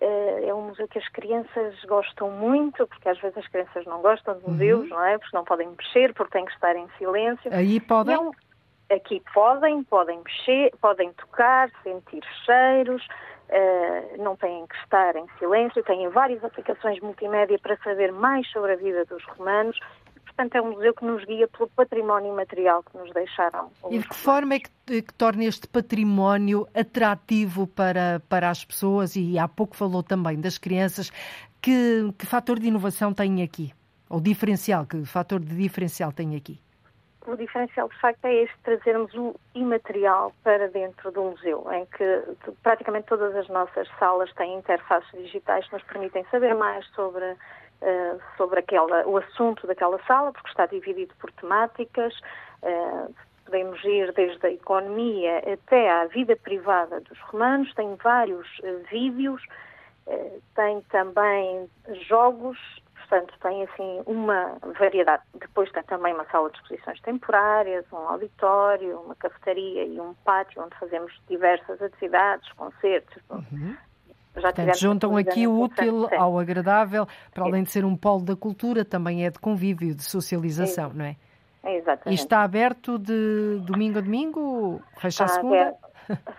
Uh, 0.00 0.48
é 0.48 0.54
um 0.54 0.68
museu 0.68 0.86
que 0.88 0.98
as 0.98 1.08
crianças 1.08 1.74
gostam 1.86 2.30
muito, 2.30 2.86
porque 2.86 3.08
às 3.08 3.18
vezes 3.18 3.36
as 3.38 3.48
crianças 3.48 3.84
não 3.86 4.00
gostam 4.00 4.38
de 4.38 4.48
museus, 4.48 4.82
uhum. 4.82 4.96
não 4.96 5.04
é? 5.04 5.18
Porque 5.18 5.36
não 5.36 5.44
podem 5.44 5.68
mexer, 5.68 6.14
porque 6.14 6.32
têm 6.32 6.44
que 6.44 6.52
estar 6.52 6.76
em 6.76 6.86
silêncio. 6.96 7.52
Aí 7.52 7.80
podem? 7.80 8.14
É 8.14 8.18
um, 8.18 8.30
Aqui 8.90 9.22
podem, 9.32 9.84
podem 9.84 10.20
mexer, 10.24 10.72
podem 10.80 11.12
tocar, 11.12 11.70
sentir 11.84 12.24
cheiros, 12.44 13.06
uh, 13.48 14.22
não 14.22 14.34
têm 14.36 14.66
que 14.66 14.74
estar 14.76 15.14
em 15.14 15.26
silêncio, 15.38 15.82
têm 15.84 16.08
várias 16.08 16.42
aplicações 16.42 16.98
multimédia 17.00 17.56
para 17.58 17.76
saber 17.84 18.12
mais 18.12 18.50
sobre 18.50 18.72
a 18.72 18.76
vida 18.76 19.04
dos 19.04 19.24
romanos. 19.26 19.78
Portanto, 20.24 20.54
é 20.56 20.62
um 20.62 20.72
museu 20.72 20.94
que 20.94 21.04
nos 21.04 21.24
guia 21.24 21.46
pelo 21.48 21.68
património 21.68 22.34
material 22.34 22.82
que 22.82 22.96
nos 22.96 23.12
deixaram. 23.12 23.70
E 23.90 23.98
de 23.98 24.08
que 24.08 24.14
forma 24.14 24.54
é 24.54 24.58
que, 24.58 25.02
que 25.02 25.14
torna 25.14 25.44
este 25.44 25.68
património 25.68 26.66
atrativo 26.74 27.66
para, 27.66 28.22
para 28.28 28.48
as 28.48 28.64
pessoas? 28.64 29.16
E 29.16 29.38
há 29.38 29.46
pouco 29.46 29.76
falou 29.76 30.02
também 30.02 30.40
das 30.40 30.56
crianças. 30.56 31.10
Que, 31.60 32.12
que 32.18 32.24
fator 32.24 32.58
de 32.58 32.68
inovação 32.68 33.12
tem 33.12 33.42
aqui? 33.42 33.72
Ou 34.08 34.20
diferencial? 34.20 34.86
Que 34.86 35.04
fator 35.04 35.40
de 35.40 35.54
diferencial 35.54 36.10
tem 36.10 36.34
aqui? 36.34 36.58
O 37.26 37.36
diferencial 37.36 37.88
de 37.88 37.98
facto 38.00 38.24
é 38.24 38.34
este 38.42 38.56
trazermos 38.62 39.12
o 39.14 39.34
imaterial 39.54 40.32
para 40.42 40.68
dentro 40.68 41.10
do 41.10 41.22
museu, 41.22 41.66
em 41.72 41.84
que 41.86 42.22
praticamente 42.62 43.08
todas 43.08 43.34
as 43.36 43.48
nossas 43.48 43.88
salas 43.98 44.32
têm 44.34 44.56
interfaces 44.56 45.10
digitais 45.12 45.66
que 45.66 45.74
nos 45.74 45.82
permitem 45.84 46.24
saber 46.30 46.54
mais 46.54 46.86
sobre, 46.94 47.24
uh, 47.24 48.20
sobre 48.36 48.60
aquela, 48.60 49.06
o 49.06 49.18
assunto 49.18 49.66
daquela 49.66 50.00
sala, 50.06 50.32
porque 50.32 50.48
está 50.48 50.66
dividido 50.66 51.14
por 51.20 51.30
temáticas. 51.32 52.18
Uh, 52.62 53.14
podemos 53.44 53.84
ir 53.84 54.12
desde 54.12 54.46
a 54.46 54.50
economia 54.50 55.38
até 55.38 55.90
à 55.90 56.06
vida 56.06 56.36
privada 56.36 57.00
dos 57.00 57.18
romanos, 57.20 57.72
tem 57.74 57.96
vários 57.96 58.46
uh, 58.60 58.82
vídeos, 58.90 59.42
tem 60.56 60.80
também 60.90 61.70
jogos 62.08 62.58
portanto 63.10 63.34
tem 63.42 63.64
assim 63.64 64.02
uma 64.06 64.56
variedade. 64.78 65.22
Depois 65.38 65.70
tem 65.72 65.82
também 65.82 66.14
uma 66.14 66.24
sala 66.26 66.48
de 66.50 66.58
exposições 66.58 67.00
temporárias, 67.00 67.84
um 67.92 67.96
auditório, 67.96 69.00
uma 69.00 69.16
cafetaria 69.16 69.84
e 69.84 70.00
um 70.00 70.14
pátio 70.24 70.62
onde 70.62 70.76
fazemos 70.78 71.12
diversas 71.28 71.82
atividades, 71.82 72.50
concertos. 72.52 73.20
Uhum. 73.28 73.76
Já 74.36 74.52
Portanto, 74.52 74.78
juntam 74.78 75.16
aqui 75.16 75.46
o 75.48 75.60
útil 75.60 76.08
ao 76.16 76.38
agradável, 76.38 77.06
para 77.34 77.44
além 77.44 77.64
de 77.64 77.70
ser 77.70 77.84
um 77.84 77.96
polo 77.96 78.24
da 78.24 78.36
cultura, 78.36 78.84
também 78.84 79.26
é 79.26 79.30
de 79.30 79.40
convívio, 79.40 79.92
de 79.92 80.04
socialização, 80.04 80.92
não 80.94 81.04
é? 81.04 81.16
é? 81.64 81.76
Exatamente. 81.78 82.10
E 82.10 82.14
está 82.14 82.42
aberto 82.42 82.96
de 82.96 83.58
domingo 83.64 83.98
a 83.98 84.00
domingo? 84.00 84.80
Fecha 84.94 85.08
está 85.08 85.24
a 85.24 85.28
segunda? 85.28 85.60
Aberto. 85.60 85.90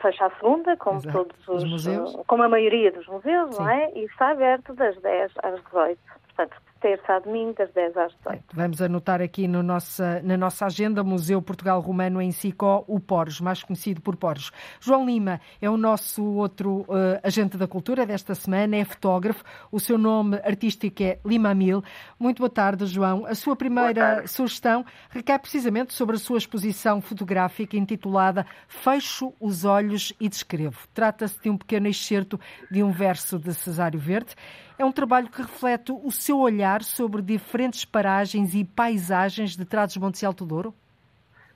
Fecha 0.02 0.26
a 0.26 0.30
segunda, 0.32 0.78
como 0.78 0.98
Exato. 0.98 1.18
todos 1.18 1.48
os, 1.48 1.64
os 1.64 1.70
museus. 1.70 2.18
como 2.28 2.44
a 2.44 2.50
maioria 2.50 2.92
dos 2.92 3.08
museus, 3.08 3.56
Sim. 3.56 3.62
não 3.62 3.70
é? 3.70 3.92
E 3.94 4.06
está 4.06 4.32
aberto 4.32 4.74
das 4.74 5.00
10 5.02 5.32
às 5.44 5.64
18 5.64 6.00
portanto, 6.42 6.62
terça 6.80 7.14
a 7.14 7.20
domingo, 7.20 7.54
das 7.54 7.72
10 7.74 7.96
às 7.96 8.12
18. 8.24 8.44
Vamos 8.54 8.82
anotar 8.82 9.22
aqui 9.22 9.48
no 9.48 9.62
nossa, 9.62 10.20
na 10.24 10.36
nossa 10.36 10.66
agenda 10.66 11.04
Museu 11.04 11.40
Portugal 11.42 11.80
Romano 11.80 12.20
em 12.20 12.32
Sicó, 12.32 12.84
o 12.88 13.00
Poros, 13.00 13.40
mais 13.40 13.62
conhecido 13.62 14.02
por 14.02 14.16
Poros. 14.16 14.52
João 14.80 15.06
Lima 15.06 15.40
é 15.62 15.70
o 15.70 15.78
nosso 15.78 16.24
outro 16.24 16.82
uh, 16.82 17.20
agente 17.24 17.56
da 17.56 17.68
cultura 17.68 18.06
desta 18.06 18.34
semana, 18.34 18.78
é 18.78 18.84
fotógrafo. 18.84 19.44
O 19.72 19.80
seu 19.80 19.98
nome 19.98 20.38
artístico 20.38 21.04
é 21.04 21.20
Lima 21.24 21.54
Mil. 21.54 21.84
Muito 22.20 22.40
boa 22.40 22.50
tarde, 22.50 22.86
João. 22.88 23.28
A 23.28 23.36
sua 23.36 23.56
primeira 23.56 24.26
sugestão 24.26 24.84
recai 25.12 25.38
precisamente 25.38 25.94
sobre 25.94 26.16
a 26.16 26.20
sua 26.20 26.40
exposição 26.40 27.00
fotográfica 27.00 27.78
intitulada 27.78 28.46
Fecho 28.68 29.34
os 29.40 29.66
Olhos 29.66 30.14
e 30.20 30.28
Descrevo. 30.28 30.88
Trata-se 30.94 31.40
de 31.40 31.50
um 31.50 31.58
pequeno 31.58 31.88
excerto 31.88 32.40
de 32.72 32.82
um 32.82 32.92
verso 32.92 33.38
de 33.38 33.54
Cesário 33.54 34.00
Verde. 34.00 34.36
É 34.82 34.84
um 34.84 34.92
trabalho 34.92 35.30
que 35.30 35.44
reflete 35.44 35.92
o 35.92 36.10
seu 36.10 36.40
olhar 36.40 36.82
sobre 36.82 37.22
diferentes 37.22 37.86
paragens 37.86 38.56
e 38.56 38.66
paisagens 38.66 39.56
de 39.56 39.64
Trás-os-Montes 39.64 40.24
e 40.24 40.26
Alto 40.26 40.44
Douro? 40.44 40.74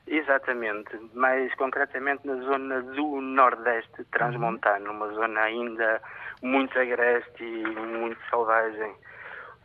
Exatamente, 0.05 0.95
mais 1.11 1.51
concretamente 1.55 2.21
na 2.23 2.35
zona 2.35 2.83
do 2.83 3.19
Nordeste 3.19 4.03
transmontano, 4.11 4.91
uma 4.91 5.11
zona 5.13 5.41
ainda 5.41 5.99
muito 6.43 6.77
agreste 6.77 7.43
e 7.43 7.65
muito 7.65 8.21
selvagem. 8.29 8.93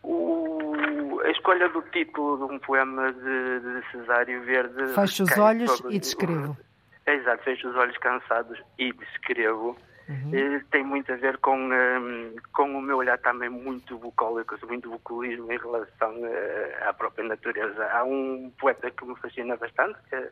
O, 0.02 1.20
a 1.22 1.30
escolha 1.30 1.68
do 1.68 1.82
título 1.82 2.38
de 2.38 2.54
um 2.54 2.58
poema 2.60 3.12
de, 3.12 3.60
de 3.60 3.90
Cesário 3.92 4.42
Verde. 4.42 4.94
Fecho 4.94 5.24
os 5.24 5.36
olhos 5.36 5.70
sobre, 5.72 5.96
e 5.96 6.00
descrevo. 6.00 6.56
Exato, 7.06 7.44
fecho 7.44 7.68
os 7.68 7.76
olhos 7.76 7.98
cansados 7.98 8.58
e 8.78 8.90
descrevo 8.90 9.76
Uhum. 10.10 10.34
Eh, 10.34 10.60
tem 10.72 10.82
muito 10.82 11.12
a 11.12 11.16
ver 11.16 11.38
com, 11.38 11.56
um, 11.56 11.72
ehm, 11.72 12.34
com 12.52 12.64
o 12.76 12.82
meu 12.82 12.96
olhar 12.96 13.16
também 13.18 13.48
muito 13.48 13.96
bucólico, 13.96 14.56
muito 14.66 14.90
bucolismo 14.90 15.52
em 15.52 15.56
relação 15.56 16.12
uh, 16.20 16.88
à 16.88 16.92
própria 16.92 17.28
natureza. 17.28 17.88
Há 17.92 18.02
um 18.02 18.52
poeta 18.58 18.90
que 18.90 19.04
me 19.04 19.14
fascina 19.16 19.56
bastante, 19.56 19.96
que 20.08 20.16
é 20.16 20.30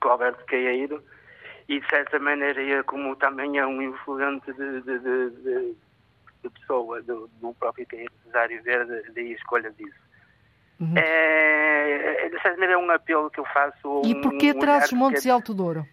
Alberto 0.00 0.44
Caeiro, 0.46 1.00
e 1.68 1.78
de 1.78 1.88
certa 1.88 2.18
maneira, 2.18 2.60
é 2.60 2.82
como 2.82 3.14
também 3.14 3.56
é 3.56 3.64
um 3.64 3.80
influente 3.80 4.52
de, 4.52 4.80
de, 4.80 4.98
de, 4.98 5.30
de, 6.42 6.50
pessoa, 6.50 7.00
do, 7.02 7.30
do 7.40 7.54
próprio 7.54 7.86
Caeiro 7.86 8.12
Cesário 8.24 8.60
Verde, 8.64 9.12
daí 9.14 9.32
a 9.32 9.36
escolha 9.36 9.70
disso. 9.70 10.00
Uhum. 10.80 10.94
É, 10.96 12.28
de 12.30 12.42
certa 12.42 12.58
maneira, 12.58 12.72
é 12.72 12.78
um 12.78 12.90
apelo 12.90 13.30
que 13.30 13.38
eu 13.38 13.44
faço. 13.44 14.02
E 14.04 14.20
porquê 14.20 14.50
um 14.50 14.58
traz 14.58 14.86
os 14.86 14.92
Montes 14.92 15.24
e 15.24 15.30
Alto 15.30 15.54
Douro? 15.54 15.86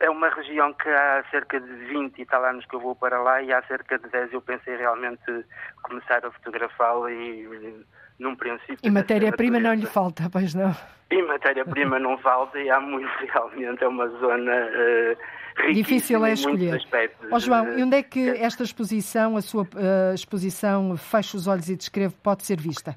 É 0.00 0.10
uma 0.10 0.28
região 0.28 0.72
que 0.72 0.88
há 0.88 1.24
cerca 1.30 1.60
de 1.60 1.72
20 1.86 2.18
e 2.18 2.26
tal 2.26 2.44
anos 2.44 2.64
que 2.66 2.74
eu 2.74 2.80
vou 2.80 2.94
para 2.94 3.20
lá 3.20 3.42
e 3.42 3.52
há 3.52 3.62
cerca 3.62 3.98
de 3.98 4.08
10 4.08 4.32
eu 4.32 4.40
pensei 4.40 4.76
realmente 4.76 5.44
começar 5.82 6.24
a 6.24 6.30
fotografá-la 6.30 7.10
e 7.10 7.84
num 8.18 8.34
princípio... 8.34 8.78
E 8.82 8.90
matéria-prima 8.90 9.58
não 9.58 9.74
lhe 9.74 9.86
falta, 9.86 10.28
pois 10.30 10.54
não? 10.54 10.74
E 11.10 11.22
matéria-prima 11.22 11.98
não 11.98 12.18
falta 12.18 12.58
e 12.58 12.68
há 12.70 12.80
muito 12.80 13.08
realmente, 13.32 13.84
é 13.84 13.88
uma 13.88 14.08
zona 14.08 14.52
uh, 14.52 15.16
Difícil 15.72 16.24
é 16.24 16.32
escolher. 16.32 16.80
Ó 17.30 17.36
oh, 17.36 17.38
João, 17.38 17.78
e 17.78 17.82
onde 17.82 17.96
é 17.96 18.02
que 18.02 18.28
esta 18.30 18.62
exposição, 18.62 19.36
a 19.36 19.42
sua 19.42 19.62
uh, 19.62 20.14
exposição 20.14 20.96
Fecha 20.96 21.36
os 21.36 21.46
Olhos 21.46 21.68
e 21.68 21.76
Descrevo, 21.76 22.14
pode 22.22 22.44
ser 22.44 22.60
vista? 22.60 22.94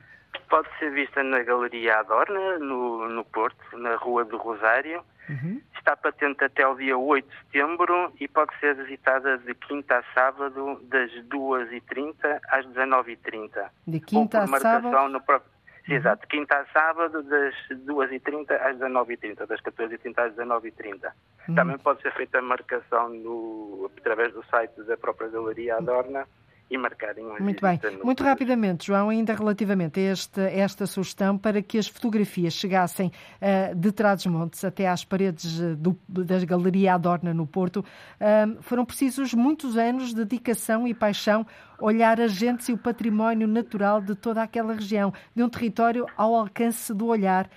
Pode 0.49 0.67
ser 0.77 0.91
vista 0.91 1.23
na 1.23 1.41
Galeria 1.43 1.97
Adorna, 1.97 2.57
no, 2.59 3.07
no 3.07 3.23
Porto, 3.23 3.77
na 3.77 3.95
Rua 3.95 4.25
do 4.25 4.37
Rosário. 4.37 5.01
Uhum. 5.29 5.61
Está 5.77 5.95
patente 5.95 6.43
até 6.43 6.67
o 6.67 6.75
dia 6.75 6.97
8 6.97 7.27
de 7.27 7.37
setembro 7.37 8.11
e 8.19 8.27
pode 8.27 8.57
ser 8.59 8.75
visitada 8.75 9.37
de 9.37 9.53
quinta 9.53 9.99
a 9.99 10.03
sábado, 10.13 10.81
das 10.83 11.11
2h30 11.25 12.39
às 12.49 12.65
19h30. 12.65 13.69
De 13.87 13.99
quinta 13.99 14.43
a 14.43 14.47
sábado? 14.47 14.89
Próprio... 15.25 15.51
Uhum. 15.87 15.95
Exato, 15.95 16.27
quinta 16.27 16.55
a 16.59 16.65
sábado, 16.67 17.23
das 17.23 17.55
2h30 17.71 18.51
às 18.51 18.77
19h30, 18.77 19.45
das 19.47 19.61
14h30 19.61 20.17
às 20.17 20.33
19h30. 20.35 21.11
Uhum. 21.47 21.55
Também 21.55 21.77
pode 21.77 22.01
ser 22.01 22.13
feita 22.13 22.39
a 22.39 22.41
marcação 22.41 23.09
no, 23.09 23.91
através 23.97 24.33
do 24.33 24.43
site 24.45 24.81
da 24.83 24.97
própria 24.97 25.29
Galeria 25.29 25.77
Adorna. 25.77 26.27
E 26.69 26.77
marcarem 26.77 27.25
uma 27.25 27.39
Muito 27.39 27.61
bem. 27.61 27.79
Muito 28.03 28.23
rapidamente, 28.23 28.87
João, 28.87 29.09
ainda 29.09 29.33
relativamente 29.33 29.99
a 29.99 30.03
esta, 30.03 30.41
esta 30.41 30.85
sugestão 30.85 31.37
para 31.37 31.61
que 31.63 31.77
as 31.79 31.87
fotografias 31.87 32.53
chegassem 32.53 33.11
uh, 33.41 33.75
de 33.75 33.91
Trás-os-Montes 33.91 34.63
até 34.63 34.87
às 34.87 35.03
paredes 35.03 35.59
uh, 35.59 35.75
do, 35.75 35.97
da 36.07 36.43
Galeria 36.45 36.93
Adorna 36.93 37.33
no 37.33 37.47
Porto, 37.47 37.77
uh, 37.77 38.61
foram 38.61 38.85
precisos 38.85 39.33
muitos 39.33 39.77
anos 39.77 40.09
de 40.09 40.23
dedicação 40.23 40.87
e 40.87 40.93
paixão 40.93 41.45
olhar 41.79 42.21
as 42.21 42.33
gentes 42.33 42.69
e 42.69 42.73
o 42.73 42.77
património 42.77 43.47
natural 43.47 43.99
de 43.99 44.13
toda 44.13 44.43
aquela 44.43 44.73
região, 44.73 45.11
de 45.35 45.41
um 45.41 45.49
território 45.49 46.05
ao 46.15 46.35
alcance 46.35 46.93
do 46.93 47.07
olhar 47.07 47.49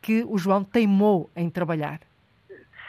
que 0.00 0.24
o 0.26 0.38
João 0.38 0.64
teimou 0.64 1.30
em 1.36 1.50
trabalhar. 1.50 2.00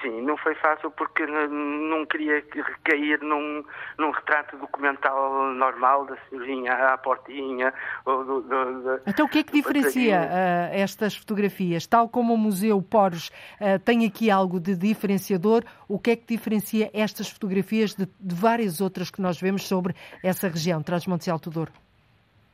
Sim, 0.05 0.21
não 0.21 0.37
foi 0.37 0.53
fácil 0.55 0.91
porque 0.91 1.25
não 1.25 2.05
queria 2.05 2.35
recair 2.53 3.19
num, 3.23 3.63
num 3.97 4.11
retrato 4.11 4.55
documental 4.55 5.51
normal 5.53 6.05
da 6.05 6.15
senhorinha 6.29 6.73
à 6.73 6.97
portinha. 6.97 7.73
Ou 8.05 8.23
do, 8.23 8.41
do, 8.41 8.83
do, 8.83 9.01
então 9.07 9.25
o 9.25 9.29
que 9.29 9.39
é 9.39 9.43
que 9.43 9.51
diferencia 9.51 10.21
uh, 10.21 10.75
estas 10.75 11.15
fotografias? 11.15 11.87
Tal 11.87 12.07
como 12.07 12.35
o 12.35 12.37
Museu 12.37 12.79
Poros 12.83 13.29
uh, 13.59 13.79
tem 13.83 14.05
aqui 14.05 14.29
algo 14.29 14.59
de 14.59 14.75
diferenciador, 14.75 15.63
o 15.87 15.97
que 15.97 16.11
é 16.11 16.15
que 16.15 16.27
diferencia 16.27 16.91
estas 16.93 17.27
fotografias 17.27 17.95
de, 17.95 18.05
de 18.05 18.35
várias 18.35 18.81
outras 18.81 19.09
que 19.09 19.19
nós 19.19 19.41
vemos 19.41 19.67
sobre 19.67 19.95
essa 20.23 20.47
região, 20.47 20.83
Trás-Montes 20.83 21.25
e 21.25 21.31
Alto 21.31 21.49
Douro? 21.49 21.71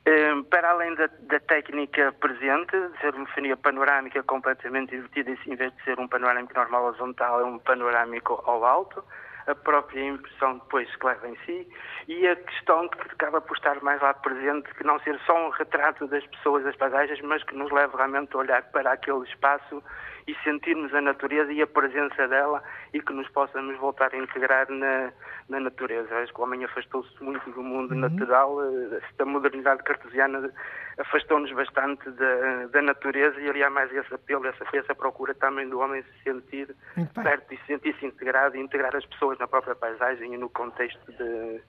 Ehm, 0.04 0.44
para 0.44 0.72
além 0.72 0.96
da, 0.96 1.08
da, 1.22 1.40
técnica 1.40 2.12
presente, 2.20 2.72
de 2.72 3.00
ser 3.00 3.14
uma 3.14 3.26
fotografia 3.28 3.58
panorâmica 3.58 4.24
completamente 4.24 4.96
invertida, 4.96 5.30
em 5.46 5.56
vez 5.56 5.72
de 5.76 5.84
ser 5.84 6.00
um 6.00 6.08
panorâmico 6.08 6.56
normal 6.56 6.86
horizontal, 6.86 7.42
é 7.42 7.46
um 7.46 7.60
panorâmico 7.60 8.42
ao 8.46 8.66
alto, 8.66 9.04
a 9.48 9.56
própria 9.56 10.04
impressão 10.06 10.60
depois 10.60 10.94
que 10.96 11.06
leva 11.06 11.28
em 11.28 11.36
si 11.46 11.68
e 12.08 12.28
a 12.28 12.36
questão 12.36 12.88
que 12.90 13.00
acaba 13.02 13.42
por 13.42 13.56
estar 13.58 13.82
mais 13.82 14.02
lá 14.02 14.14
presente, 14.14 14.74
que 14.76 14.84
não 14.84 15.00
ser 15.00 15.20
só 15.26 15.48
um 15.48 15.50
retrato 15.50 16.08
das 16.08 16.26
pessoas, 16.28 16.64
das 16.64 16.76
paisagens, 16.76 17.22
mas 17.22 17.44
que 17.44 17.56
nos 17.56 17.72
leva 17.72 17.98
realmente 17.98 18.36
a 18.36 18.40
olhar 18.40 18.64
para 18.72 18.92
aquele 18.92 19.24
espaço 19.24 19.84
e 20.28 20.36
sentirmos 20.44 20.94
a 20.94 21.02
natureza 21.02 21.52
e 21.52 21.62
a 21.62 21.68
presença 21.68 22.28
dela 22.28 22.64
e 22.94 23.02
que 23.02 23.14
nos 23.14 23.28
possamos 23.30 23.78
voltar 23.78 24.14
a 24.14 24.18
integrar 24.18 24.70
na, 24.70 25.12
na 25.50 25.60
natureza. 25.60 26.16
Acho 26.18 26.34
que 26.34 26.40
o 26.40 26.44
homem 26.44 26.64
afastou-se 26.64 27.24
muito 27.24 27.50
do 27.52 27.64
mundo 27.64 27.94
uhum. 27.94 28.00
natural, 28.00 28.58
esta 29.04 29.26
modernidade 29.26 29.84
cartesiana 29.84 30.52
afastou-nos 30.98 31.52
bastante 31.54 32.10
da, 32.12 32.66
da, 32.68 32.82
natureza 32.82 33.40
e 33.40 33.50
ali 33.50 33.64
há 33.64 33.70
mais 33.70 33.92
esse 33.94 34.14
apelo, 34.14 34.46
essa, 34.46 34.66
essa 34.74 34.96
procura 34.96 35.34
também 35.34 35.68
do 35.70 35.80
homem 35.80 36.04
se 36.04 36.24
sentir 36.24 36.76
perto 37.14 37.54
e 37.54 37.60
sentir-se 37.66 38.06
integrado 38.06 38.58
e 38.58 38.60
integrar 38.60 38.96
as 38.96 39.06
pessoas 39.06 39.38
na 39.40 39.48
própria 39.48 39.76
paisagem 39.76 40.34
e 40.34 40.38
no 40.38 40.50
contexto 40.50 41.12
de, 41.12 41.62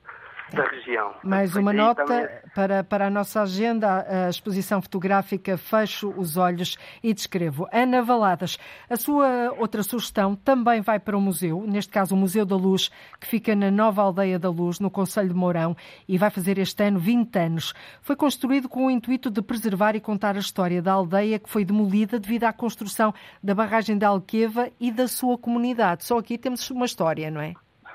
da 0.53 0.65
região. 0.65 1.15
Mais 1.23 1.55
uma 1.57 1.73
nota 1.73 2.05
também... 2.05 2.29
para, 2.55 2.85
para 2.85 3.07
a 3.07 3.11
nossa 3.11 3.43
agenda, 3.43 4.27
a 4.27 4.29
exposição 4.29 4.83
fotográfica 4.83 5.57
Fecho 5.57 6.13
os 6.17 6.37
Olhos 6.37 6.77
e 7.03 7.15
Descrevo. 7.15 7.67
Ana 7.73 8.03
Valadas, 8.03 8.59
a 8.89 8.97
sua 8.97 9.53
outra 9.59 9.83
sugestão 9.83 10.35
também 10.35 10.81
vai 10.81 10.99
para 10.99 11.17
o 11.17 11.21
museu, 11.21 11.65
neste 11.67 11.93
caso 11.93 12.15
o 12.15 12.19
Museu 12.19 12.45
da 12.45 12.57
Luz, 12.57 12.91
que 13.21 13.27
fica 13.27 13.55
na 13.55 13.71
Nova 13.71 14.03
Aldeia 14.03 14.39
da 14.39 14.51
Luz, 14.51 14.79
no 14.81 14.91
Conselho 14.91 15.29
de 15.29 15.35
Mourão, 15.35 15.77
e 16.09 16.19
vai 16.19 16.31
fazer 16.31 16.59
este 16.59 16.83
ano 16.85 16.99
20 16.99 17.37
anos. 17.39 17.75
Foi 18.01 18.17
construído 18.17 18.69
com 18.69 18.87
o 18.87 18.91
intuito 18.91 19.31
de 19.31 19.43
preservar 19.43 19.97
e 19.97 20.01
contar 20.01 20.37
a 20.37 20.41
história 20.41 20.83
da 20.83 20.93
aldeia 20.93 21.39
que 21.39 21.49
foi 21.49 21.65
demolida 21.65 22.19
devido 22.19 22.45
à 22.45 22.53
construção 22.53 23.15
da 23.43 23.55
barragem 23.55 23.97
da 23.97 24.09
Alqueva 24.09 24.71
e 24.79 24.91
da 24.91 25.09
sua 25.09 25.39
comunidade. 25.39 26.05
Só 26.05 26.19
aqui 26.19 26.37
temos 26.37 26.71
uma 26.71 26.87
história, 26.87 27.31
não 27.31 27.41
é? 27.41 27.55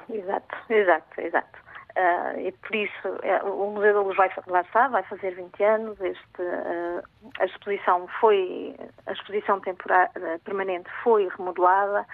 Exato, 0.09 0.55
exato, 0.69 1.21
exato. 1.21 1.66
Uh, 1.97 2.39
e 2.41 2.51
por 2.51 2.75
isso 2.75 3.07
é, 3.23 3.41
o 3.41 3.71
Museu 3.71 3.91
da 3.91 4.01
Luz 4.01 4.15
vai, 4.15 4.29
lá 4.45 4.61
está, 4.61 4.87
vai 4.87 5.01
fazer 5.01 5.31
20 5.31 5.63
anos. 5.63 5.99
Este, 5.99 6.41
uh, 6.43 7.01
a 7.39 7.45
exposição 7.45 8.07
foi, 8.19 8.75
a 9.07 9.13
exposição 9.13 9.59
temporária, 9.59 10.11
permanente 10.43 10.87
foi 11.03 11.27
remodelada 11.27 12.05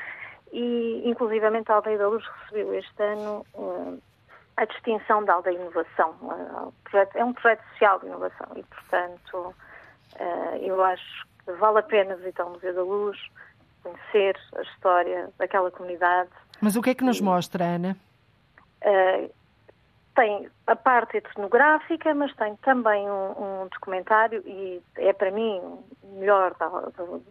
e, 0.53 1.01
inclusivamente, 1.03 1.69
a 1.69 1.75
Aldeia 1.75 1.97
da 1.97 2.07
Luz 2.07 2.23
recebeu 2.25 2.73
este 2.75 3.03
ano 3.03 3.45
a 4.55 4.65
distinção 4.65 5.25
da 5.25 5.33
Aldeia 5.33 5.55
Inovação. 5.57 6.15
é 7.15 7.25
um 7.25 7.33
projeto 7.33 7.61
social 7.71 7.99
de 7.99 8.05
inovação 8.05 8.47
e, 8.55 8.63
portanto, 8.63 9.53
eu 10.61 10.81
acho 10.81 11.27
que 11.43 11.51
vale 11.53 11.79
a 11.79 11.83
pena 11.83 12.15
visitar 12.15 12.45
o 12.45 12.51
Museu 12.51 12.73
da 12.73 12.83
Luz, 12.83 13.17
conhecer 13.81 14.37
a 14.55 14.61
história 14.61 15.29
daquela 15.39 15.71
comunidade. 15.71 16.29
Mas 16.61 16.75
o 16.75 16.81
que 16.81 16.91
é 16.91 16.95
que 16.95 17.03
nos 17.03 17.19
mostra, 17.19 17.65
Ana? 17.65 17.97
Tem 20.15 20.49
a 20.67 20.75
parte 20.75 21.17
etnográfica, 21.17 22.13
mas 22.13 22.33
tem 22.35 22.55
também 22.57 23.09
um, 23.09 23.63
um 23.63 23.67
documentário 23.67 24.41
e 24.45 24.81
é 24.97 25.13
para 25.13 25.31
mim 25.31 25.59
o 26.03 26.19
melhor 26.19 26.53
do, 26.53 26.91
do, 26.91 27.23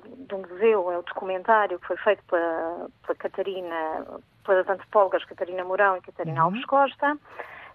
do, 0.00 0.38
museu 0.38 0.90
é 0.90 0.98
o 0.98 1.02
documentário 1.02 1.78
que 1.78 1.86
foi 1.86 1.96
feito 1.98 2.22
pela, 2.24 2.88
pela 3.02 3.18
Catarina, 3.18 4.06
pelas 4.44 4.68
antropólogas 4.68 5.24
Catarina 5.24 5.64
Mourão 5.64 5.96
e 5.96 6.00
Catarina 6.00 6.40
uhum. 6.40 6.46
Alves 6.46 6.64
Costa, 6.64 7.18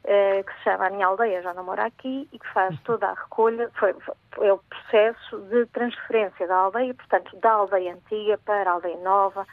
eh, 0.04 0.44
que 0.44 0.54
se 0.54 0.64
chama 0.64 0.88
A 0.88 0.90
Minha 0.90 1.08
Aldeia 1.08 1.42
Já 1.44 1.54
Não 1.54 1.64
Mora 1.64 1.86
Aqui 1.86 2.28
e 2.32 2.40
que 2.40 2.48
faz 2.54 2.76
uhum. 2.76 2.82
toda 2.84 3.08
a 3.08 3.14
recolha, 3.14 3.70
foi, 3.76 3.94
foi, 3.94 4.48
é 4.48 4.54
o 4.54 4.58
processo 4.58 5.40
de 5.50 5.68
transferência 5.68 6.48
da 6.48 6.56
aldeia, 6.56 6.94
portanto, 6.94 7.38
da 7.38 7.52
aldeia 7.52 7.94
antiga 7.94 8.40
para 8.40 8.72
a 8.72 8.74
aldeia 8.74 8.98
nova, 8.98 9.46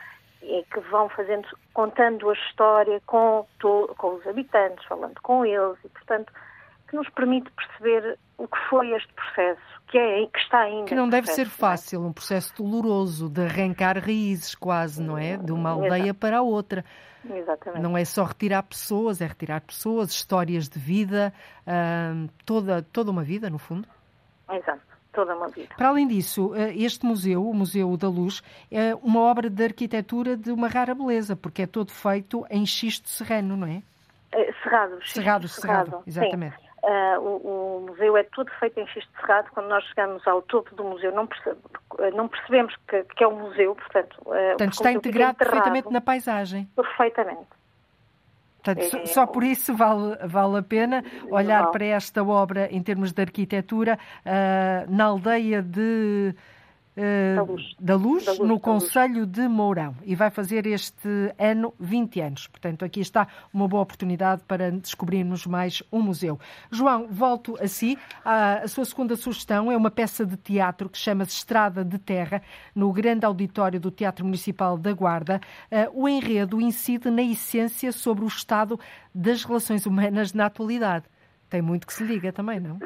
e 0.43 0.65
que 0.73 0.81
vão 0.91 1.09
fazendo, 1.09 1.47
contando 1.73 2.31
a 2.31 2.33
história 2.33 3.01
com, 3.07 3.47
com 3.61 4.15
os 4.15 4.27
habitantes, 4.27 4.85
falando 4.87 5.21
com 5.23 5.45
eles 5.45 5.77
e, 5.85 5.89
portanto, 5.89 6.33
que 6.89 6.97
nos 6.97 7.09
permite 7.11 7.51
perceber 7.51 8.19
o 8.39 8.47
que 8.47 8.59
foi 8.71 8.91
este 8.93 9.13
processo, 9.13 9.61
que, 9.89 9.99
é, 9.99 10.27
que 10.27 10.39
está 10.39 10.61
ainda. 10.61 10.87
Que 10.87 10.95
não 10.95 11.09
deve 11.09 11.27
ser 11.29 11.43
é? 11.43 11.51
fácil, 11.51 12.01
um 12.03 12.13
processo 12.13 12.55
doloroso 12.57 13.29
de 13.29 13.43
arrancar 13.43 13.99
raízes, 13.99 14.55
quase, 14.55 15.03
não 15.03 15.19
é? 15.19 15.37
De 15.37 15.53
uma 15.53 15.71
aldeia 15.71 16.15
para 16.15 16.39
a 16.39 16.43
outra. 16.43 16.85
Exatamente. 17.29 17.83
Não 17.83 17.99
é 17.99 18.05
só 18.05 18.25
retirar 18.25 18.63
pessoas, 18.63 19.21
é 19.21 19.27
retirar 19.27 19.61
pessoas, 19.61 20.11
histórias 20.11 20.69
de 20.69 20.79
vida, 20.79 21.33
hum, 21.67 22.29
toda, 22.47 22.83
toda 22.83 23.11
uma 23.11 23.23
vida, 23.23 23.51
no 23.51 23.59
fundo. 23.59 23.87
Exato 24.51 24.88
toda 25.19 25.35
uma 25.35 25.49
vida. 25.49 25.75
Para 25.77 25.89
além 25.89 26.07
disso, 26.07 26.55
eh, 26.55 26.73
este 26.77 27.05
museu, 27.05 27.45
o 27.45 27.53
Museu 27.53 27.97
da 27.97 28.09
Luz, 28.09 28.41
é 28.71 28.95
uma 29.03 29.21
obra 29.21 29.51
de 29.51 29.65
arquitetura 29.65 30.37
de 30.37 30.53
uma 30.53 30.69
rara 30.69 30.95
beleza, 30.95 31.35
porque 31.35 31.63
é 31.63 31.67
todo 31.67 31.91
feito 31.91 32.47
em 32.49 32.65
xisto 32.65 33.09
serrano, 33.09 33.57
não 33.57 33.67
é? 33.67 33.83
é 34.31 34.53
cerrado. 34.63 34.99
Cerrado, 35.05 35.49
cerrado, 35.49 36.03
exatamente. 36.07 36.57
Uh, 36.85 37.21
o, 37.21 37.79
o, 37.79 37.87
museu 37.89 38.17
é 38.17 38.23
todo 38.23 38.49
feito 38.61 38.79
em 38.79 38.87
xisto 38.87 39.11
cerrado. 39.21 39.51
Quando 39.51 39.67
nós 39.67 39.83
chegamos 39.87 40.25
ao 40.29 40.41
topo 40.43 40.73
do 40.77 40.85
museu, 40.85 41.11
não, 41.11 41.29
não 42.15 42.29
percebemos 42.29 42.77
que, 42.87 43.03
que, 43.03 43.25
é 43.25 43.27
um 43.27 43.41
museu, 43.41 43.75
portanto... 43.75 44.17
Uh, 44.21 44.51
portanto, 44.51 44.73
está 44.75 44.93
integrado 44.93 45.37
perfeitamente 45.37 45.91
na 45.91 46.01
paisagem. 46.01 46.69
Perfeitamente. 46.77 47.49
Portanto, 48.75 49.03
é, 49.03 49.07
só 49.07 49.27
por 49.27 49.45
isso 49.45 49.75
vale, 49.75 50.17
vale 50.27 50.59
a 50.59 50.63
pena 50.63 51.05
olhar 51.31 51.71
para 51.71 51.85
esta 51.87 52.23
obra 52.23 52.69
em 52.71 52.83
termos 52.83 53.13
de 53.13 53.23
arquitetura 53.23 53.99
uh, 54.25 54.91
na 54.91 55.05
aldeia 55.05 55.63
de 55.63 56.35
da 57.37 57.43
Luz, 57.43 57.77
da 57.79 57.95
Luz, 57.97 58.25
da 58.25 58.33
Luz 58.33 58.49
no 58.49 58.59
Conselho 58.61 59.27
de 59.27 59.47
Mourão 59.47 59.95
e 60.05 60.15
vai 60.15 60.31
fazer 60.31 60.67
este 60.67 61.09
ano 61.39 61.73
20 61.79 62.21
anos. 62.21 62.47
Portanto, 62.47 62.85
aqui 62.85 63.01
está 63.01 63.29
uma 63.53 63.69
boa 63.69 63.83
oportunidade 63.83 64.43
para 64.47 64.71
descobrirmos 64.71 65.47
mais 65.47 65.83
um 65.93 66.01
museu. 66.01 66.39
João, 66.71 67.07
volto 67.09 67.57
a 67.61 67.69
si. 67.69 67.99
A, 68.25 68.55
a 68.65 68.69
sua 68.69 68.85
segunda 68.85 69.17
sugestão 69.17 69.71
é 69.71 69.77
uma 69.77 69.91
peça 69.91 70.27
de 70.27 70.37
teatro 70.37 70.89
que 70.89 70.99
chama-se 70.99 71.33
Estrada 71.33 71.85
de 71.85 71.99
Terra, 71.99 72.43
no 72.75 72.93
grande 72.93 73.25
auditório 73.25 73.79
do 73.79 73.91
Teatro 73.91 74.25
Municipal 74.25 74.77
da 74.77 74.93
Guarda. 74.93 75.41
Uh, 75.71 76.03
o 76.05 76.09
enredo 76.09 76.61
incide 76.61 77.11
na 77.11 77.23
essência 77.23 77.93
sobre 77.93 78.25
o 78.25 78.29
estado 78.29 78.79
das 79.15 79.45
relações 79.45 79.87
humanas 79.87 80.33
na 80.33 80.47
atualidade. 80.47 81.05
Tem 81.49 81.63
muito 81.63 81.87
que 81.87 81.93
se 81.93 82.05
liga 82.05 82.33
também, 82.33 82.61
não? 82.61 82.79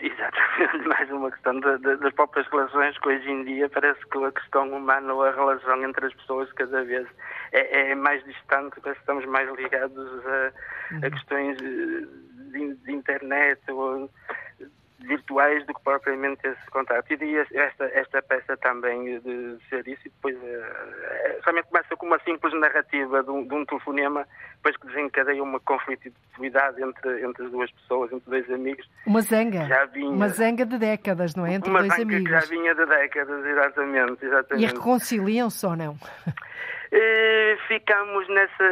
Exatamente, 0.00 0.27
mais 0.86 1.10
uma 1.10 1.30
questão 1.30 1.58
de, 1.60 1.78
de, 1.78 1.96
das 1.96 2.12
próprias 2.14 2.46
relações 2.48 2.98
que 2.98 3.08
hoje 3.08 3.30
em 3.30 3.44
dia 3.44 3.68
parece 3.68 4.00
que 4.08 4.24
a 4.24 4.32
questão 4.32 4.70
humana 4.70 5.12
ou 5.12 5.22
a 5.22 5.30
relação 5.30 5.82
entre 5.84 6.06
as 6.06 6.14
pessoas 6.14 6.50
cada 6.52 6.84
vez 6.84 7.06
é, 7.52 7.90
é 7.90 7.94
mais 7.94 8.24
distante, 8.24 8.80
parece 8.80 9.00
que 9.00 9.02
estamos 9.02 9.24
mais 9.26 9.50
ligados 9.56 10.26
a, 10.26 10.52
a 10.92 10.94
uhum. 10.94 11.00
questões 11.00 11.56
de, 11.58 12.74
de, 12.74 12.92
internet 12.92 13.60
ou 13.70 14.10
virtuais 15.00 15.64
do 15.66 15.74
que 15.74 15.82
propriamente 15.82 16.46
esse 16.46 16.70
contato. 16.70 17.10
E 17.12 17.36
esta, 17.36 17.84
esta 17.86 18.22
peça 18.22 18.56
também 18.56 19.20
de 19.20 19.56
ser 19.68 19.86
isso 19.86 20.02
e 20.06 20.10
depois 20.10 20.36
é, 20.42 21.38
realmente 21.44 21.68
começa 21.68 21.96
com 21.96 22.06
uma 22.06 22.18
simples 22.20 22.52
narrativa 22.54 23.22
de 23.22 23.30
um, 23.30 23.46
de 23.46 23.54
um, 23.54 23.64
telefonema, 23.64 24.26
depois 24.56 24.76
que 24.76 24.86
desencadeia 24.88 25.42
uma 25.42 25.60
conflitividade 25.60 26.82
entre, 26.82 27.24
entre 27.24 27.44
as 27.44 27.50
duas 27.50 27.70
pessoas, 27.70 28.12
entre 28.12 28.28
dois 28.28 28.50
amigos. 28.50 28.88
Uma 29.06 29.20
zanga. 29.20 29.86
Vinha, 29.92 30.10
uma 30.10 30.28
zanga 30.28 30.66
de 30.66 30.78
décadas, 30.78 31.34
não 31.34 31.46
é? 31.46 31.54
Entre 31.54 31.70
uma 31.70 31.80
dois 31.80 31.92
zanga 31.92 32.02
amigos. 32.02 32.24
que 32.24 32.30
já 32.30 32.50
vinha 32.50 32.74
de 32.74 32.86
décadas, 32.86 33.44
exatamente. 33.44 34.24
exatamente. 34.24 34.64
E 34.64 34.66
reconciliam-se 34.66 35.66
ou 35.66 35.76
não? 35.76 35.96
ficamos 37.66 38.26
nessa, 38.28 38.64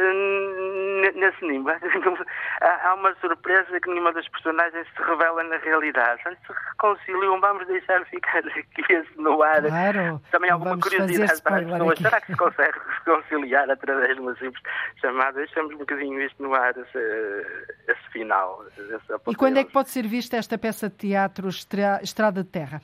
nesse 1.15 1.45
nível. 1.45 1.73
Há 2.61 2.93
uma 2.95 3.13
surpresa 3.15 3.79
que 3.79 3.89
nenhuma 3.89 4.11
das 4.11 4.27
personagens 4.29 4.87
se 4.95 5.03
revela 5.03 5.43
na 5.43 5.57
realidade. 5.57 6.21
Se 6.23 6.53
reconciliam, 6.71 7.39
vamos 7.39 7.67
deixar 7.67 8.03
ficar 8.05 8.39
aqui 8.39 8.81
esse 8.89 9.17
no 9.17 9.41
ar. 9.41 9.61
Claro, 9.61 10.21
Também 10.31 10.49
alguma 10.49 10.79
curiosidade 10.79 11.41
para 11.41 11.57
as 11.57 11.65
pessoas. 11.65 11.91
Aqui. 11.91 12.03
Será 12.03 12.21
que 12.21 12.27
se 12.27 12.37
consegue 12.37 12.79
reconciliar 13.05 13.69
através 13.69 14.15
de 14.15 14.21
uma 14.21 14.35
simples 14.35 14.63
chamada? 14.99 15.37
Deixamos 15.37 15.73
um 15.73 15.77
bocadinho 15.77 16.21
isto 16.21 16.41
no 16.41 16.53
ar, 16.53 16.75
esse, 16.77 17.45
esse 17.87 18.09
final. 18.11 18.65
Esse 18.77 18.87
e 19.27 19.35
quando 19.35 19.57
é 19.57 19.63
que 19.63 19.71
pode 19.71 19.89
ser 19.89 20.07
vista 20.07 20.37
esta 20.37 20.57
peça 20.57 20.89
de 20.89 20.95
teatro 20.95 21.49
Estrada 21.49 22.43
de 22.43 22.49
Terra? 22.49 22.81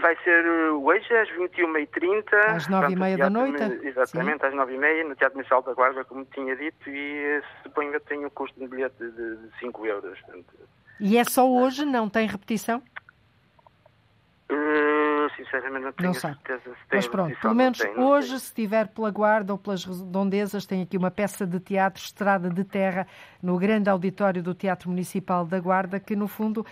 Vai 0.00 0.16
ser 0.24 0.46
uh, 0.46 0.82
hoje 0.84 1.14
às 1.14 1.28
21h30. 1.30 2.34
Às 2.48 2.68
9h30 2.68 3.16
da 3.18 3.30
noite? 3.30 3.62
Exatamente, 3.86 4.40
Sim. 4.40 4.46
às 4.46 4.54
9h30, 4.54 5.08
no 5.08 5.16
Teatro 5.16 5.36
Municipal 5.36 5.62
da 5.62 5.74
Guarda, 5.74 6.04
como 6.04 6.24
tinha 6.24 6.56
dito, 6.56 6.88
e 6.88 7.38
uh, 7.38 7.44
suponho 7.62 7.92
que 7.92 8.00
tem 8.00 8.24
o 8.24 8.30
custo 8.30 8.58
de 8.58 8.66
bilhete 8.66 8.96
de, 8.98 9.36
de 9.36 9.58
5 9.60 9.86
euros. 9.86 10.18
E 10.98 11.18
é 11.18 11.24
só 11.24 11.48
hoje? 11.48 11.84
Não 11.84 12.08
tem 12.08 12.26
repetição? 12.26 12.82
Uh, 14.50 15.30
sinceramente 15.36 15.84
não 15.84 15.92
tenho 15.92 16.08
não 16.08 16.14
certeza 16.14 16.62
se 16.62 16.88
tem 16.88 16.98
Mas 16.98 17.08
pronto, 17.08 17.40
pelo 17.40 17.54
menos 17.54 17.78
tem, 17.78 17.98
hoje, 17.98 18.28
sei. 18.28 18.38
se 18.38 18.44
estiver 18.46 18.88
pela 18.88 19.10
Guarda 19.10 19.52
ou 19.52 19.58
pelas 19.58 19.84
redondezas, 19.84 20.66
tem 20.66 20.82
aqui 20.82 20.96
uma 20.96 21.10
peça 21.10 21.46
de 21.46 21.58
teatro 21.58 22.02
Estrada 22.02 22.50
de 22.50 22.64
Terra 22.64 23.06
no 23.42 23.58
grande 23.58 23.88
auditório 23.88 24.42
do 24.42 24.54
Teatro 24.54 24.90
Municipal 24.90 25.46
da 25.46 25.58
Guarda, 25.58 25.98
que 25.98 26.14
no 26.14 26.28
fundo 26.28 26.60
uh, 26.60 26.66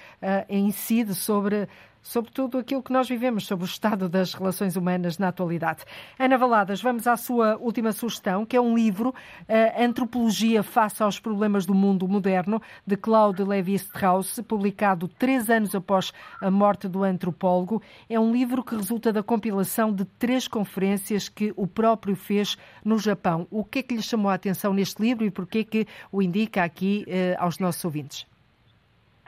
incide 0.49 1.14
sobre 1.14 1.68
sobre 2.03 2.30
tudo 2.30 2.59
aquilo 2.59 2.82
que 2.82 2.92
nós 2.92 3.09
vivemos, 3.09 3.46
sobre 3.46 3.64
o 3.64 3.66
estado 3.66 4.09
das 4.09 4.34
relações 4.34 4.76
humanas 4.76 5.18
na 5.18 5.28
atualidade. 5.28 5.84
Ana 6.18 6.38
Valadas, 6.38 6.80
vamos 6.80 7.07
à 7.07 7.16
sua 7.16 7.57
última 7.57 7.92
sugestão, 7.92 8.44
que 8.44 8.57
é 8.57 8.61
um 8.61 8.74
livro, 8.74 9.11
uh, 9.11 9.82
Antropologia 9.82 10.62
face 10.62 11.03
aos 11.03 11.18
problemas 11.18 11.66
do 11.66 11.74
mundo 11.74 12.09
moderno, 12.09 12.61
de 12.86 12.96
Claude 12.96 13.42
Lévi-Strauss, 13.42 14.40
publicado 14.46 15.09
três 15.09 15.51
anos 15.51 15.74
após 15.74 16.12
a 16.40 16.51
morte 16.51 16.88
do 16.88 17.03
antropólogo. 17.05 17.82
É 18.09 18.18
um 18.18 18.32
livro 18.32 18.62
que 18.62 18.74
resulta 18.74 19.12
da 19.12 19.22
compilação 19.22 19.92
de 19.92 20.05
três 20.05 20.48
conferências 20.48 21.28
que 21.28 21.53
o 21.57 21.66
próprio 21.66 22.16
fez 22.16 22.57
no 22.84 22.98
Japão. 22.98 23.46
O 23.51 23.64
que 23.64 23.80
é 23.80 23.82
que 23.82 23.94
lhe 23.94 24.03
chamou 24.03 24.30
a 24.30 24.34
atenção 24.34 24.72
neste 24.72 25.01
livro 25.03 25.24
e 25.24 25.30
por 25.30 25.46
que 25.46 25.59
é 25.59 25.64
que 25.64 25.86
o 26.11 26.22
indica 26.22 26.62
aqui 26.62 27.05
uh, 27.07 27.42
aos 27.42 27.59
nossos 27.59 27.84
ouvintes? 27.84 28.26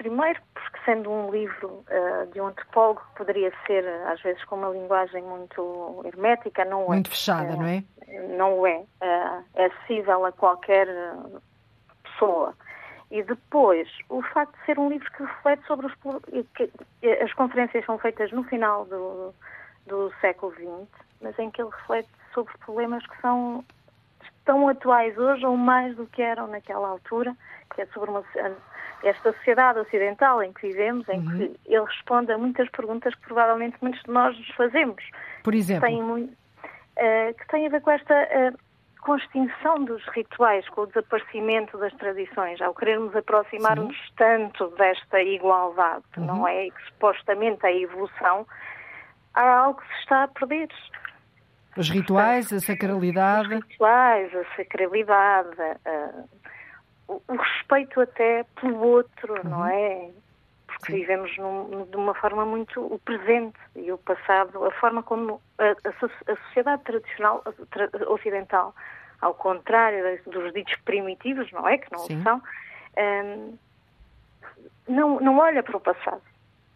Primeiro, 0.02 0.40
porque 0.52 0.78
sendo 0.84 1.12
um 1.12 1.30
livro 1.30 1.68
uh, 1.68 2.26
de 2.32 2.40
um 2.40 2.48
antropólogo, 2.48 3.00
poderia 3.14 3.52
ser, 3.68 3.86
às 4.08 4.20
vezes, 4.20 4.42
com 4.46 4.56
uma 4.56 4.70
linguagem 4.70 5.22
muito 5.22 6.02
hermética, 6.04 6.64
não 6.64 6.86
é. 6.86 6.88
Muito 6.88 7.10
fechada, 7.10 7.52
uh, 7.52 7.56
não 7.56 7.66
é? 7.66 7.84
Não 8.36 8.66
é. 8.66 8.78
Uh, 8.78 9.44
é 9.54 9.66
acessível 9.66 10.26
a 10.26 10.32
qualquer 10.32 10.88
pessoa. 12.02 12.52
E 13.12 13.22
depois, 13.22 13.88
o 14.08 14.22
facto 14.22 14.58
de 14.58 14.66
ser 14.66 14.76
um 14.76 14.88
livro 14.88 15.08
que 15.12 15.22
reflete 15.22 15.64
sobre 15.68 15.86
os. 15.86 15.94
Que, 16.56 16.68
as 17.22 17.32
conferências 17.34 17.84
são 17.84 17.96
feitas 17.96 18.32
no 18.32 18.42
final 18.42 18.84
do, 18.86 19.32
do 19.86 20.12
século 20.20 20.52
XX, 20.54 20.88
mas 21.20 21.38
em 21.38 21.48
que 21.48 21.62
ele 21.62 21.70
reflete 21.70 22.08
sobre 22.34 22.52
problemas 22.58 23.06
que 23.06 23.20
são 23.20 23.64
tão 24.44 24.66
atuais 24.66 25.16
hoje 25.16 25.46
ou 25.46 25.56
mais 25.56 25.94
do 25.94 26.08
que 26.08 26.22
eram 26.22 26.48
naquela 26.48 26.88
altura, 26.88 27.36
que 27.72 27.82
é 27.82 27.86
sobre 27.86 28.10
uma 28.10 28.24
esta 29.02 29.32
sociedade 29.32 29.80
ocidental 29.80 30.42
em 30.42 30.52
que 30.52 30.68
vivemos, 30.68 31.08
em 31.08 31.18
uhum. 31.18 31.36
que 31.36 31.60
ele 31.66 31.84
responde 31.84 32.32
a 32.32 32.38
muitas 32.38 32.68
perguntas 32.70 33.14
que 33.14 33.22
provavelmente 33.22 33.76
muitos 33.80 34.02
de 34.02 34.10
nós 34.10 34.36
nos 34.36 34.48
fazemos. 34.50 35.02
Por 35.42 35.54
exemplo? 35.54 35.86
Tem 35.86 36.02
muito, 36.02 36.32
uh, 36.32 37.34
que 37.38 37.46
tem 37.48 37.66
a 37.66 37.70
ver 37.70 37.80
com 37.80 37.90
esta 37.90 38.14
uh, 38.14 38.58
constinção 39.02 39.84
dos 39.84 40.02
rituais, 40.08 40.68
com 40.68 40.82
o 40.82 40.86
desaparecimento 40.86 41.76
das 41.78 41.92
tradições, 41.94 42.60
ao 42.60 42.74
querermos 42.74 43.14
aproximar-nos 43.14 43.96
tanto 44.16 44.68
desta 44.76 45.20
igualdade, 45.20 46.04
uhum. 46.16 46.24
não 46.24 46.48
é? 46.48 46.70
que 46.70 46.84
supostamente 46.86 47.66
a 47.66 47.72
evolução, 47.72 48.46
há 49.34 49.42
algo 49.42 49.80
que 49.80 49.88
se 49.88 50.00
está 50.00 50.24
a 50.24 50.28
perder. 50.28 50.68
Os 51.76 51.88
rituais, 51.88 52.52
a 52.52 52.60
sacralidade. 52.60 53.54
Os 53.54 53.64
rituais, 53.64 54.34
a 54.34 54.56
sacralidade, 54.56 55.60
uh, 55.60 56.28
o, 57.08 57.20
respeito 57.28 58.00
até 58.00 58.44
pelo 58.60 58.78
outro, 58.78 59.34
uhum. 59.34 59.50
não 59.50 59.66
é? 59.66 60.10
Porque 60.66 60.92
Sim. 60.92 60.98
vivemos 61.00 61.36
num, 61.36 61.86
de 61.86 61.96
uma 61.96 62.14
forma 62.14 62.44
muito 62.46 62.80
o 62.80 62.98
presente 62.98 63.58
e 63.76 63.92
o 63.92 63.98
passado, 63.98 64.64
a 64.64 64.70
forma 64.72 65.02
como 65.02 65.40
a, 65.58 65.64
a, 65.64 66.32
a 66.32 66.36
sociedade 66.46 66.82
tradicional 66.84 67.42
tra, 67.70 67.90
ocidental, 68.08 68.74
ao 69.20 69.34
contrário 69.34 70.20
dos 70.26 70.52
ditos 70.52 70.74
primitivos, 70.84 71.50
não 71.52 71.68
é? 71.68 71.78
Que 71.78 71.92
não 71.92 72.00
Sim. 72.00 72.22
são, 72.22 72.42
um, 72.96 73.58
não, 74.88 75.20
não 75.20 75.38
olha 75.38 75.62
para 75.62 75.76
o 75.76 75.80
passado. 75.80 76.22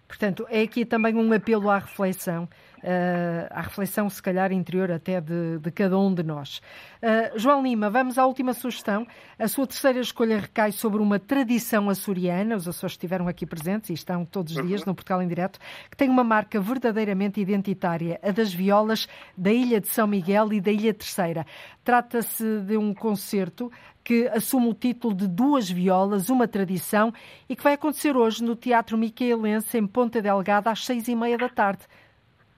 Portanto, 0.07 0.47
é 0.49 0.63
aqui 0.63 0.85
também 0.85 1.17
um 1.17 1.33
apelo 1.33 1.69
à 1.69 1.79
reflexão 1.79 2.49
uh, 2.79 3.47
à 3.51 3.61
reflexão, 3.61 4.09
se 4.09 4.23
calhar, 4.23 4.53
interior 4.53 4.91
até 4.91 5.21
de, 5.21 5.59
de 5.59 5.71
cada 5.71 5.99
um 5.99 6.13
de 6.13 6.23
nós. 6.23 6.61
Uh, 7.03 7.39
João 7.39 7.63
Lima, 7.63 7.91
vamos 7.91 8.19
à 8.19 8.27
última 8.27 8.53
sugestão. 8.53 9.07
A 9.39 9.49
sua 9.49 9.67
terceira 9.67 10.01
escolha 10.01 10.41
recai 10.41 10.73
sobre 10.73 11.01
uma 11.01 11.19
tradição 11.19 11.89
açoriana, 11.91 12.57
os 12.57 12.67
Açores 12.67 12.95
estiveram 12.95 13.29
aqui 13.29 13.47
presentes 13.47 13.91
e 13.91 13.95
estão 13.95 14.25
todos 14.25 14.57
os 14.57 14.67
dias 14.67 14.81
uhum. 14.81 14.89
no 14.89 14.95
Portugal 14.95 15.23
em 15.23 15.29
Direto, 15.29 15.59
que 15.91 15.97
tem 15.97 16.09
uma 16.09 16.25
marca 16.25 16.61
verdadeiramente 16.61 17.41
identitária, 17.41 18.19
a 18.23 18.31
das 18.31 18.53
violas 18.53 19.07
da 19.37 19.53
Ilha 19.53 19.81
de 19.81 19.89
São 19.89 20.07
Miguel 20.07 20.53
e 20.53 20.61
da 20.61 20.71
Ilha 20.71 20.95
Terceira. 20.95 21.47
Trata-se 21.85 22.61
de 22.61 22.77
um 22.77 22.93
concerto 22.93 23.71
que 24.07 24.29
assume 24.29 24.69
o 24.69 24.75
título 24.75 25.13
de 25.13 25.27
Duas 25.27 25.69
Violas, 25.69 26.29
uma 26.31 26.47
tradição, 26.47 27.13
e 27.49 27.57
que 27.57 27.63
vai 27.65 27.73
acontecer 27.73 28.17
hoje 28.17 28.43
no 28.43 28.55
Teatro 28.55 28.97
Micaelense, 28.97 29.77
em 29.77 29.85
Ponta 29.85 30.23
Delgada, 30.23 30.71
às 30.71 30.85
seis 30.85 31.09
e 31.09 31.17
meia 31.17 31.37
da 31.37 31.49
tarde. 31.49 31.83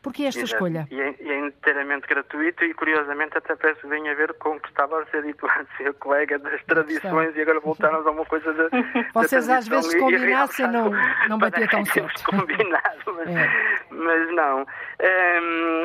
Porquê 0.03 0.25
esta 0.25 0.41
Exato. 0.41 0.55
escolha? 0.55 0.87
E 0.91 1.01
é, 1.01 1.15
e 1.21 1.31
é, 1.31 1.39
inteiramente 1.47 2.07
gratuito 2.07 2.65
e, 2.65 2.73
curiosamente, 2.73 3.37
até 3.37 3.57
parece 3.57 3.87
bem 3.87 4.09
a 4.09 4.15
ver 4.15 4.33
com 4.35 4.51
o 4.51 4.61
que 4.61 4.69
estava 4.69 5.03
a 5.03 5.07
ser 5.07 5.23
dito 5.25 5.47
antes, 5.59 5.77
ser 5.77 5.93
colega 5.95 6.39
das 6.39 6.63
tradições 6.65 7.35
e 7.37 7.41
agora 7.41 7.61
voltarmos 7.61 8.07
a 8.07 8.11
uma 8.11 8.25
coisa 8.25 8.53
de. 8.53 8.69
Vocês 9.13 9.49
às 9.49 9.67
vezes 9.67 9.95
combinassem 9.95 10.69
não, 10.69 10.91
não 11.29 11.39
batia 11.39 11.69
tão 11.69 11.85
certo. 11.85 12.25
combinado, 12.25 13.15
mas, 13.17 13.29
é. 13.29 13.51
mas 13.91 14.35
não. 14.35 14.67
É, 15.01 15.39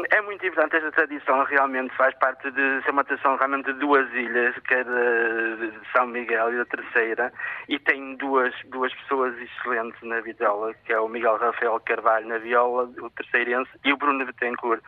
é, 0.10 0.22
muito 0.22 0.46
importante 0.46 0.76
esta 0.76 0.92
tradição, 0.92 1.44
realmente 1.44 1.96
faz 1.96 2.16
parte 2.16 2.50
de 2.50 2.82
ser 2.84 2.92
uma 2.92 3.04
tradição 3.04 3.36
realmente 3.36 3.72
de 3.72 3.80
duas 3.80 4.12
ilhas, 4.14 4.56
que 4.68 4.74
é 4.74 4.84
de, 4.84 5.72
de 5.72 5.92
São 5.92 6.08
Miguel 6.08 6.54
e 6.54 6.58
da 6.58 6.66
Terceira, 6.66 7.34
e 7.68 7.78
tem 7.78 8.16
duas, 8.16 8.54
duas 8.66 8.94
pessoas 8.94 9.36
excelentes 9.38 10.02
na 10.02 10.20
viola, 10.22 10.74
que 10.86 10.94
é 10.94 11.00
o 11.00 11.08
Miguel 11.08 11.38
Rafael 11.38 11.80
Carvalho 11.82 12.28
na 12.28 12.38
viola, 12.40 12.90
o 13.00 13.10
terceirense, 13.12 13.70
e 13.84 13.94
o 13.94 13.98
Bruno 14.04 14.26
Betancourt. 14.26 14.84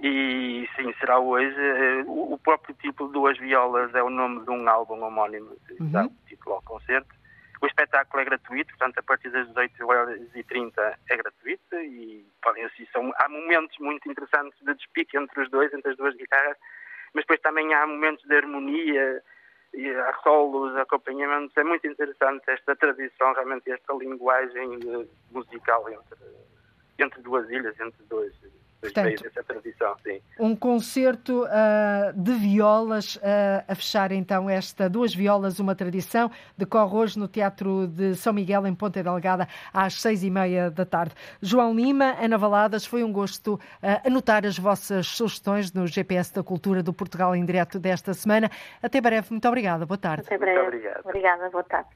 E 0.00 0.68
sim, 0.76 0.92
será 1.00 1.18
hoje. 1.18 1.56
Eh, 1.58 2.04
o 2.06 2.38
próprio 2.38 2.74
título 2.74 3.10
Duas 3.10 3.38
Violas 3.38 3.94
é 3.94 4.02
o 4.02 4.10
nome 4.10 4.44
de 4.44 4.50
um 4.50 4.68
álbum 4.68 5.02
homónimo, 5.02 5.56
uhum. 5.80 5.90
dá 5.90 6.06
o 6.06 6.12
título 6.26 6.56
ao 6.56 6.62
concerto. 6.62 7.16
O 7.60 7.66
espetáculo 7.66 8.20
é 8.20 8.24
gratuito, 8.24 8.70
portanto, 8.76 8.98
a 8.98 9.02
partir 9.02 9.30
das 9.30 9.48
18 9.48 9.88
horas 9.88 10.20
e 10.34 10.44
30 10.44 10.98
é 11.10 11.16
gratuito 11.16 11.76
e 11.76 12.24
podem 12.40 12.64
assistir. 12.64 12.88
São, 12.92 13.12
há 13.16 13.28
momentos 13.28 13.76
muito 13.80 14.08
interessantes 14.08 14.56
de 14.60 14.74
despique 14.74 15.16
entre 15.16 15.42
os 15.42 15.50
dois, 15.50 15.72
entre 15.72 15.90
as 15.90 15.96
duas 15.96 16.14
guitarras, 16.16 16.56
mas 17.12 17.24
depois 17.24 17.40
também 17.40 17.74
há 17.74 17.84
momentos 17.84 18.24
de 18.24 18.36
harmonia, 18.36 19.20
e 19.74 19.90
há 19.90 20.14
solos, 20.22 20.76
acompanhamentos. 20.76 21.56
É 21.56 21.64
muito 21.64 21.86
interessante 21.86 22.44
esta 22.48 22.74
tradição, 22.76 23.32
realmente, 23.32 23.70
esta 23.70 23.92
linguagem 23.94 24.78
musical 25.30 25.88
entre 25.90 26.18
entre 26.98 27.22
duas 27.22 27.48
ilhas, 27.48 27.78
entre 27.80 28.04
dois, 28.08 28.32
dois 28.40 28.58
Portanto, 28.80 29.26
essa 29.26 29.42
tradição, 29.42 29.96
sim. 30.04 30.20
Um 30.38 30.54
concerto 30.54 31.42
uh, 31.42 32.12
de 32.14 32.32
violas 32.34 33.16
uh, 33.16 33.20
a 33.66 33.74
fechar 33.74 34.12
então 34.12 34.48
esta 34.48 34.88
Duas 34.88 35.12
Violas, 35.12 35.58
uma 35.58 35.74
tradição, 35.74 36.30
decorre 36.56 36.94
hoje 36.94 37.18
no 37.18 37.26
Teatro 37.26 37.88
de 37.88 38.14
São 38.14 38.32
Miguel, 38.32 38.66
em 38.68 38.74
Ponta 38.74 39.02
Delgada, 39.02 39.48
às 39.72 40.00
seis 40.00 40.22
e 40.22 40.30
meia 40.30 40.70
da 40.70 40.84
tarde. 40.84 41.12
João 41.42 41.74
Lima, 41.74 42.16
Ana 42.20 42.38
Valadas, 42.38 42.86
foi 42.86 43.02
um 43.02 43.12
gosto 43.12 43.54
uh, 43.54 43.60
anotar 44.06 44.46
as 44.46 44.56
vossas 44.56 45.08
sugestões 45.08 45.72
no 45.72 45.84
GPS 45.84 46.32
da 46.32 46.44
Cultura 46.44 46.80
do 46.80 46.92
Portugal 46.92 47.34
em 47.34 47.44
direto 47.44 47.80
desta 47.80 48.14
semana. 48.14 48.48
Até 48.80 49.00
breve, 49.00 49.26
muito 49.30 49.48
obrigada, 49.48 49.84
boa 49.86 49.98
tarde. 49.98 50.22
Até 50.24 50.38
breve. 50.38 50.56
Muito 50.56 50.68
obrigado. 50.68 51.00
Obrigada, 51.04 51.50
boa 51.50 51.64
tarde. 51.64 51.88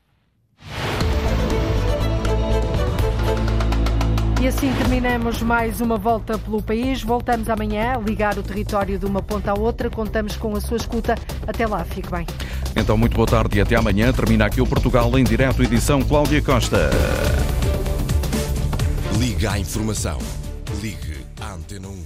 E 4.42 4.48
assim 4.48 4.74
terminamos 4.74 5.40
mais 5.40 5.80
uma 5.80 5.96
volta 5.96 6.36
pelo 6.36 6.60
país. 6.60 7.00
Voltamos 7.00 7.48
amanhã 7.48 7.94
a 7.94 7.98
ligar 7.98 8.36
o 8.36 8.42
território 8.42 8.98
de 8.98 9.06
uma 9.06 9.22
ponta 9.22 9.52
à 9.52 9.54
outra. 9.54 9.88
Contamos 9.88 10.34
com 10.34 10.56
a 10.56 10.60
sua 10.60 10.78
escuta. 10.78 11.14
Até 11.46 11.64
lá, 11.64 11.84
fique 11.84 12.10
bem. 12.10 12.26
Então, 12.74 12.98
muito 12.98 13.14
boa 13.14 13.28
tarde 13.28 13.58
e 13.58 13.60
até 13.60 13.76
amanhã. 13.76 14.12
Termina 14.12 14.46
aqui 14.46 14.60
o 14.60 14.66
Portugal 14.66 15.16
em 15.16 15.22
direto, 15.22 15.62
edição 15.62 16.02
Cláudia 16.02 16.42
Costa. 16.42 16.90
Liga 19.16 19.52
à 19.52 19.60
informação. 19.60 20.18
Ligue 20.80 21.24
à 21.40 21.54
Antena 21.54 21.86
1. 21.86 22.01